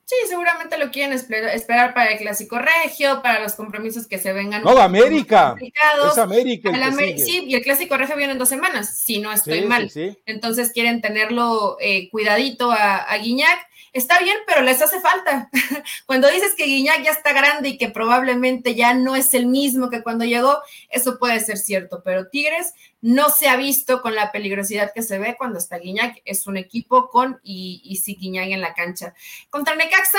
Sí, 0.04 0.16
seguramente 0.26 0.78
lo 0.78 0.90
quieren 0.90 1.12
esperar 1.12 1.92
para 1.92 2.12
el 2.12 2.18
clásico 2.18 2.58
regio, 2.58 3.20
para 3.22 3.42
los 3.42 3.52
compromisos 3.52 4.06
que 4.06 4.16
se 4.16 4.32
vengan. 4.32 4.62
No, 4.62 4.70
América. 4.78 5.54
Es 5.60 6.16
América. 6.16 6.72
sí, 7.18 7.44
y 7.46 7.54
el 7.54 7.62
clásico 7.62 7.94
regio 7.94 8.16
viene 8.16 8.32
en 8.32 8.38
dos 8.38 8.48
semanas, 8.48 8.98
si 9.00 9.18
no 9.18 9.30
estoy 9.30 9.66
mal. 9.66 9.90
Entonces 10.24 10.72
quieren 10.72 11.02
tenerlo 11.02 11.76
eh, 11.78 12.08
cuidadito 12.08 12.70
a, 12.70 12.96
a 12.96 13.18
Guiñac 13.18 13.67
está 13.92 14.18
bien, 14.20 14.36
pero 14.46 14.62
les 14.62 14.80
hace 14.82 15.00
falta. 15.00 15.50
cuando 16.06 16.28
dices 16.28 16.54
que 16.56 16.64
Guiñac 16.64 17.02
ya 17.02 17.12
está 17.12 17.32
grande 17.32 17.70
y 17.70 17.78
que 17.78 17.88
probablemente 17.88 18.74
ya 18.74 18.94
no 18.94 19.16
es 19.16 19.34
el 19.34 19.46
mismo 19.46 19.90
que 19.90 20.02
cuando 20.02 20.24
llegó, 20.24 20.58
eso 20.90 21.18
puede 21.18 21.40
ser 21.40 21.58
cierto, 21.58 22.02
pero 22.04 22.28
Tigres 22.28 22.74
no 23.00 23.28
se 23.28 23.48
ha 23.48 23.56
visto 23.56 24.02
con 24.02 24.14
la 24.14 24.32
peligrosidad 24.32 24.92
que 24.94 25.02
se 25.02 25.18
ve 25.18 25.36
cuando 25.38 25.58
está 25.58 25.78
Guiñac. 25.78 26.20
Es 26.24 26.46
un 26.46 26.56
equipo 26.56 27.08
con 27.08 27.38
y, 27.42 27.80
y 27.84 27.96
sí 27.96 28.16
Guiñac 28.16 28.48
en 28.48 28.60
la 28.60 28.74
cancha. 28.74 29.14
Contra 29.50 29.74
Necaxa 29.74 30.18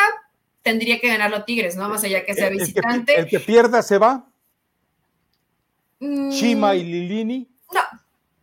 tendría 0.62 1.00
que 1.00 1.08
ganarlo 1.08 1.44
Tigres, 1.44 1.76
¿no? 1.76 1.90
Más 1.90 2.04
allá 2.04 2.26
que 2.26 2.34
sea 2.34 2.50
visitante. 2.50 3.20
¿El 3.20 3.28
que, 3.28 3.40
pierda 3.40 3.82
se 3.82 3.98
va? 3.98 4.26
Mm. 6.00 6.30
Chima 6.32 6.76
y 6.76 6.84
Lilini. 6.84 7.50
No, 7.74 7.82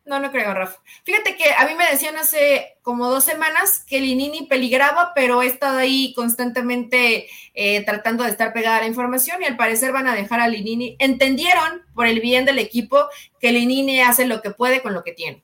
no, 0.06 0.20
no 0.20 0.30
creo, 0.30 0.54
Rafa. 0.54 0.80
Fíjate 1.04 1.36
que 1.36 1.44
a 1.52 1.66
mí 1.66 1.74
me 1.74 1.90
decían 1.90 2.16
hace 2.16 2.78
como 2.82 3.10
dos 3.10 3.24
semanas 3.24 3.84
que 3.88 4.00
Linini 4.00 4.46
peligraba, 4.46 5.12
pero 5.14 5.42
he 5.42 5.46
estado 5.46 5.78
ahí 5.78 6.14
constantemente 6.14 7.26
eh, 7.54 7.84
tratando 7.84 8.22
de 8.22 8.30
estar 8.30 8.52
pegada 8.52 8.78
a 8.78 8.80
la 8.82 8.86
información 8.86 9.42
y 9.42 9.46
al 9.46 9.56
parecer 9.56 9.90
van 9.92 10.06
a 10.06 10.14
dejar 10.14 10.38
a 10.38 10.48
Linini. 10.48 10.96
Entendieron, 11.00 11.82
por 11.92 12.06
el 12.06 12.20
bien 12.20 12.44
del 12.44 12.60
equipo, 12.60 13.08
que 13.40 13.50
Linini 13.50 14.00
hace 14.00 14.26
lo 14.26 14.42
que 14.42 14.50
puede 14.50 14.80
con 14.80 14.94
lo 14.94 15.02
que 15.02 15.12
tiene. 15.12 15.42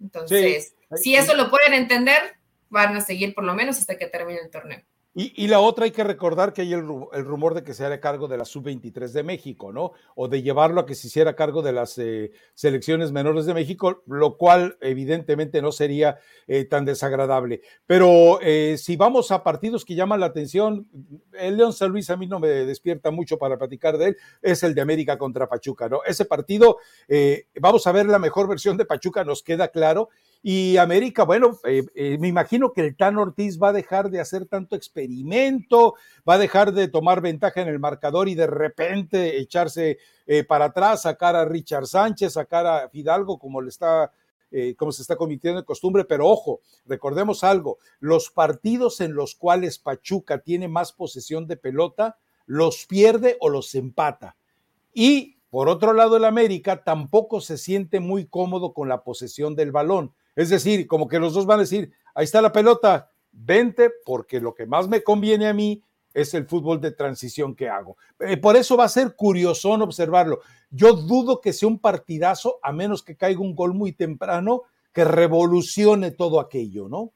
Entonces, 0.00 0.74
si 0.96 1.14
eso 1.14 1.34
lo 1.34 1.50
pueden 1.50 1.74
entender, 1.74 2.38
van 2.70 2.96
a 2.96 3.02
seguir 3.02 3.34
por 3.34 3.44
lo 3.44 3.54
menos 3.54 3.78
hasta 3.78 3.98
que 3.98 4.06
termine 4.06 4.40
el 4.40 4.50
torneo. 4.50 4.82
Y, 5.16 5.46
la 5.46 5.60
otra 5.60 5.84
hay 5.84 5.92
que 5.92 6.02
recordar 6.02 6.52
que 6.52 6.62
hay 6.62 6.72
el, 6.72 6.82
rumor 6.82 7.54
de 7.54 7.62
que 7.62 7.72
se 7.72 7.84
hará 7.84 8.00
cargo 8.00 8.26
de 8.26 8.36
la 8.36 8.44
sub-23 8.44 9.12
de 9.12 9.22
México, 9.22 9.72
¿no? 9.72 9.92
O 10.16 10.26
de 10.26 10.42
llevarlo 10.42 10.80
a 10.80 10.86
que 10.86 10.96
se 10.96 11.06
hiciera 11.06 11.36
cargo 11.36 11.62
de 11.62 11.72
las 11.72 11.96
eh, 11.98 12.32
selecciones 12.54 13.12
menores 13.12 13.46
de 13.46 13.54
México, 13.54 14.02
lo 14.08 14.36
cual 14.36 14.76
evidentemente 14.80 15.62
no 15.62 15.70
sería 15.70 16.18
eh, 16.48 16.64
tan 16.64 16.84
desagradable. 16.84 17.60
Pero 17.86 18.40
eh, 18.42 18.74
si 18.76 18.96
vamos 18.96 19.30
a 19.30 19.44
partidos 19.44 19.84
que 19.84 19.94
llaman 19.94 20.18
la 20.18 20.26
atención, 20.26 20.88
el 21.38 21.58
León 21.58 21.72
San 21.72 21.92
Luis 21.92 22.10
a 22.10 22.16
mí 22.16 22.26
no 22.26 22.40
me 22.40 22.48
despierta 22.48 23.12
mucho 23.12 23.38
para 23.38 23.56
platicar 23.56 23.96
de 23.98 24.08
él, 24.08 24.16
es 24.42 24.64
el 24.64 24.74
de 24.74 24.80
América 24.80 25.16
contra 25.16 25.48
Pachuca, 25.48 25.88
¿no? 25.88 26.00
Ese 26.04 26.24
partido, 26.24 26.78
vamos 27.60 27.86
a 27.86 27.92
ver 27.92 28.06
la 28.06 28.18
mejor 28.18 28.48
versión 28.48 28.76
de 28.76 28.84
Pachuca, 28.84 29.22
nos 29.22 29.44
queda 29.44 29.68
claro, 29.68 30.08
Y 30.46 30.76
América, 30.76 31.24
bueno, 31.24 31.58
eh, 31.64 31.86
eh, 31.94 32.18
me 32.18 32.28
imagino 32.28 32.70
que 32.70 32.82
el 32.82 32.96
Tan 32.96 33.16
Ortiz 33.16 33.58
va 33.58 33.70
a 33.70 33.72
dejar 33.72 34.10
de 34.10 34.20
hacer 34.20 34.44
tanto 34.44 34.76
experimento, 34.76 35.94
va 36.28 36.34
a 36.34 36.38
dejar 36.38 36.74
de 36.74 36.86
tomar 36.86 37.22
ventaja 37.22 37.62
en 37.62 37.68
el 37.68 37.78
marcador 37.78 38.28
y 38.28 38.34
de 38.34 38.46
repente 38.46 39.38
echarse 39.38 39.96
eh, 40.26 40.44
para 40.44 40.66
atrás, 40.66 41.00
sacar 41.00 41.34
a 41.34 41.46
Richard 41.46 41.86
Sánchez, 41.86 42.34
sacar 42.34 42.66
a 42.66 42.90
Fidalgo 42.90 43.38
como 43.38 43.62
le 43.62 43.70
está 43.70 44.12
como 44.76 44.92
se 44.92 45.02
está 45.02 45.16
convirtiendo 45.16 45.58
en 45.58 45.64
costumbre, 45.64 46.04
pero 46.04 46.28
ojo, 46.28 46.60
recordemos 46.86 47.42
algo, 47.42 47.78
los 47.98 48.30
partidos 48.30 49.00
en 49.00 49.12
los 49.12 49.34
cuales 49.34 49.80
Pachuca 49.80 50.38
tiene 50.38 50.68
más 50.68 50.92
posesión 50.92 51.48
de 51.48 51.56
pelota, 51.56 52.18
los 52.46 52.86
pierde 52.86 53.36
o 53.40 53.48
los 53.48 53.74
empata. 53.74 54.36
Y 54.92 55.38
por 55.50 55.68
otro 55.68 55.92
lado, 55.92 56.18
el 56.18 56.24
América 56.24 56.84
tampoco 56.84 57.40
se 57.40 57.58
siente 57.58 57.98
muy 57.98 58.26
cómodo 58.26 58.72
con 58.72 58.88
la 58.88 59.02
posesión 59.02 59.56
del 59.56 59.72
balón. 59.72 60.14
Es 60.36 60.50
decir, 60.50 60.86
como 60.86 61.08
que 61.08 61.18
los 61.18 61.34
dos 61.34 61.46
van 61.46 61.58
a 61.58 61.62
decir, 61.62 61.92
ahí 62.14 62.24
está 62.24 62.42
la 62.42 62.52
pelota, 62.52 63.10
vente 63.30 63.90
porque 64.04 64.40
lo 64.40 64.54
que 64.54 64.66
más 64.66 64.88
me 64.88 65.02
conviene 65.02 65.46
a 65.46 65.54
mí 65.54 65.82
es 66.12 66.32
el 66.34 66.46
fútbol 66.46 66.80
de 66.80 66.92
transición 66.92 67.54
que 67.54 67.68
hago. 67.68 67.96
Eh, 68.20 68.36
por 68.36 68.56
eso 68.56 68.76
va 68.76 68.84
a 68.84 68.88
ser 68.88 69.16
curioso 69.16 69.70
observarlo. 69.72 70.40
Yo 70.70 70.94
dudo 70.94 71.40
que 71.40 71.52
sea 71.52 71.68
un 71.68 71.80
partidazo, 71.80 72.58
a 72.62 72.72
menos 72.72 73.02
que 73.02 73.16
caiga 73.16 73.40
un 73.40 73.54
gol 73.54 73.74
muy 73.74 73.92
temprano 73.92 74.62
que 74.92 75.04
revolucione 75.04 76.12
todo 76.12 76.38
aquello, 76.38 76.88
¿no? 76.88 77.12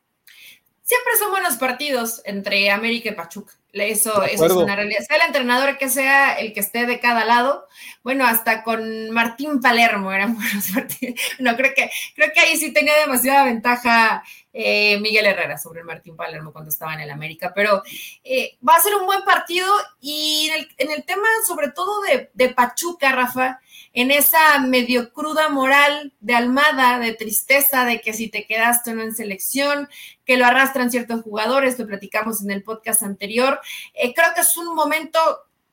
Siempre 0.89 1.19
son 1.19 1.33
buenos 1.33 1.57
partidos 1.57 2.23
entre 2.25 2.71
América 2.71 3.11
y 3.11 3.13
Pachuca. 3.13 3.53
Eso, 3.75 4.23
eso 4.23 4.47
es 4.47 4.53
una 4.53 4.75
realidad. 4.75 5.01
Sea 5.07 5.19
el 5.19 5.27
entrenador 5.27 5.77
que 5.77 5.91
sea 5.91 6.33
el 6.39 6.55
que 6.55 6.61
esté 6.61 6.87
de 6.87 6.99
cada 6.99 7.27
lado, 7.27 7.67
bueno, 8.03 8.27
hasta 8.27 8.63
con 8.65 9.11
Martín 9.11 9.61
Palermo 9.61 10.11
eran 10.11 10.35
buenos 10.39 10.71
partidos. 10.71 11.21
No, 11.41 11.55
creo 11.59 11.75
que, 11.77 11.91
creo 12.15 12.33
que 12.33 12.41
ahí 12.41 12.57
sí 12.57 12.73
tenía 12.73 12.97
demasiada 12.97 13.45
ventaja 13.45 14.25
eh, 14.55 14.99
Miguel 15.01 15.27
Herrera 15.27 15.59
sobre 15.59 15.81
el 15.81 15.87
Martín 15.87 16.17
Palermo 16.17 16.55
cuando 16.55 16.71
estaba 16.71 16.95
en 16.95 17.01
el 17.01 17.11
América, 17.11 17.53
pero 17.55 17.83
eh, 18.25 18.57
va 18.67 18.77
a 18.77 18.83
ser 18.83 18.95
un 18.95 19.05
buen 19.05 19.25
partido 19.25 19.71
y 20.01 20.51
en 20.79 20.91
el, 20.91 21.05
tema 21.05 21.29
sobre 21.47 21.71
todo 21.71 22.01
de, 22.01 22.31
de 22.33 22.49
Pachuca, 22.49 23.13
Rafa, 23.13 23.61
en 23.93 24.11
esa 24.11 24.59
medio 24.61 25.13
cruda 25.13 25.49
moral 25.49 26.13
de 26.21 26.35
Almada, 26.35 26.99
de 26.99 27.15
tristeza, 27.15 27.85
de 27.85 28.01
que 28.01 28.13
si 28.13 28.29
te 28.29 28.47
quedaste 28.47 28.91
o 28.91 28.95
no 28.95 29.03
en 29.03 29.15
selección, 29.15 29.89
que 30.25 30.37
lo 30.37 30.47
arrastran 30.47 30.91
ciertos 30.91 31.23
jugadores, 31.23 31.79
lo 31.79 31.87
platicamos 31.87 32.43
en 32.43 32.51
el 32.51 32.63
podcast 32.63 33.03
anterior. 33.03 33.61
Eh, 33.95 34.15
creo 34.15 34.29
que 34.35 34.43
es 34.43 34.57
un 34.57 34.75
momento 34.75 35.19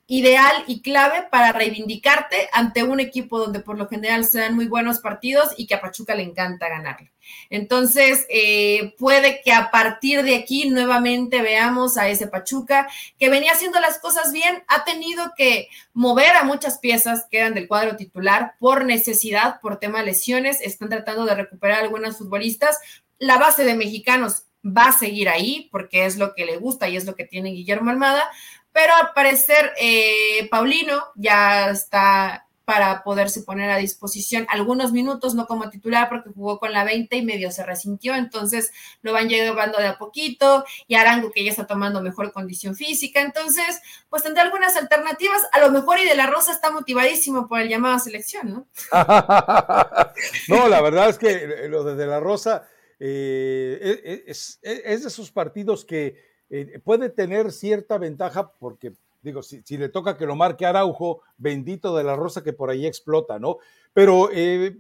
ideal 0.08 0.64
y 0.68 0.82
clave 0.82 1.28
para 1.32 1.52
reivindicarte 1.52 2.50
ante 2.54 2.84
un 2.84 3.00
equipo 3.00 3.40
donde 3.40 3.60
por 3.60 3.78
lo 3.78 3.88
general 3.88 4.26
se 4.26 4.40
dan 4.40 4.56
muy 4.56 4.68
buenos 4.68 5.00
partidos 5.00 5.54
y 5.58 5.66
que 5.66 5.76
a 5.76 5.82
Pachuca 5.82 6.16
le 6.16 6.24
encanta 6.24 6.70
ganarle. 6.70 7.12
Entonces, 7.50 8.26
eh, 8.30 8.96
puede 8.98 9.42
que 9.44 9.52
a 9.54 9.72
partir 9.72 10.24
de 10.24 10.36
aquí 10.36 10.70
nuevamente 10.70 11.42
veamos 11.42 11.98
a 11.98 12.10
ese 12.10 12.28
Pachuca 12.28 12.88
que 13.20 13.30
venía 13.30 13.54
haciendo 13.54 13.80
las 13.80 14.00
cosas 14.00 14.32
bien, 14.32 14.64
ha 14.68 14.84
tenido 14.84 15.34
que 15.38 15.70
mover 15.94 16.36
a 16.36 16.44
muchas 16.44 16.80
piezas 16.80 17.28
que 17.30 17.40
eran 17.40 17.54
del 17.54 17.68
cuadro 17.68 17.96
titular 17.96 18.56
por 18.60 18.86
necesidad, 18.86 19.60
por 19.62 19.80
tema 19.80 20.00
de 20.00 20.06
lesiones, 20.06 20.62
están 20.62 20.90
tratando 20.90 21.26
de 21.26 21.36
recuperar 21.36 21.82
algunas 21.82 22.18
futbolistas. 22.18 22.80
La 23.18 23.38
base 23.38 23.64
de 23.64 23.76
mexicanos 23.76 24.46
va 24.66 24.88
a 24.88 24.98
seguir 24.98 25.30
ahí 25.30 25.70
porque 25.72 26.06
es 26.06 26.18
lo 26.18 26.34
que 26.34 26.46
le 26.46 26.58
gusta 26.58 26.90
y 26.90 26.98
es 26.98 27.06
lo 27.06 27.16
que 27.16 27.26
tiene 27.26 27.52
Guillermo 27.52 27.92
Almada, 27.92 28.24
pero 28.72 28.94
al 28.94 29.14
parecer 29.14 29.74
eh, 29.80 30.48
Paulino 30.50 31.02
ya 31.16 31.70
está 31.70 32.45
para 32.66 33.04
poderse 33.04 33.42
poner 33.44 33.70
a 33.70 33.78
disposición 33.78 34.46
algunos 34.50 34.92
minutos, 34.92 35.36
no 35.36 35.48
como 35.48 35.70
titular 35.70 36.10
porque 36.10 36.32
jugó 36.32 36.60
con 36.60 36.74
la 36.74 36.84
20 36.84 37.16
y 37.16 37.24
medio 37.24 37.52
se 37.52 37.64
resintió, 37.64 38.16
entonces 38.16 38.72
lo 39.02 39.14
van 39.14 39.30
llevando 39.30 39.78
de 39.78 39.88
a 39.88 39.98
poquito 39.98 40.66
y 40.88 40.96
Arango 40.96 41.32
que 41.32 41.44
ya 41.44 41.52
está 41.52 41.68
tomando 41.68 42.02
mejor 42.02 42.32
condición 42.32 42.76
física, 42.76 43.22
entonces 43.22 43.82
pues 44.10 44.24
tendrá 44.24 44.44
algunas 44.44 44.76
alternativas, 44.76 45.44
a 45.52 45.60
lo 45.60 45.72
mejor 45.72 46.00
y 46.00 46.06
de 46.06 46.16
la 46.16 46.28
Rosa 46.28 46.52
está 46.52 46.72
motivadísimo 46.72 47.48
por 47.48 47.60
el 47.60 47.70
llamado 47.70 47.96
a 47.96 48.00
selección, 48.00 48.50
¿no? 48.50 48.68
no, 50.50 50.68
la 50.68 50.82
verdad 50.82 51.10
es 51.10 51.18
que 51.18 51.68
lo 51.70 51.84
de, 51.84 51.96
de 51.96 52.08
la 52.08 52.20
Rosa 52.20 52.68
eh, 53.00 53.80
e, 53.82 54.12
e, 54.12 54.24
es, 54.28 54.60
e, 54.64 54.82
es 54.86 55.02
de 55.04 55.10
esos 55.10 55.32
partidos 55.32 55.86
que 55.86 56.16
eh, 56.50 56.80
puede 56.84 57.10
tener 57.10 57.52
cierta 57.52 57.98
ventaja 57.98 58.52
porque, 58.58 58.94
digo, 59.26 59.42
si, 59.44 59.62
le 59.78 59.90
toca 59.90 60.18
que 60.18 60.26
lo 60.26 60.36
marque 60.36 60.66
Araujo, 60.66 61.22
bendito 61.38 61.96
de 61.98 62.04
la 62.04 62.16
rosa 62.16 62.44
que 62.44 62.54
por 62.54 62.70
ahí 62.70 62.86
explota, 62.86 63.40
¿no? 63.40 63.58
Pero 63.94 64.30
eh, 64.32 64.78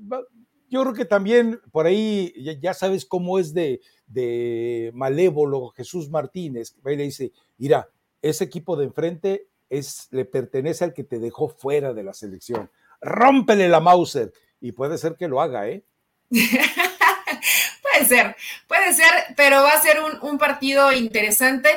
yo 0.69 0.81
creo 0.81 0.93
que 0.93 1.05
también 1.05 1.59
por 1.71 1.85
ahí 1.85 2.33
ya, 2.61 2.73
sabes 2.73 3.05
cómo 3.05 3.39
es 3.39 3.53
de, 3.53 3.81
de 4.07 4.91
malévolo 4.93 5.69
Jesús 5.69 6.09
Martínez, 6.09 6.75
y 6.85 6.95
le 6.95 7.03
dice, 7.03 7.31
mira, 7.57 7.89
ese 8.21 8.43
equipo 8.43 8.75
de 8.75 8.85
enfrente 8.85 9.47
es, 9.69 10.07
le 10.11 10.25
pertenece 10.25 10.83
al 10.83 10.93
que 10.93 11.03
te 11.03 11.19
dejó 11.19 11.49
fuera 11.49 11.93
de 11.93 12.03
la 12.03 12.13
selección. 12.13 12.69
Rómpele 13.01 13.67
la 13.67 13.79
Mauser. 13.79 14.31
Y 14.61 14.71
puede 14.71 14.97
ser 14.97 15.15
que 15.15 15.27
lo 15.27 15.41
haga, 15.41 15.67
¿eh? 15.67 15.83
puede 16.31 18.05
ser, 18.07 18.35
puede 18.67 18.93
ser, 18.93 19.35
pero 19.35 19.61
va 19.61 19.73
a 19.73 19.81
ser 19.81 19.97
un, 20.21 20.37
partido 20.37 20.91
interesante. 20.91 21.69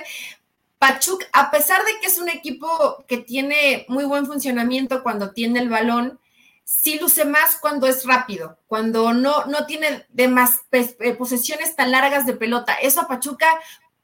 Pachuk, 0.79 1.25
a 1.33 1.51
pesar 1.51 1.85
de 1.85 1.99
que 2.01 2.07
es 2.07 2.19
un 2.19 2.29
equipo 2.29 3.05
que 3.09 3.19
tiene 3.19 3.85
muy 3.89 4.05
buen 4.05 4.27
funcionamiento 4.27 5.03
cuando 5.03 5.33
tiene 5.33 5.61
el 5.61 5.69
balón, 5.69 6.21
sí 6.65 6.99
luce 7.01 7.25
más 7.25 7.57
cuando 7.57 7.87
es 7.87 8.05
rápido, 8.05 8.59
cuando 8.67 9.13
no, 9.13 9.47
no 9.47 9.67
tiene 9.67 10.07
de 10.11 10.29
más 10.29 10.59
eh, 10.71 11.15
posesiones 11.15 11.75
tan 11.75 11.91
largas 11.91 12.27
de 12.27 12.35
pelota. 12.35 12.75
Eso 12.75 13.01
a 13.01 13.09
Pachuca 13.09 13.49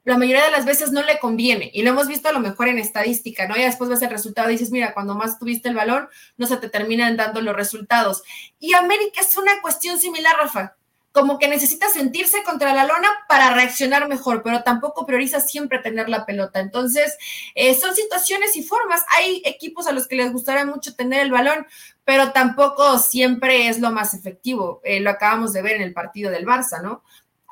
la 0.03 0.17
mayoría 0.17 0.45
de 0.45 0.51
las 0.51 0.65
veces 0.65 0.91
no 0.91 1.01
le 1.01 1.17
conviene 1.19 1.71
y 1.73 1.81
lo 1.81 1.89
hemos 1.89 2.07
visto 2.07 2.29
a 2.29 2.31
lo 2.31 2.39
mejor 2.39 2.67
en 2.67 2.77
estadística, 2.77 3.47
¿no? 3.47 3.57
Y 3.57 3.63
después 3.63 3.89
ves 3.89 4.03
el 4.03 4.11
resultado 4.11 4.49
y 4.49 4.53
dices, 4.53 4.69
mira, 4.69 4.93
cuando 4.93 5.15
más 5.15 5.39
tuviste 5.39 5.67
el 5.67 5.75
balón, 5.75 6.07
no 6.37 6.45
se 6.45 6.57
te 6.57 6.69
terminan 6.69 7.17
dando 7.17 7.41
los 7.41 7.55
resultados. 7.55 8.21
Y 8.59 8.75
América 8.75 9.21
es 9.21 9.35
una 9.35 9.61
cuestión 9.61 9.97
similar, 9.97 10.35
Rafa 10.37 10.75
como 11.15 11.39
que 11.39 11.47
necesita 11.47 11.87
sentirse 11.87 12.43
contra 12.43 12.73
la 12.73 12.85
lona 12.85 13.07
para 13.29 13.53
reaccionar 13.53 14.09
mejor, 14.09 14.43
pero 14.43 14.63
tampoco 14.63 15.05
prioriza 15.05 15.39
siempre 15.39 15.79
tener 15.79 16.09
la 16.09 16.25
pelota. 16.25 16.59
Entonces, 16.59 17.17
eh, 17.55 17.73
son 17.73 17.95
situaciones 17.95 18.57
y 18.57 18.63
formas. 18.63 19.01
Hay 19.07 19.41
equipos 19.45 19.87
a 19.87 19.93
los 19.93 20.09
que 20.09 20.17
les 20.17 20.33
gustaría 20.33 20.65
mucho 20.65 20.93
tener 20.93 21.21
el 21.21 21.31
balón, 21.31 21.65
pero 22.03 22.33
tampoco 22.33 22.99
siempre 22.99 23.69
es 23.69 23.79
lo 23.79 23.91
más 23.91 24.13
efectivo. 24.13 24.81
Eh, 24.83 24.99
lo 24.99 25.09
acabamos 25.09 25.53
de 25.53 25.61
ver 25.61 25.77
en 25.77 25.83
el 25.83 25.93
partido 25.93 26.29
del 26.31 26.45
Barça, 26.45 26.81
¿no? 26.81 27.01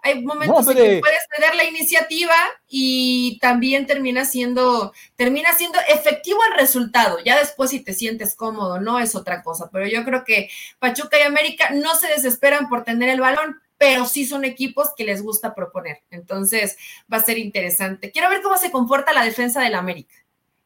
Hay 0.06 0.22
momentos 0.22 0.68
en 0.68 0.76
que 0.76 1.00
puedes 1.00 1.28
tener 1.34 1.56
la 1.56 1.64
iniciativa 1.64 2.36
y 2.68 3.40
también 3.40 3.88
termina 3.88 4.26
siendo, 4.26 4.92
termina 5.16 5.54
siendo 5.54 5.80
efectivo 5.88 6.40
el 6.52 6.60
resultado. 6.60 7.20
Ya 7.24 7.40
después 7.40 7.70
si 7.70 7.80
te 7.80 7.94
sientes 7.94 8.36
cómodo, 8.36 8.82
no 8.82 9.00
es 9.00 9.16
otra 9.16 9.42
cosa. 9.42 9.70
Pero 9.72 9.88
yo 9.88 10.04
creo 10.04 10.26
que 10.26 10.50
Pachuca 10.80 11.18
y 11.18 11.22
América 11.22 11.70
no 11.72 11.96
se 11.96 12.10
desesperan 12.10 12.68
por 12.68 12.84
tener 12.84 13.08
el 13.08 13.22
balón, 13.22 13.62
pero 13.78 14.06
sí 14.06 14.26
son 14.26 14.44
equipos 14.44 14.90
que 14.94 15.06
les 15.06 15.24
gusta 15.24 15.56
proponer. 15.56 16.02
Entonces 16.12 16.76
va 17.12 17.18
a 17.18 17.24
ser 17.24 17.38
interesante. 17.38 18.12
Quiero 18.12 18.30
ver 18.30 18.42
cómo 18.42 18.58
se 18.58 18.72
comporta 18.72 19.14
la 19.14 19.24
defensa 19.24 19.62
del 19.62 19.76
América. 19.76 20.16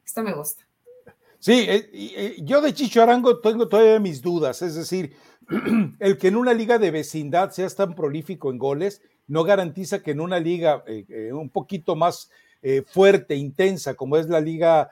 Esto 0.04 0.24
me 0.24 0.34
gusta. 0.34 0.66
Sí, 1.38 1.64
eh, 1.68 1.88
eh, 1.92 2.36
yo 2.40 2.60
de 2.60 2.74
Chicho 2.74 3.04
Arango 3.04 3.38
tengo 3.38 3.68
todavía 3.68 4.00
mis 4.00 4.20
dudas. 4.20 4.62
Es 4.62 4.74
decir, 4.74 5.14
el 6.00 6.18
que 6.18 6.26
en 6.26 6.34
una 6.34 6.54
liga 6.54 6.78
de 6.78 6.90
vecindad 6.90 7.52
seas 7.52 7.76
tan 7.76 7.94
prolífico 7.94 8.50
en 8.50 8.58
goles 8.58 9.00
no 9.28 9.44
garantiza 9.44 10.02
que 10.02 10.10
en 10.10 10.20
una 10.20 10.40
liga 10.40 10.82
eh, 10.86 11.04
eh, 11.08 11.32
un 11.32 11.50
poquito 11.50 11.94
más 11.94 12.30
eh, 12.62 12.82
fuerte, 12.84 13.36
intensa, 13.36 13.94
como 13.94 14.16
es 14.16 14.28
la 14.28 14.40
liga 14.40 14.90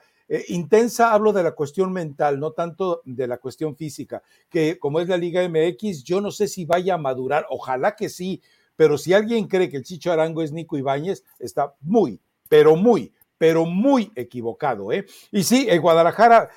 intensa, 0.49 1.13
hablo 1.13 1.31
de 1.31 1.41
la 1.41 1.53
cuestión 1.53 1.93
mental, 1.93 2.37
no 2.37 2.51
tanto 2.51 3.01
de 3.05 3.27
la 3.27 3.37
cuestión 3.37 3.77
física, 3.77 4.21
que 4.49 4.77
como 4.77 4.99
es 4.99 5.07
la 5.07 5.15
Liga 5.15 5.47
MX, 5.47 6.03
yo 6.03 6.19
no 6.19 6.31
sé 6.31 6.49
si 6.49 6.65
vaya 6.65 6.95
a 6.95 6.97
madurar, 6.97 7.45
ojalá 7.49 7.95
que 7.95 8.09
sí, 8.09 8.41
pero 8.75 8.97
si 8.97 9.13
alguien 9.13 9.47
cree 9.47 9.69
que 9.69 9.77
el 9.77 9.85
Chicho 9.85 10.11
Arango 10.11 10.43
es 10.43 10.51
Nico 10.51 10.77
Ibáñez, 10.77 11.23
está 11.39 11.75
muy, 11.79 12.19
pero 12.49 12.75
muy, 12.75 13.13
pero 13.37 13.65
muy 13.65 14.11
equivocado. 14.17 14.91
¿eh? 14.91 15.05
Y 15.31 15.43
sí, 15.43 15.67
en 15.69 15.81
Guadalajara, 15.81 16.49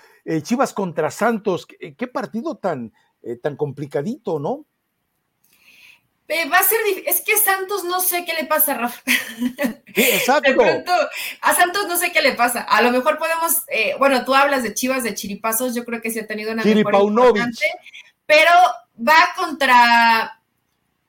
Chivas 0.42 0.72
contra 0.72 1.12
Santos, 1.12 1.64
qué, 1.64 2.06
partido 2.08 2.56
tan, 2.56 2.92
tan 3.40 3.54
complicadito, 3.54 4.40
¿no? 4.40 4.66
Va 6.50 6.58
a 6.58 6.62
ser 6.62 6.78
es 7.06 7.20
que 7.22 7.36
Santos 7.36 7.84
no 7.84 8.00
sé 8.00 8.24
qué 8.24 8.34
le 8.34 8.44
pasa, 8.44 8.74
Rafa. 8.74 9.00
exacto. 9.86 10.50
De 10.50 10.54
pronto, 10.54 10.92
a 11.40 11.54
Santos 11.54 11.86
no 11.88 11.96
sé 11.96 12.12
qué 12.12 12.22
le 12.22 12.32
pasa. 12.32 12.62
A 12.62 12.82
lo 12.82 12.90
mejor 12.90 13.18
podemos, 13.18 13.62
eh, 13.68 13.94
bueno, 13.98 14.24
tú 14.24 14.34
hablas 14.34 14.62
de 14.62 14.74
Chivas 14.74 15.02
de 15.02 15.14
Chiripazos, 15.14 15.74
yo 15.74 15.84
creo 15.84 16.00
que 16.00 16.10
sí 16.10 16.18
ha 16.20 16.26
tenido 16.26 16.52
una 16.52 16.62
mejor 16.62 16.94
importante, 16.94 17.66
pero 18.26 18.50
va 18.96 19.32
contra 19.36 20.40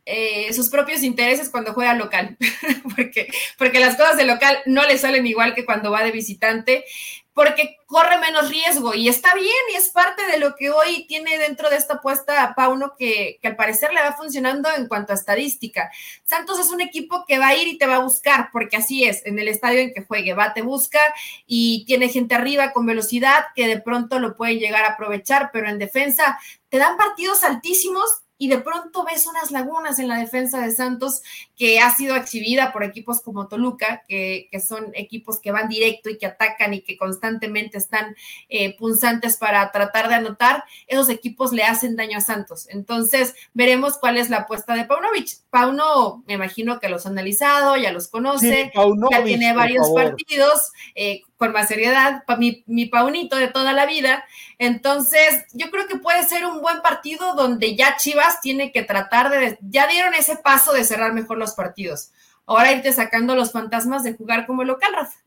eh, 0.06 0.52
sus 0.54 0.70
propios 0.70 1.04
intereses 1.04 1.50
cuando 1.50 1.74
juega 1.74 1.94
local, 1.94 2.38
porque, 2.96 3.28
porque 3.58 3.80
las 3.80 3.96
cosas 3.96 4.18
de 4.18 4.26
local 4.26 4.58
no 4.66 4.84
le 4.86 4.98
salen 4.98 5.28
igual 5.28 5.54
que 5.54 5.66
cuando 5.66 5.92
va 5.92 6.04
de 6.04 6.12
visitante. 6.12 6.86
Porque 7.34 7.78
corre 7.86 8.18
menos 8.18 8.50
riesgo 8.50 8.94
y 8.94 9.08
está 9.08 9.34
bien 9.34 9.48
y 9.74 9.78
es 9.78 9.90
parte 9.90 10.26
de 10.28 10.40
lo 10.40 10.56
que 10.56 10.70
hoy 10.70 11.06
tiene 11.08 11.38
dentro 11.38 11.70
de 11.70 11.78
esta 11.78 11.96
apuesta 11.96 12.44
a 12.44 12.56
Pauno 12.56 12.94
que, 12.98 13.40
que, 13.42 13.48
al 13.48 13.56
parecer 13.56 13.94
le 13.94 14.02
va 14.02 14.14
funcionando 14.14 14.70
en 14.76 14.88
cuanto 14.88 15.14
a 15.14 15.16
estadística. 15.16 15.92
Santos 16.24 16.60
es 16.60 16.70
un 16.72 16.82
equipo 16.82 17.24
que 17.28 17.38
va 17.38 17.50
a 17.50 17.56
ir 17.56 17.68
y 17.68 17.78
te 17.78 17.88
va 17.88 17.98
a 17.98 18.04
buscar, 18.04 18.50
porque 18.52 18.78
así 18.78 19.06
es, 19.06 19.26
en 19.26 19.40
el 19.40 19.48
estadio 19.48 19.80
en 19.80 19.94
que 19.94 20.04
juegue, 20.04 20.34
va, 20.34 20.54
te 20.54 20.62
busca 20.62 21.00
y 21.46 21.86
tiene 21.86 22.10
gente 22.10 22.36
arriba 22.36 22.74
con 22.74 22.86
velocidad 22.86 23.46
que 23.56 23.68
de 23.68 23.80
pronto 23.80 24.20
lo 24.20 24.36
pueden 24.36 24.60
llegar 24.60 24.84
a 24.84 24.94
aprovechar, 24.94 25.50
pero 25.54 25.70
en 25.70 25.80
defensa 25.80 26.40
te 26.70 26.78
dan 26.78 26.98
partidos 26.98 27.44
altísimos 27.44 28.22
y 28.42 28.48
de 28.48 28.58
pronto 28.58 29.06
ves 29.06 29.28
unas 29.28 29.52
lagunas 29.52 30.00
en 30.00 30.08
la 30.08 30.18
defensa 30.18 30.60
de 30.62 30.72
Santos 30.72 31.22
que 31.56 31.80
ha 31.80 31.96
sido 31.96 32.16
exhibida 32.16 32.74
por 32.74 32.84
equipos 32.84 33.22
como 33.22 33.48
Toluca, 33.48 34.02
que, 34.08 34.50
son 34.68 34.88
equipos 34.96 35.40
que 35.40 35.52
van 35.52 35.70
directo 35.70 36.10
y 36.10 36.18
que 36.18 36.26
atacan 36.26 36.74
y 36.74 36.82
que 36.82 36.98
constantemente 36.98 37.78
están 37.78 38.16
eh, 38.50 38.76
punzantes 38.80 39.38
para 39.38 39.72
tratar 39.72 40.10
de 40.10 40.16
anotar, 40.16 40.64
esos 40.88 41.10
equipos 41.10 41.54
le 41.54 41.62
hacen 41.62 41.96
daño 41.96 42.18
a 42.18 42.22
Santos. 42.22 42.68
Entonces, 42.70 43.36
veremos 43.54 44.00
cuál 44.00 44.18
es 44.18 44.32
la 44.32 44.38
apuesta 44.38 44.74
de 44.74 44.86
Paunovic. 44.86 45.44
Pauno, 45.52 46.24
me 46.26 46.34
imagino 46.34 46.80
que 46.80 46.90
los 46.90 47.06
ha 47.06 47.10
analizado, 47.10 47.78
ya 47.78 47.92
los 47.92 48.08
conoce, 48.08 48.72
ya 49.12 49.24
tiene 49.24 49.54
varios 49.54 49.88
partidos. 49.92 50.72
Eh, 50.96 51.22
con 51.42 51.54
más 51.54 51.70
seriedad, 51.70 52.24
mi, 52.38 52.64
mi 52.68 52.86
paunito 52.86 53.36
de 53.36 53.48
toda 53.48 53.74
la 53.74 53.88
vida. 53.88 54.24
Entonces, 54.60 55.46
yo 55.54 55.72
creo 55.72 55.88
que 55.88 55.96
puede 55.96 56.24
ser 56.24 56.46
un 56.46 56.62
buen 56.62 56.84
partido 56.84 57.34
donde 57.34 57.76
ya 57.76 57.98
Chivas 57.98 58.42
tiene 58.42 58.72
que 58.72 58.84
tratar 58.84 59.32
de, 59.32 59.58
ya 59.60 59.88
dieron 59.88 60.14
ese 60.14 60.36
paso 60.36 60.72
de 60.72 60.84
cerrar 60.84 61.14
mejor 61.14 61.40
los 61.40 61.54
partidos. 61.54 62.12
Ahora 62.46 62.72
irte 62.72 62.94
sacando 62.94 63.36
los 63.36 63.52
fantasmas 63.52 64.04
de 64.04 64.14
jugar 64.14 64.46
como 64.46 64.64
local, 64.64 64.94
Rafa. 64.94 65.18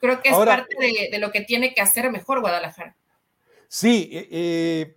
Creo 0.00 0.20
que 0.20 0.28
es 0.28 0.36
parte 0.36 0.76
de, 1.10 1.18
lo 1.18 1.32
que 1.32 1.40
tiene 1.40 1.72
que 1.72 1.80
hacer 1.80 2.10
mejor 2.10 2.42
Guadalajara. 2.42 2.94
Sí, 3.66 4.10
eh, 4.12 4.28
eh 4.30 4.96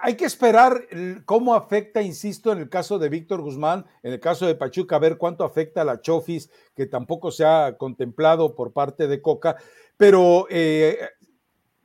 hay 0.00 0.14
que 0.14 0.24
esperar 0.24 0.86
cómo 1.24 1.54
afecta, 1.54 2.02
insisto, 2.02 2.52
en 2.52 2.58
el 2.58 2.68
caso 2.68 2.98
de 2.98 3.08
Víctor 3.08 3.40
Guzmán, 3.40 3.84
en 4.02 4.14
el 4.14 4.20
caso 4.20 4.46
de 4.46 4.54
Pachuca, 4.54 4.96
a 4.96 5.00
ver 5.00 5.16
cuánto 5.16 5.44
afecta 5.44 5.82
a 5.82 5.84
la 5.84 6.00
Chofis, 6.00 6.50
que 6.74 6.86
tampoco 6.86 7.30
se 7.30 7.44
ha 7.44 7.76
contemplado 7.78 8.54
por 8.54 8.72
parte 8.72 9.06
de 9.06 9.22
Coca, 9.22 9.56
pero 9.96 10.46
eh, 10.50 10.98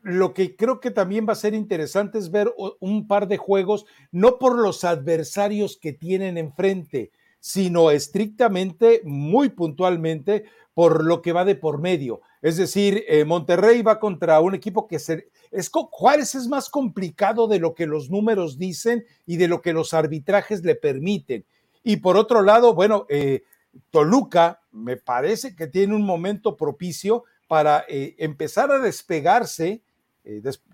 lo 0.02 0.34
que 0.34 0.56
creo 0.56 0.80
que 0.80 0.91
también 0.91 1.28
va 1.28 1.34
a 1.34 1.36
ser 1.36 1.54
interesante 1.54 2.18
es 2.18 2.32
ver 2.32 2.54
un 2.80 3.08
par 3.08 3.28
de 3.28 3.38
juegos, 3.38 3.86
no 4.12 4.39
por 4.39 4.58
los 4.58 4.84
adversarios 4.84 5.78
que 5.78 5.93
tienen 5.93 6.38
enfrente, 6.38 7.12
sino 7.39 7.91
estrictamente, 7.91 9.02
muy 9.04 9.49
puntualmente, 9.49 10.45
por 10.74 11.04
lo 11.04 11.22
que 11.22 11.34
va 11.34 11.45
de 11.45 11.56
por 11.56 11.80
medio. 11.80 12.22
Es 12.41 12.58
decir, 12.58 13.04
eh, 13.08 13.26
Monterrey 13.26 13.82
va 13.82 13.99
contra 13.99 14.39
un 14.39 14.56
equipo 14.56 14.88
que 14.88 14.99
se, 14.99 15.30
es, 15.52 15.70
Juárez 15.70 16.36
es 16.36 16.47
más 16.47 16.70
complicado 16.70 17.47
de 17.47 17.60
lo 17.60 17.76
que 17.76 17.86
los 17.86 18.10
números 18.10 18.58
dicen 18.58 19.06
y 19.26 19.38
de 19.38 19.47
lo 19.47 19.62
que 19.62 19.74
los 19.74 19.93
arbitrajes 19.93 20.64
le 20.64 20.76
permiten. 20.76 21.45
Y 21.84 21.97
por 21.97 22.16
otro 22.16 22.41
lado, 22.41 22.74
bueno, 22.74 23.06
eh, 23.10 23.43
Toluca 23.89 24.62
me 24.72 24.97
parece 24.97 25.56
que 25.56 25.68
tiene 25.68 25.95
un 25.95 26.04
momento 26.04 26.56
propicio 26.56 27.26
para 27.47 27.84
eh, 27.89 28.16
empezar 28.18 28.72
a 28.72 28.80
despegarse. 28.80 29.82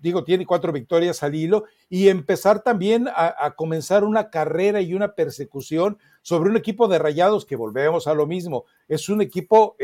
digo, 0.00 0.24
tiene 0.24 0.46
cuatro 0.46 0.72
victorias 0.72 1.22
al 1.22 1.34
hilo 1.34 1.64
y 1.88 2.08
empezar 2.08 2.62
también 2.62 3.08
a, 3.08 3.54
comenzar 3.56 4.04
una 4.04 4.30
carrera 4.30 4.80
y 4.80 4.94
una 4.94 5.14
persecución 5.14 5.98
sobre 6.22 6.50
un 6.50 6.56
equipo 6.56 6.86
de 6.86 6.98
rayados 6.98 7.46
que 7.46 7.56
volvemos 7.56 8.06
a 8.06 8.14
lo 8.14 8.26
mismo. 8.26 8.66
Es 8.86 9.08
un 9.08 9.22
equipo 9.22 9.74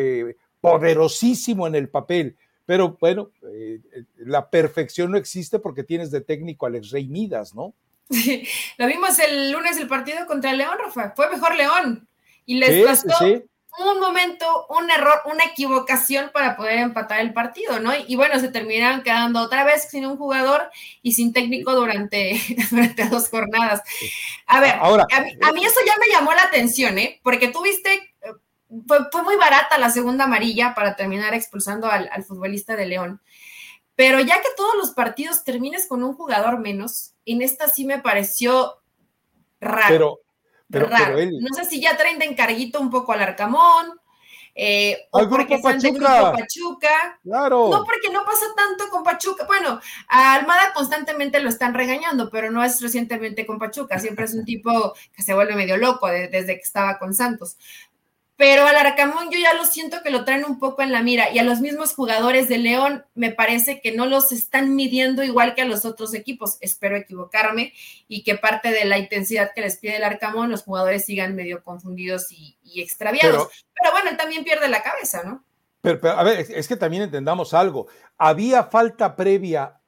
poderosísimo 0.61 1.67
en 1.67 1.75
el 1.75 1.89
papel, 1.89 2.37
pero 2.67 2.97
bueno, 3.01 3.31
eh, 3.53 3.81
la 4.19 4.49
perfección 4.51 5.11
no 5.11 5.19
existe 5.19 5.59
porque 5.59 5.85
tienes 5.85 6.11
de 6.11 6.21
técnico 6.21 6.67
a 6.67 6.69
Alex 6.69 6.91
Rey 6.91 7.07
Midas, 7.07 7.55
¿no? 7.55 7.75
lo 8.79 8.87
vimos 8.87 9.19
el 9.19 9.51
lunes 9.51 9.77
el 9.79 9.89
partido 9.89 10.27
contra 10.27 10.53
León, 10.53 10.77
Rafa. 10.79 11.13
Fue 11.15 11.31
mejor 11.31 11.55
León. 11.57 12.09
Y 12.47 12.57
les 12.57 12.85
costó 12.87 13.17
un 13.79 13.99
momento, 13.99 14.67
un 14.69 14.89
error, 14.91 15.23
una 15.25 15.45
equivocación 15.45 16.31
para 16.33 16.57
poder 16.57 16.79
empatar 16.79 17.21
el 17.21 17.33
partido, 17.33 17.81
¿no? 17.81 17.93
Y, 18.07 18.15
bueno, 18.15 18.39
se 18.39 18.49
terminaron 18.49 19.03
quedando 19.03 19.41
otra 19.41 19.65
vez 19.65 19.89
sin 19.91 20.07
un 20.07 20.17
jugador 20.17 20.71
y 21.03 21.13
sin 21.13 21.33
técnico 21.33 21.75
durante, 21.75 22.41
durante 22.71 23.09
dos 23.09 23.29
jornadas. 23.29 23.83
A 24.47 24.61
ver, 24.61 24.75
Ahora, 24.79 25.07
a, 25.11 25.49
a, 25.49 25.53
mí 25.53 25.65
eso 25.65 25.81
ya 25.85 25.95
me 25.99 26.13
llamó 26.13 26.33
la 26.35 26.43
atención, 26.43 26.99
¿eh? 26.99 27.21
Porque 27.25 27.49
tuviste 27.49 28.14
fue, 28.87 29.23
muy 29.23 29.37
barata 29.37 29.79
la 29.79 29.91
segunda 29.91 30.25
amarilla 30.25 30.75
para 30.75 30.97
terminar 30.97 31.35
expulsando 31.35 31.89
al, 31.89 32.25
futbolista 32.25 32.77
de 32.77 32.87
León. 32.87 33.21
Pero 33.97 34.21
ya 34.21 34.41
que 34.41 34.49
todos 34.57 34.75
los 34.77 34.91
partidos 34.91 35.45
termines 35.45 35.87
con 35.87 36.03
un 36.03 36.15
jugador 36.15 36.59
menos, 36.59 37.15
en 37.25 37.43
esta 37.43 37.69
sí 37.69 37.85
me 37.85 38.01
pareció 38.01 38.83
raro. 39.61 40.21
Pero, 40.69 40.87
raro. 40.89 41.17
No 41.17 41.55
sé 41.55 41.65
si 41.65 41.81
ya 41.81 41.97
traen 41.97 42.19
de 42.19 42.25
encarguito 42.25 42.81
un 42.81 42.91
poco 42.91 43.13
al 43.13 43.23
Arcamón. 43.23 44.01
Eh, 44.57 45.09
o 45.11 45.29
porque 45.29 45.59
Pachuca. 45.59 46.33
Pachuca. 46.33 47.21
Claro. 47.23 47.71
No, 47.71 47.85
porque 47.85 48.11
no 48.11 48.25
pasa 48.25 48.47
tanto 48.57 48.89
con 48.89 49.03
Pachuca. 49.03 49.45
Bueno, 49.47 49.81
a 50.09 50.35
Almada 50.35 50.73
constantemente 50.73 51.41
lo 51.41 51.49
están 51.49 51.75
regañando, 51.75 52.31
pero 52.31 52.51
no 52.51 52.63
es 52.65 52.81
recientemente 52.81 53.47
con 53.47 53.59
Pachuca. 53.59 53.99
Siempre 53.99 54.25
es 54.25 54.35
un 54.35 54.45
tipo 54.45 54.95
que 55.13 55.23
se 55.23 55.35
vuelve 55.35 55.55
medio 55.55 55.77
loco 55.77 56.09
desde 56.09 56.57
que 56.57 56.63
estaba 56.63 56.99
con 56.99 57.15
Santos 57.15 57.57
pero 58.37 58.67
al 58.67 58.77
Arcamón 58.77 59.31
yo 59.31 59.39
ya 59.39 59.55
lo 59.55 59.65
siento 59.65 60.03
que 60.03 60.11
lo 60.11 60.25
traen 60.25 60.45
un 60.45 60.59
poco 60.59 60.83
en 60.83 60.91
la 60.91 61.03
mira 61.03 61.31
y 61.31 61.39
a 61.39 61.45
los 61.45 61.61
mismos 61.61 61.95
jugadores 61.95 62.49
de 62.49 62.59
León 62.59 63.05
me 63.15 63.31
parece 63.31 63.81
que 63.81 63.93
no 63.93 64.07
los 64.07 64.33
están 64.33 64.75
midiendo 64.75 65.23
igual 65.23 65.55
que 65.55 65.63
a 65.63 65.67
los 65.67 65.85
otros 65.85 66.15
equipos. 66.15 66.57
Espero 66.61 66.97
equivocarme 66.97 67.73
y 68.09 68.25
que 68.25 68.35
parte 68.35 68.71
de 68.71 68.85
la 68.87 68.99
intensidad 68.99 69.53
que 69.55 69.61
les 69.61 69.77
pide 69.77 69.97
el 69.97 70.05
Arcamón 70.05 70.51
los 70.51 70.65
jugadores 70.65 71.05
sigan 71.05 71.37
medio 71.37 71.63
confundidos 71.63 72.33
y, 72.33 72.57
extraviados. 72.77 73.49
Pero, 73.73 73.93
bueno, 73.93 74.11
él 74.11 74.17
también 74.17 74.43
pierde 74.43 74.69
la 74.69 74.83
cabeza, 74.83 75.23
¿no? 75.23 75.45
pero, 75.81 76.11
a 76.11 76.25
ver, 76.25 76.47
es 76.49 76.67
que 76.67 76.77
también 76.77 77.05
entendamos 77.05 77.55
algo. 77.55 77.87
Había 78.19 78.65
falta 78.65 79.15
previa 79.15 79.81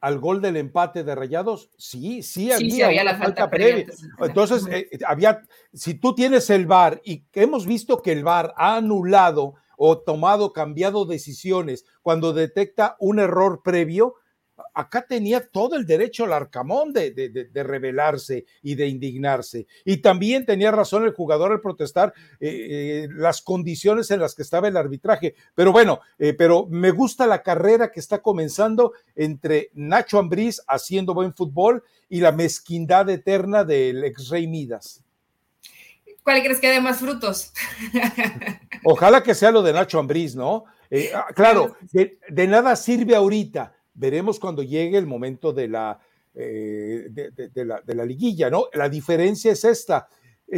al 0.00 0.18
gol 0.18 0.40
del 0.40 0.56
empate 0.56 1.04
de 1.04 1.14
Rayados? 1.14 1.70
Sí, 1.76 2.22
sí 2.22 2.50
había, 2.52 3.04
la 3.04 3.16
falta, 3.16 3.50
previa. 3.50 3.86
Entonces, 4.20 4.66
eh, 4.70 4.88
había, 5.06 5.42
si 5.72 5.94
tú 5.94 6.14
tienes 6.14 6.50
el 6.50 6.66
VAR 6.66 7.00
y 7.04 7.24
hemos 7.34 7.66
visto 7.66 8.02
que 8.02 8.12
el 8.12 8.24
VAR 8.24 8.54
ha 8.56 8.76
anulado 8.76 9.54
o 9.76 9.98
tomado, 9.98 10.52
cambiado 10.52 11.04
decisiones 11.04 11.84
cuando 12.02 12.32
detecta 12.32 12.96
un 12.98 13.18
error 13.18 13.62
previo, 13.62 14.16
acá 14.78 15.02
tenía 15.02 15.44
todo 15.44 15.74
el 15.74 15.84
derecho 15.86 16.24
al 16.24 16.32
Arcamón 16.32 16.92
de, 16.92 17.10
de, 17.10 17.62
rebelarse 17.64 18.44
y 18.62 18.76
de 18.76 18.86
indignarse. 18.86 19.66
Y 19.84 19.96
también 19.96 20.46
tenía 20.46 20.70
razón 20.70 21.04
el 21.04 21.12
jugador 21.14 21.50
al 21.50 21.60
protestar 21.60 22.14
eh, 22.38 22.48
eh, 22.70 23.08
las 23.10 23.42
condiciones 23.42 24.08
en 24.12 24.20
las 24.20 24.36
que 24.36 24.42
estaba 24.42 24.68
el 24.68 24.76
arbitraje. 24.76 25.34
Pero 25.56 25.72
bueno, 25.72 25.98
eh, 26.16 26.32
pero 26.32 26.66
me 26.70 26.92
gusta 26.92 27.26
la 27.26 27.42
carrera 27.42 27.90
que 27.90 27.98
está 27.98 28.22
comenzando 28.22 28.92
entre 29.16 29.70
Nacho 29.74 30.20
Ambriz 30.20 30.62
haciendo 30.68 31.12
buen 31.12 31.34
fútbol 31.34 31.82
y 32.08 32.20
la 32.20 32.30
mezquindad 32.30 33.10
eterna 33.10 33.64
del 33.64 34.04
ex 34.04 34.28
Rey 34.28 34.46
Midas. 34.46 35.02
¿Cuál 36.22 36.40
crees 36.40 36.60
que 36.60 36.70
dé 36.70 36.80
más 36.80 37.00
frutos? 37.00 37.52
Ojalá 38.84 39.24
que 39.24 39.34
sea 39.34 39.50
lo 39.50 39.62
de 39.62 39.72
Nacho 39.72 39.98
Ambriz, 39.98 40.36
¿no? 40.36 40.66
Ah, 41.14 41.26
claro, 41.34 41.76
de 41.92 42.46
nada 42.46 42.76
sirve 42.76 43.16
ahorita 43.16 43.74
veremos 43.98 44.38
cuando 44.38 44.62
llegue 44.62 44.96
el 44.96 45.06
momento 45.06 45.52
de 45.52 45.68
la, 45.68 46.00
eh, 46.34 47.08
de, 47.10 47.64
la, 47.64 48.04
liguilla, 48.04 48.48
¿no? 48.48 48.66
La 48.72 48.88
diferencia 48.88 49.52
es 49.52 49.64
esta. 49.64 50.08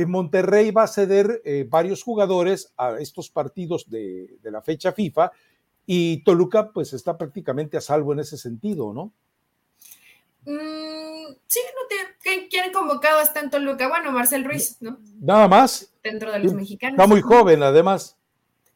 Monterrey 0.06 0.70
va 0.70 0.84
a 0.84 0.88
ceder 0.88 1.42
eh, 1.44 1.66
varios 1.68 2.02
jugadores 2.02 2.72
a 2.76 2.98
estos 3.00 3.28
partidos 3.28 3.90
de, 3.90 4.38
la 4.42 4.62
fecha 4.62 4.92
FIFA 4.92 5.32
y 5.84 6.22
Toluca 6.22 6.70
pues 6.70 6.92
está 6.92 7.18
prácticamente 7.18 7.76
a 7.76 7.80
salvo 7.80 8.12
en 8.12 8.20
ese 8.20 8.36
sentido, 8.36 8.92
¿no? 8.92 9.12
Mm, 10.44 11.34
sí, 11.46 11.60
no 11.74 11.88
te, 11.88 12.48
¿quién 12.48 12.72
convocado 12.72 13.20
está 13.20 13.40
en 13.40 13.50
Toluca? 13.50 13.88
Bueno, 13.88 14.12
Marcel 14.12 14.44
Ruiz, 14.44 14.76
¿no? 14.80 14.98
Nada 15.20 15.48
más. 15.48 15.92
Dentro 16.02 16.30
de 16.30 16.38
los 16.38 16.54
mexicanos. 16.54 16.94
Está 16.94 17.06
muy 17.08 17.20
joven, 17.20 17.62
además. 17.62 18.16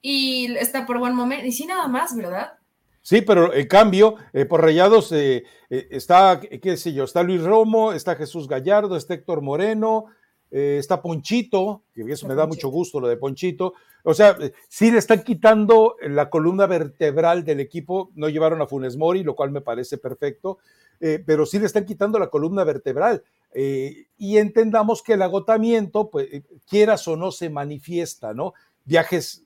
Y 0.02 0.54
está 0.56 0.84
por 0.84 0.98
buen 0.98 1.14
momento. 1.14 1.46
Y 1.46 1.52
sí, 1.52 1.66
nada 1.66 1.86
más, 1.88 2.16
¿verdad? 2.16 2.58
Sí, 3.05 3.20
pero 3.20 3.52
en 3.52 3.66
cambio, 3.66 4.14
eh, 4.32 4.46
por 4.46 4.62
Rayados 4.62 5.12
eh, 5.12 5.44
eh, 5.68 5.88
está, 5.90 6.40
qué 6.40 6.76
sé 6.78 6.94
yo, 6.94 7.05
está 7.05 7.22
Luis 7.22 7.42
Romo, 7.42 7.92
está 7.92 8.16
Jesús 8.16 8.48
Gallardo, 8.48 8.96
está 8.96 9.12
Héctor 9.12 9.42
Moreno, 9.42 10.07
está 10.50 11.02
Ponchito, 11.02 11.82
que 11.92 12.11
eso 12.11 12.28
me 12.28 12.34
da 12.36 12.46
mucho 12.46 12.68
gusto 12.68 13.00
lo 13.00 13.09
de 13.09 13.18
Ponchito. 13.18 13.74
O 14.05 14.14
sea, 14.14 14.38
sí 14.68 14.90
le 14.90 14.98
están 14.98 15.22
quitando 15.22 15.96
la 16.00 16.30
columna 16.30 16.66
vertebral 16.66 17.44
del 17.44 17.59
equipo, 17.61 18.11
no 18.14 18.28
llevaron 18.28 18.62
a 18.62 18.66
Funes 18.68 18.96
Mori, 18.96 19.24
lo 19.24 19.34
cual 19.34 19.50
me 19.50 19.61
parece 19.61 19.98
perfecto, 19.98 20.59
pero 20.98 21.44
sí 21.44 21.59
le 21.59 21.66
están 21.66 21.84
quitando 21.84 22.20
la 22.20 22.28
columna 22.28 22.62
vertebral. 22.62 23.24
y 23.52 24.38
entendamos 24.38 25.02
que 25.02 25.14
el 25.14 25.22
agotamiento, 25.22 26.09
pues, 26.09 26.28
quieras 26.68 27.07
o 27.09 27.16
no, 27.16 27.32
se 27.32 27.50
manifiesta, 27.50 28.32
¿no? 28.32 28.55
Viajes, 28.84 29.44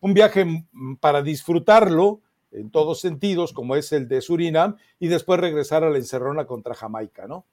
un 0.00 0.12
viaje 0.12 0.66
para 1.00 1.22
disfrutarlo, 1.22 2.20
en 2.52 2.70
todos 2.70 3.00
sentidos, 3.00 3.52
como 3.52 3.76
es 3.76 3.92
el 3.92 4.08
de 4.08 4.20
Surinam, 4.20 4.76
y 4.98 5.08
después 5.08 5.40
regresar 5.40 5.84
a 5.84 5.90
la 5.90 5.98
encerrona 5.98 6.46
contra 6.46 6.74
Jamaica, 6.74 7.26
¿no? 7.26 7.46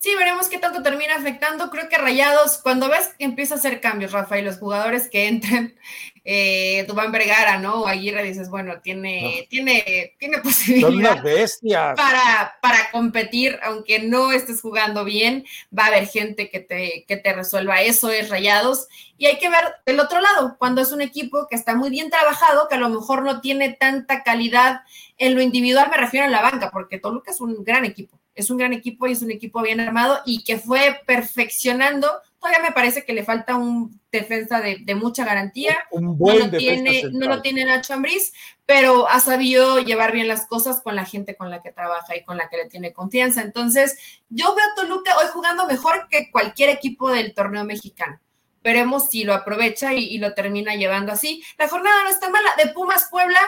Sí, 0.00 0.14
veremos 0.14 0.46
qué 0.48 0.58
tanto 0.58 0.80
termina 0.80 1.16
afectando. 1.16 1.70
Creo 1.70 1.88
que 1.88 1.98
Rayados, 1.98 2.58
cuando 2.58 2.88
ves 2.88 3.10
que 3.18 3.24
empieza 3.24 3.54
a 3.54 3.58
hacer 3.58 3.80
cambios, 3.80 4.12
Rafa, 4.12 4.38
y 4.38 4.42
los 4.42 4.58
jugadores 4.58 5.10
que 5.10 5.26
entran, 5.26 5.74
eh, 6.24 6.84
Dubán 6.86 7.10
Vergara, 7.10 7.58
¿no? 7.58 7.82
O 7.82 7.88
Aguirre, 7.88 8.22
dices, 8.22 8.48
bueno, 8.48 8.80
tiene, 8.80 9.48
tiene, 9.50 10.14
tiene 10.20 10.38
posibilidad 10.38 11.20
Para, 11.96 12.58
para 12.62 12.92
competir, 12.92 13.58
aunque 13.64 13.98
no 13.98 14.30
estés 14.30 14.60
jugando 14.60 15.04
bien, 15.04 15.44
va 15.76 15.84
a 15.84 15.88
haber 15.88 16.06
gente 16.06 16.48
que 16.48 16.60
te, 16.60 17.04
que 17.08 17.16
te 17.16 17.32
resuelva. 17.32 17.82
Eso 17.82 18.12
es 18.12 18.28
Rayados. 18.28 18.86
Y 19.16 19.26
hay 19.26 19.38
que 19.38 19.50
ver 19.50 19.64
del 19.84 19.98
otro 19.98 20.20
lado, 20.20 20.54
cuando 20.58 20.80
es 20.80 20.92
un 20.92 21.00
equipo 21.00 21.48
que 21.50 21.56
está 21.56 21.74
muy 21.74 21.90
bien 21.90 22.08
trabajado, 22.08 22.68
que 22.68 22.76
a 22.76 22.78
lo 22.78 22.88
mejor 22.88 23.24
no 23.24 23.40
tiene 23.40 23.72
tanta 23.72 24.22
calidad 24.22 24.82
en 25.16 25.34
lo 25.34 25.42
individual, 25.42 25.90
me 25.90 25.96
refiero 25.96 26.26
a 26.26 26.30
la 26.30 26.42
banca, 26.42 26.70
porque 26.70 27.00
Toluca 27.00 27.32
es 27.32 27.40
un 27.40 27.64
gran 27.64 27.84
equipo 27.84 28.17
es 28.38 28.50
un 28.50 28.56
gran 28.56 28.72
equipo 28.72 29.06
y 29.06 29.12
es 29.12 29.22
un 29.22 29.32
equipo 29.32 29.60
bien 29.62 29.80
armado 29.80 30.20
y 30.24 30.44
que 30.44 30.58
fue 30.58 31.00
perfeccionando. 31.04 32.08
Todavía 32.38 32.62
me 32.62 32.72
parece 32.72 33.04
que 33.04 33.12
le 33.12 33.24
falta 33.24 33.56
un 33.56 34.00
defensa 34.12 34.60
de, 34.60 34.94
mucha 34.94 35.24
garantía. 35.24 35.76
Un 35.90 36.16
buen 36.16 36.38
no 36.38 36.44
lo 36.44 36.56
tiene, 36.56 37.02
no 37.10 37.26
lo 37.26 37.42
tiene 37.42 37.64
Nacho 37.64 37.94
Ambriz, 37.94 38.32
pero 38.64 39.08
ha 39.08 39.18
sabido 39.18 39.80
llevar 39.80 40.12
bien 40.12 40.28
las 40.28 40.46
cosas 40.46 40.80
con 40.80 40.94
la 40.94 41.04
gente 41.04 41.34
con 41.34 41.50
la 41.50 41.62
que 41.62 41.72
trabaja 41.72 42.14
y 42.16 42.22
con 42.22 42.36
la 42.36 42.48
que 42.48 42.58
le 42.58 42.66
tiene 42.66 42.92
confianza. 42.92 43.42
Entonces, 43.42 43.98
yo 44.28 44.54
veo 44.54 44.64
a 44.64 44.74
Toluca 44.76 45.18
hoy 45.18 45.26
jugando 45.32 45.66
mejor 45.66 46.06
que 46.08 46.30
cualquier 46.30 46.70
equipo 46.70 47.10
del 47.10 47.34
torneo 47.34 47.64
mexicano. 47.64 48.20
Veremos 48.62 49.10
si 49.10 49.24
lo 49.24 49.34
aprovecha 49.34 49.94
y, 49.94 50.04
y 50.04 50.18
lo 50.18 50.34
termina 50.34 50.76
llevando 50.76 51.10
así. 51.10 51.42
La 51.58 51.68
jornada 51.68 52.04
no 52.04 52.10
está 52.10 52.30
mala. 52.30 52.50
De 52.56 52.68
Pumas 52.68 53.08
Puebla, 53.10 53.40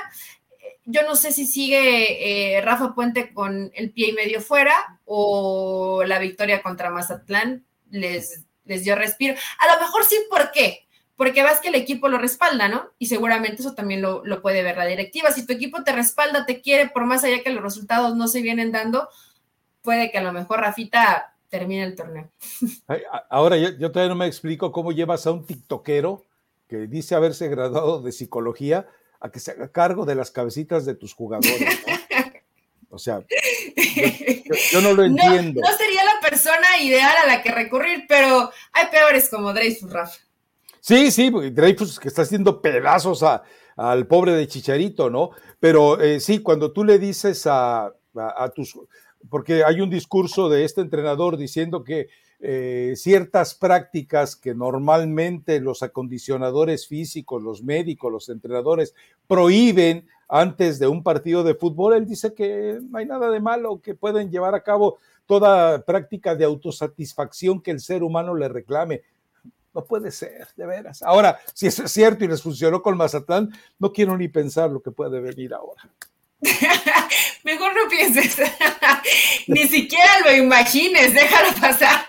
yo 0.84 1.02
no 1.02 1.14
sé 1.16 1.32
si 1.32 1.46
sigue 1.46 2.56
eh, 2.56 2.60
Rafa 2.62 2.94
Puente 2.94 3.32
con 3.32 3.70
el 3.74 3.92
pie 3.92 4.10
y 4.10 4.12
medio 4.12 4.40
fuera 4.40 5.00
o 5.04 6.04
la 6.04 6.18
victoria 6.18 6.62
contra 6.62 6.90
Mazatlán 6.90 7.64
les, 7.90 8.44
les 8.64 8.84
dio 8.84 8.94
respiro. 8.96 9.34
A 9.58 9.74
lo 9.74 9.80
mejor 9.80 10.04
sí, 10.04 10.16
¿por 10.30 10.50
qué? 10.52 10.86
Porque 11.16 11.42
vas 11.42 11.60
que 11.60 11.68
el 11.68 11.74
equipo 11.74 12.08
lo 12.08 12.18
respalda, 12.18 12.68
¿no? 12.68 12.90
Y 12.98 13.06
seguramente 13.06 13.60
eso 13.60 13.74
también 13.74 14.00
lo, 14.00 14.24
lo, 14.24 14.40
puede 14.40 14.62
ver 14.62 14.78
la 14.78 14.86
directiva. 14.86 15.30
Si 15.30 15.44
tu 15.44 15.52
equipo 15.52 15.84
te 15.84 15.92
respalda, 15.92 16.46
te 16.46 16.62
quiere, 16.62 16.88
por 16.88 17.04
más 17.04 17.24
allá 17.24 17.42
que 17.42 17.50
los 17.50 17.62
resultados 17.62 18.16
no 18.16 18.26
se 18.26 18.40
vienen 18.40 18.72
dando, 18.72 19.08
puede 19.82 20.10
que 20.10 20.18
a 20.18 20.22
lo 20.22 20.32
mejor 20.32 20.60
Rafita 20.60 21.34
termine 21.50 21.82
el 21.82 21.94
torneo. 21.94 22.30
Ahora, 23.28 23.58
yo, 23.58 23.70
yo 23.70 23.92
todavía 23.92 24.14
no 24.14 24.18
me 24.18 24.26
explico 24.26 24.72
cómo 24.72 24.92
llevas 24.92 25.26
a 25.26 25.32
un 25.32 25.44
tiktokero 25.44 26.24
que 26.68 26.86
dice 26.86 27.14
haberse 27.14 27.48
graduado 27.48 28.00
de 28.00 28.12
psicología 28.12 28.88
a 29.20 29.30
que 29.30 29.38
se 29.38 29.52
haga 29.52 29.70
cargo 29.70 30.04
de 30.04 30.14
las 30.14 30.30
cabecitas 30.30 30.84
de 30.84 30.94
tus 30.94 31.14
jugadores. 31.14 31.80
O 32.92 32.98
sea, 32.98 33.22
yo, 34.72 34.80
no 34.80 34.92
lo 34.92 35.04
entiendo. 35.04 35.60
No, 35.60 35.76
sería 35.76 36.02
la 36.04 36.28
persona 36.28 36.82
ideal 36.82 37.14
a 37.22 37.26
la 37.26 37.42
que 37.42 37.52
recurrir, 37.52 38.04
pero 38.08 38.50
hay 38.72 38.86
peores 38.90 39.28
como 39.28 39.52
Dreyfus, 39.52 39.92
Rafa. 39.92 40.18
Sí, 40.80 41.10
sí, 41.10 41.30
Dreyfus 41.30 42.00
que 42.00 42.08
está 42.08 42.22
haciendo 42.22 42.60
pedazos 42.60 43.24
al 43.76 44.06
pobre 44.06 44.32
de 44.32 44.48
Chicharito, 44.48 45.08
¿no? 45.08 45.30
Pero 45.60 46.00
eh, 46.00 46.18
sí, 46.20 46.40
cuando 46.40 46.72
tú 46.72 46.84
le 46.84 46.98
dices 46.98 47.46
a, 47.46 47.92
a, 48.16 48.48
tus... 48.48 48.78
Porque 49.28 49.62
hay 49.62 49.82
un 49.82 49.90
discurso 49.90 50.48
de 50.48 50.64
este 50.64 50.80
entrenador 50.80 51.36
diciendo 51.36 51.84
que 51.84 52.08
eh, 52.42 52.94
ciertas 52.96 53.54
prácticas 53.54 54.34
que 54.34 54.54
normalmente 54.54 55.60
los 55.60 55.82
acondicionadores 55.82 56.86
físicos, 56.86 57.42
los 57.42 57.62
médicos, 57.62 58.10
los 58.10 58.28
entrenadores 58.30 58.94
prohíben 59.26 60.08
antes 60.26 60.78
de 60.78 60.86
un 60.86 61.02
partido 61.02 61.44
de 61.44 61.54
fútbol, 61.54 61.94
él 61.94 62.06
dice 62.06 62.32
que 62.32 62.78
no 62.88 62.98
hay 62.98 63.04
nada 63.04 63.30
de 63.30 63.40
malo, 63.40 63.80
que 63.82 63.94
pueden 63.94 64.30
llevar 64.30 64.54
a 64.54 64.62
cabo 64.62 64.98
toda 65.26 65.84
práctica 65.84 66.34
de 66.34 66.44
autosatisfacción 66.44 67.60
que 67.60 67.72
el 67.72 67.80
ser 67.80 68.02
humano 68.02 68.34
le 68.34 68.48
reclame. 68.48 69.02
No 69.74 69.84
puede 69.84 70.10
ser, 70.10 70.48
de 70.56 70.66
veras. 70.66 71.02
Ahora, 71.02 71.38
si 71.52 71.66
eso 71.66 71.84
es 71.84 71.92
cierto 71.92 72.24
y 72.24 72.28
les 72.28 72.42
funcionó 72.42 72.80
con 72.80 72.96
Mazatlán, 72.96 73.50
no 73.78 73.92
quiero 73.92 74.16
ni 74.16 74.28
pensar 74.28 74.70
lo 74.70 74.80
que 74.80 74.90
puede 74.90 75.20
venir 75.20 75.52
ahora. 75.52 75.82
Mejor 77.44 77.74
no 77.74 77.88
pienses, 77.88 78.36
ni 79.46 79.68
siquiera 79.68 80.20
lo 80.24 80.32
imagines, 80.32 81.12
déjalo 81.12 81.52
pasar, 81.60 82.06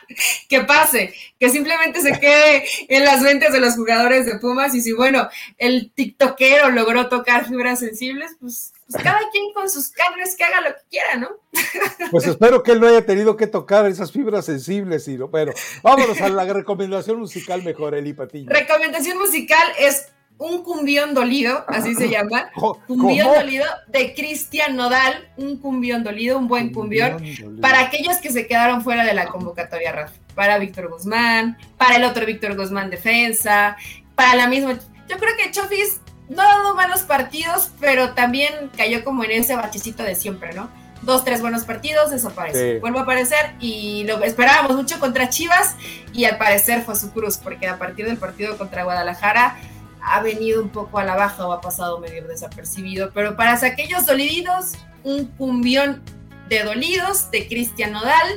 que 0.47 0.61
pase, 0.61 1.13
que 1.37 1.49
simplemente 1.49 2.01
se 2.01 2.17
quede 2.17 2.63
en 2.87 3.03
las 3.03 3.21
mentes 3.21 3.51
de 3.51 3.59
los 3.59 3.75
jugadores 3.75 4.25
de 4.25 4.39
Pumas 4.39 4.73
y 4.73 4.81
si 4.81 4.93
bueno, 4.93 5.27
el 5.57 5.91
tiktokero 5.91 6.69
logró 6.69 7.09
tocar 7.09 7.45
fibras 7.47 7.79
sensibles, 7.79 8.31
pues, 8.39 8.73
pues 8.89 9.03
cada 9.03 9.19
quien 9.31 9.51
con 9.53 9.69
sus 9.69 9.89
carnes 9.89 10.35
que 10.37 10.43
haga 10.45 10.61
lo 10.61 10.75
que 10.75 10.81
quiera, 10.89 11.15
¿no? 11.15 11.29
Pues 12.11 12.27
espero 12.27 12.63
que 12.63 12.71
él 12.71 12.79
no 12.79 12.87
haya 12.87 13.05
tenido 13.05 13.35
que 13.37 13.47
tocar 13.47 13.85
esas 13.87 14.11
fibras 14.11 14.45
sensibles, 14.45 15.07
y 15.07 15.17
pero 15.31 15.53
vámonos 15.81 16.19
a 16.21 16.29
la 16.29 16.45
recomendación 16.45 17.19
musical 17.19 17.63
mejor, 17.63 17.95
Eli 17.95 18.13
Patiño. 18.13 18.49
Recomendación 18.49 19.17
musical 19.17 19.63
es 19.77 20.07
un 20.41 20.63
cumbión 20.63 21.13
dolido, 21.13 21.63
así 21.67 21.93
se 21.93 22.09
llama. 22.09 22.49
Cumbión 22.87 23.27
dolido 23.27 23.65
de 23.87 24.15
Cristian 24.15 24.75
Nodal, 24.75 25.29
un 25.37 25.57
cumbión 25.57 26.03
dolido, 26.03 26.37
un 26.37 26.47
buen 26.47 26.73
cumbión, 26.73 27.23
para 27.61 27.81
aquellos 27.81 28.17
que 28.17 28.31
se 28.31 28.47
quedaron 28.47 28.81
fuera 28.81 29.05
de 29.05 29.13
la 29.13 29.27
convocatoria, 29.27 29.91
Rafa. 29.91 30.13
Para 30.33 30.57
Víctor 30.57 30.89
Guzmán, 30.89 31.57
para 31.77 31.97
el 31.97 32.03
otro 32.05 32.25
Víctor 32.25 32.55
Guzmán 32.55 32.89
defensa, 32.89 33.77
para 34.15 34.33
la 34.35 34.47
misma. 34.47 34.79
Yo 35.07 35.17
creo 35.17 35.35
que 35.37 35.51
Chofis 35.51 35.99
no 36.29 36.41
ha 36.41 36.45
dado 36.45 36.73
malos 36.73 37.01
partidos, 37.01 37.69
pero 37.79 38.13
también 38.13 38.71
cayó 38.75 39.03
como 39.03 39.23
en 39.23 39.31
ese 39.31 39.55
bachecito 39.55 40.03
de 40.03 40.15
siempre, 40.15 40.53
¿no? 40.53 40.69
Dos, 41.01 41.25
tres 41.25 41.41
buenos 41.41 41.65
partidos, 41.65 42.11
desaparece. 42.11 42.79
Vuelve 42.79 42.99
a 42.99 43.01
aparecer 43.01 43.55
y 43.59 44.05
lo 44.05 44.23
esperábamos 44.23 44.75
mucho 44.75 44.99
contra 44.99 45.29
Chivas 45.29 45.75
y 46.13 46.25
al 46.25 46.37
parecer 46.37 46.81
fue 46.83 46.95
su 46.95 47.11
cruz, 47.11 47.37
porque 47.37 47.67
a 47.67 47.77
partir 47.77 48.05
del 48.05 48.17
partido 48.17 48.57
contra 48.57 48.83
Guadalajara 48.83 49.57
ha 50.03 50.21
venido 50.21 50.61
un 50.61 50.69
poco 50.69 50.97
a 50.99 51.03
la 51.03 51.15
baja 51.15 51.47
o 51.47 51.51
ha 51.51 51.61
pasado 51.61 51.99
medio 51.99 52.27
desapercibido. 52.27 53.11
Pero 53.13 53.35
para 53.35 53.53
aquellos 53.53 54.05
dolidos, 54.05 54.73
un 55.03 55.25
cumbión 55.25 56.01
de 56.49 56.63
dolidos 56.63 57.31
de 57.31 57.47
Cristian 57.47 57.93
Nodal 57.93 58.27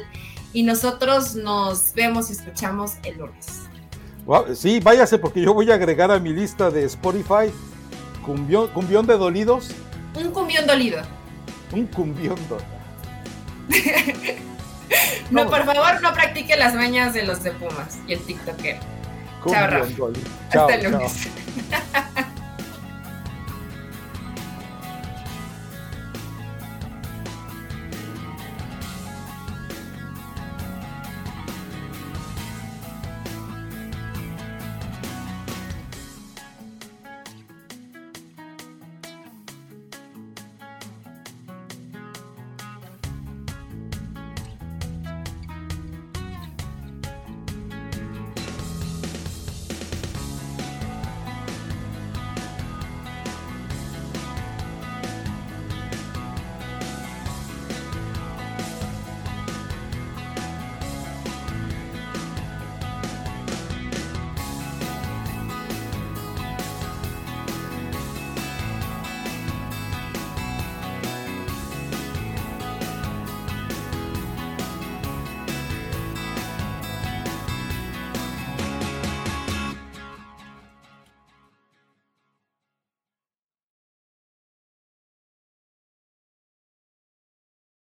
y 0.53 0.63
nosotros 0.63 1.35
nos 1.35 1.93
vemos 1.95 2.31
y 2.31 2.35
escuchamos 2.35 2.93
el 3.03 3.19
lunes. 3.19 3.63
sí, 4.55 4.81
váyase 4.81 5.19
porque 5.19 5.41
yo 5.41 5.53
voy 5.53 5.71
a 5.71 5.75
agregar 5.75 6.11
a 6.11 6.19
mi 6.19 6.33
lista 6.33 6.71
de 6.71 6.85
Spotify 6.85 7.53
cumbión, 8.25 8.69
cumbión 8.69 9.07
de 9.07 9.17
dolidos. 9.17 9.71
Un 10.15 10.31
cumbión 10.31 10.67
dolido. 10.67 11.03
Un 11.73 11.87
cumbión 11.87 12.37
dolido. 12.49 12.75
no, 15.31 15.47
por 15.49 15.65
favor, 15.65 16.03
no 16.03 16.13
practique 16.13 16.57
las 16.57 16.75
mañas 16.75 17.15
de 17.15 17.25
los 17.25 17.43
de 17.43 17.51
Pumas 17.53 17.99
y 18.07 18.13
el 18.13 18.21
TikToker. 18.21 18.94
Chao, 19.51 19.67
Rafa. 19.67 19.87
Hasta 20.51 20.75
el 20.75 20.91
lunes. 20.91 21.29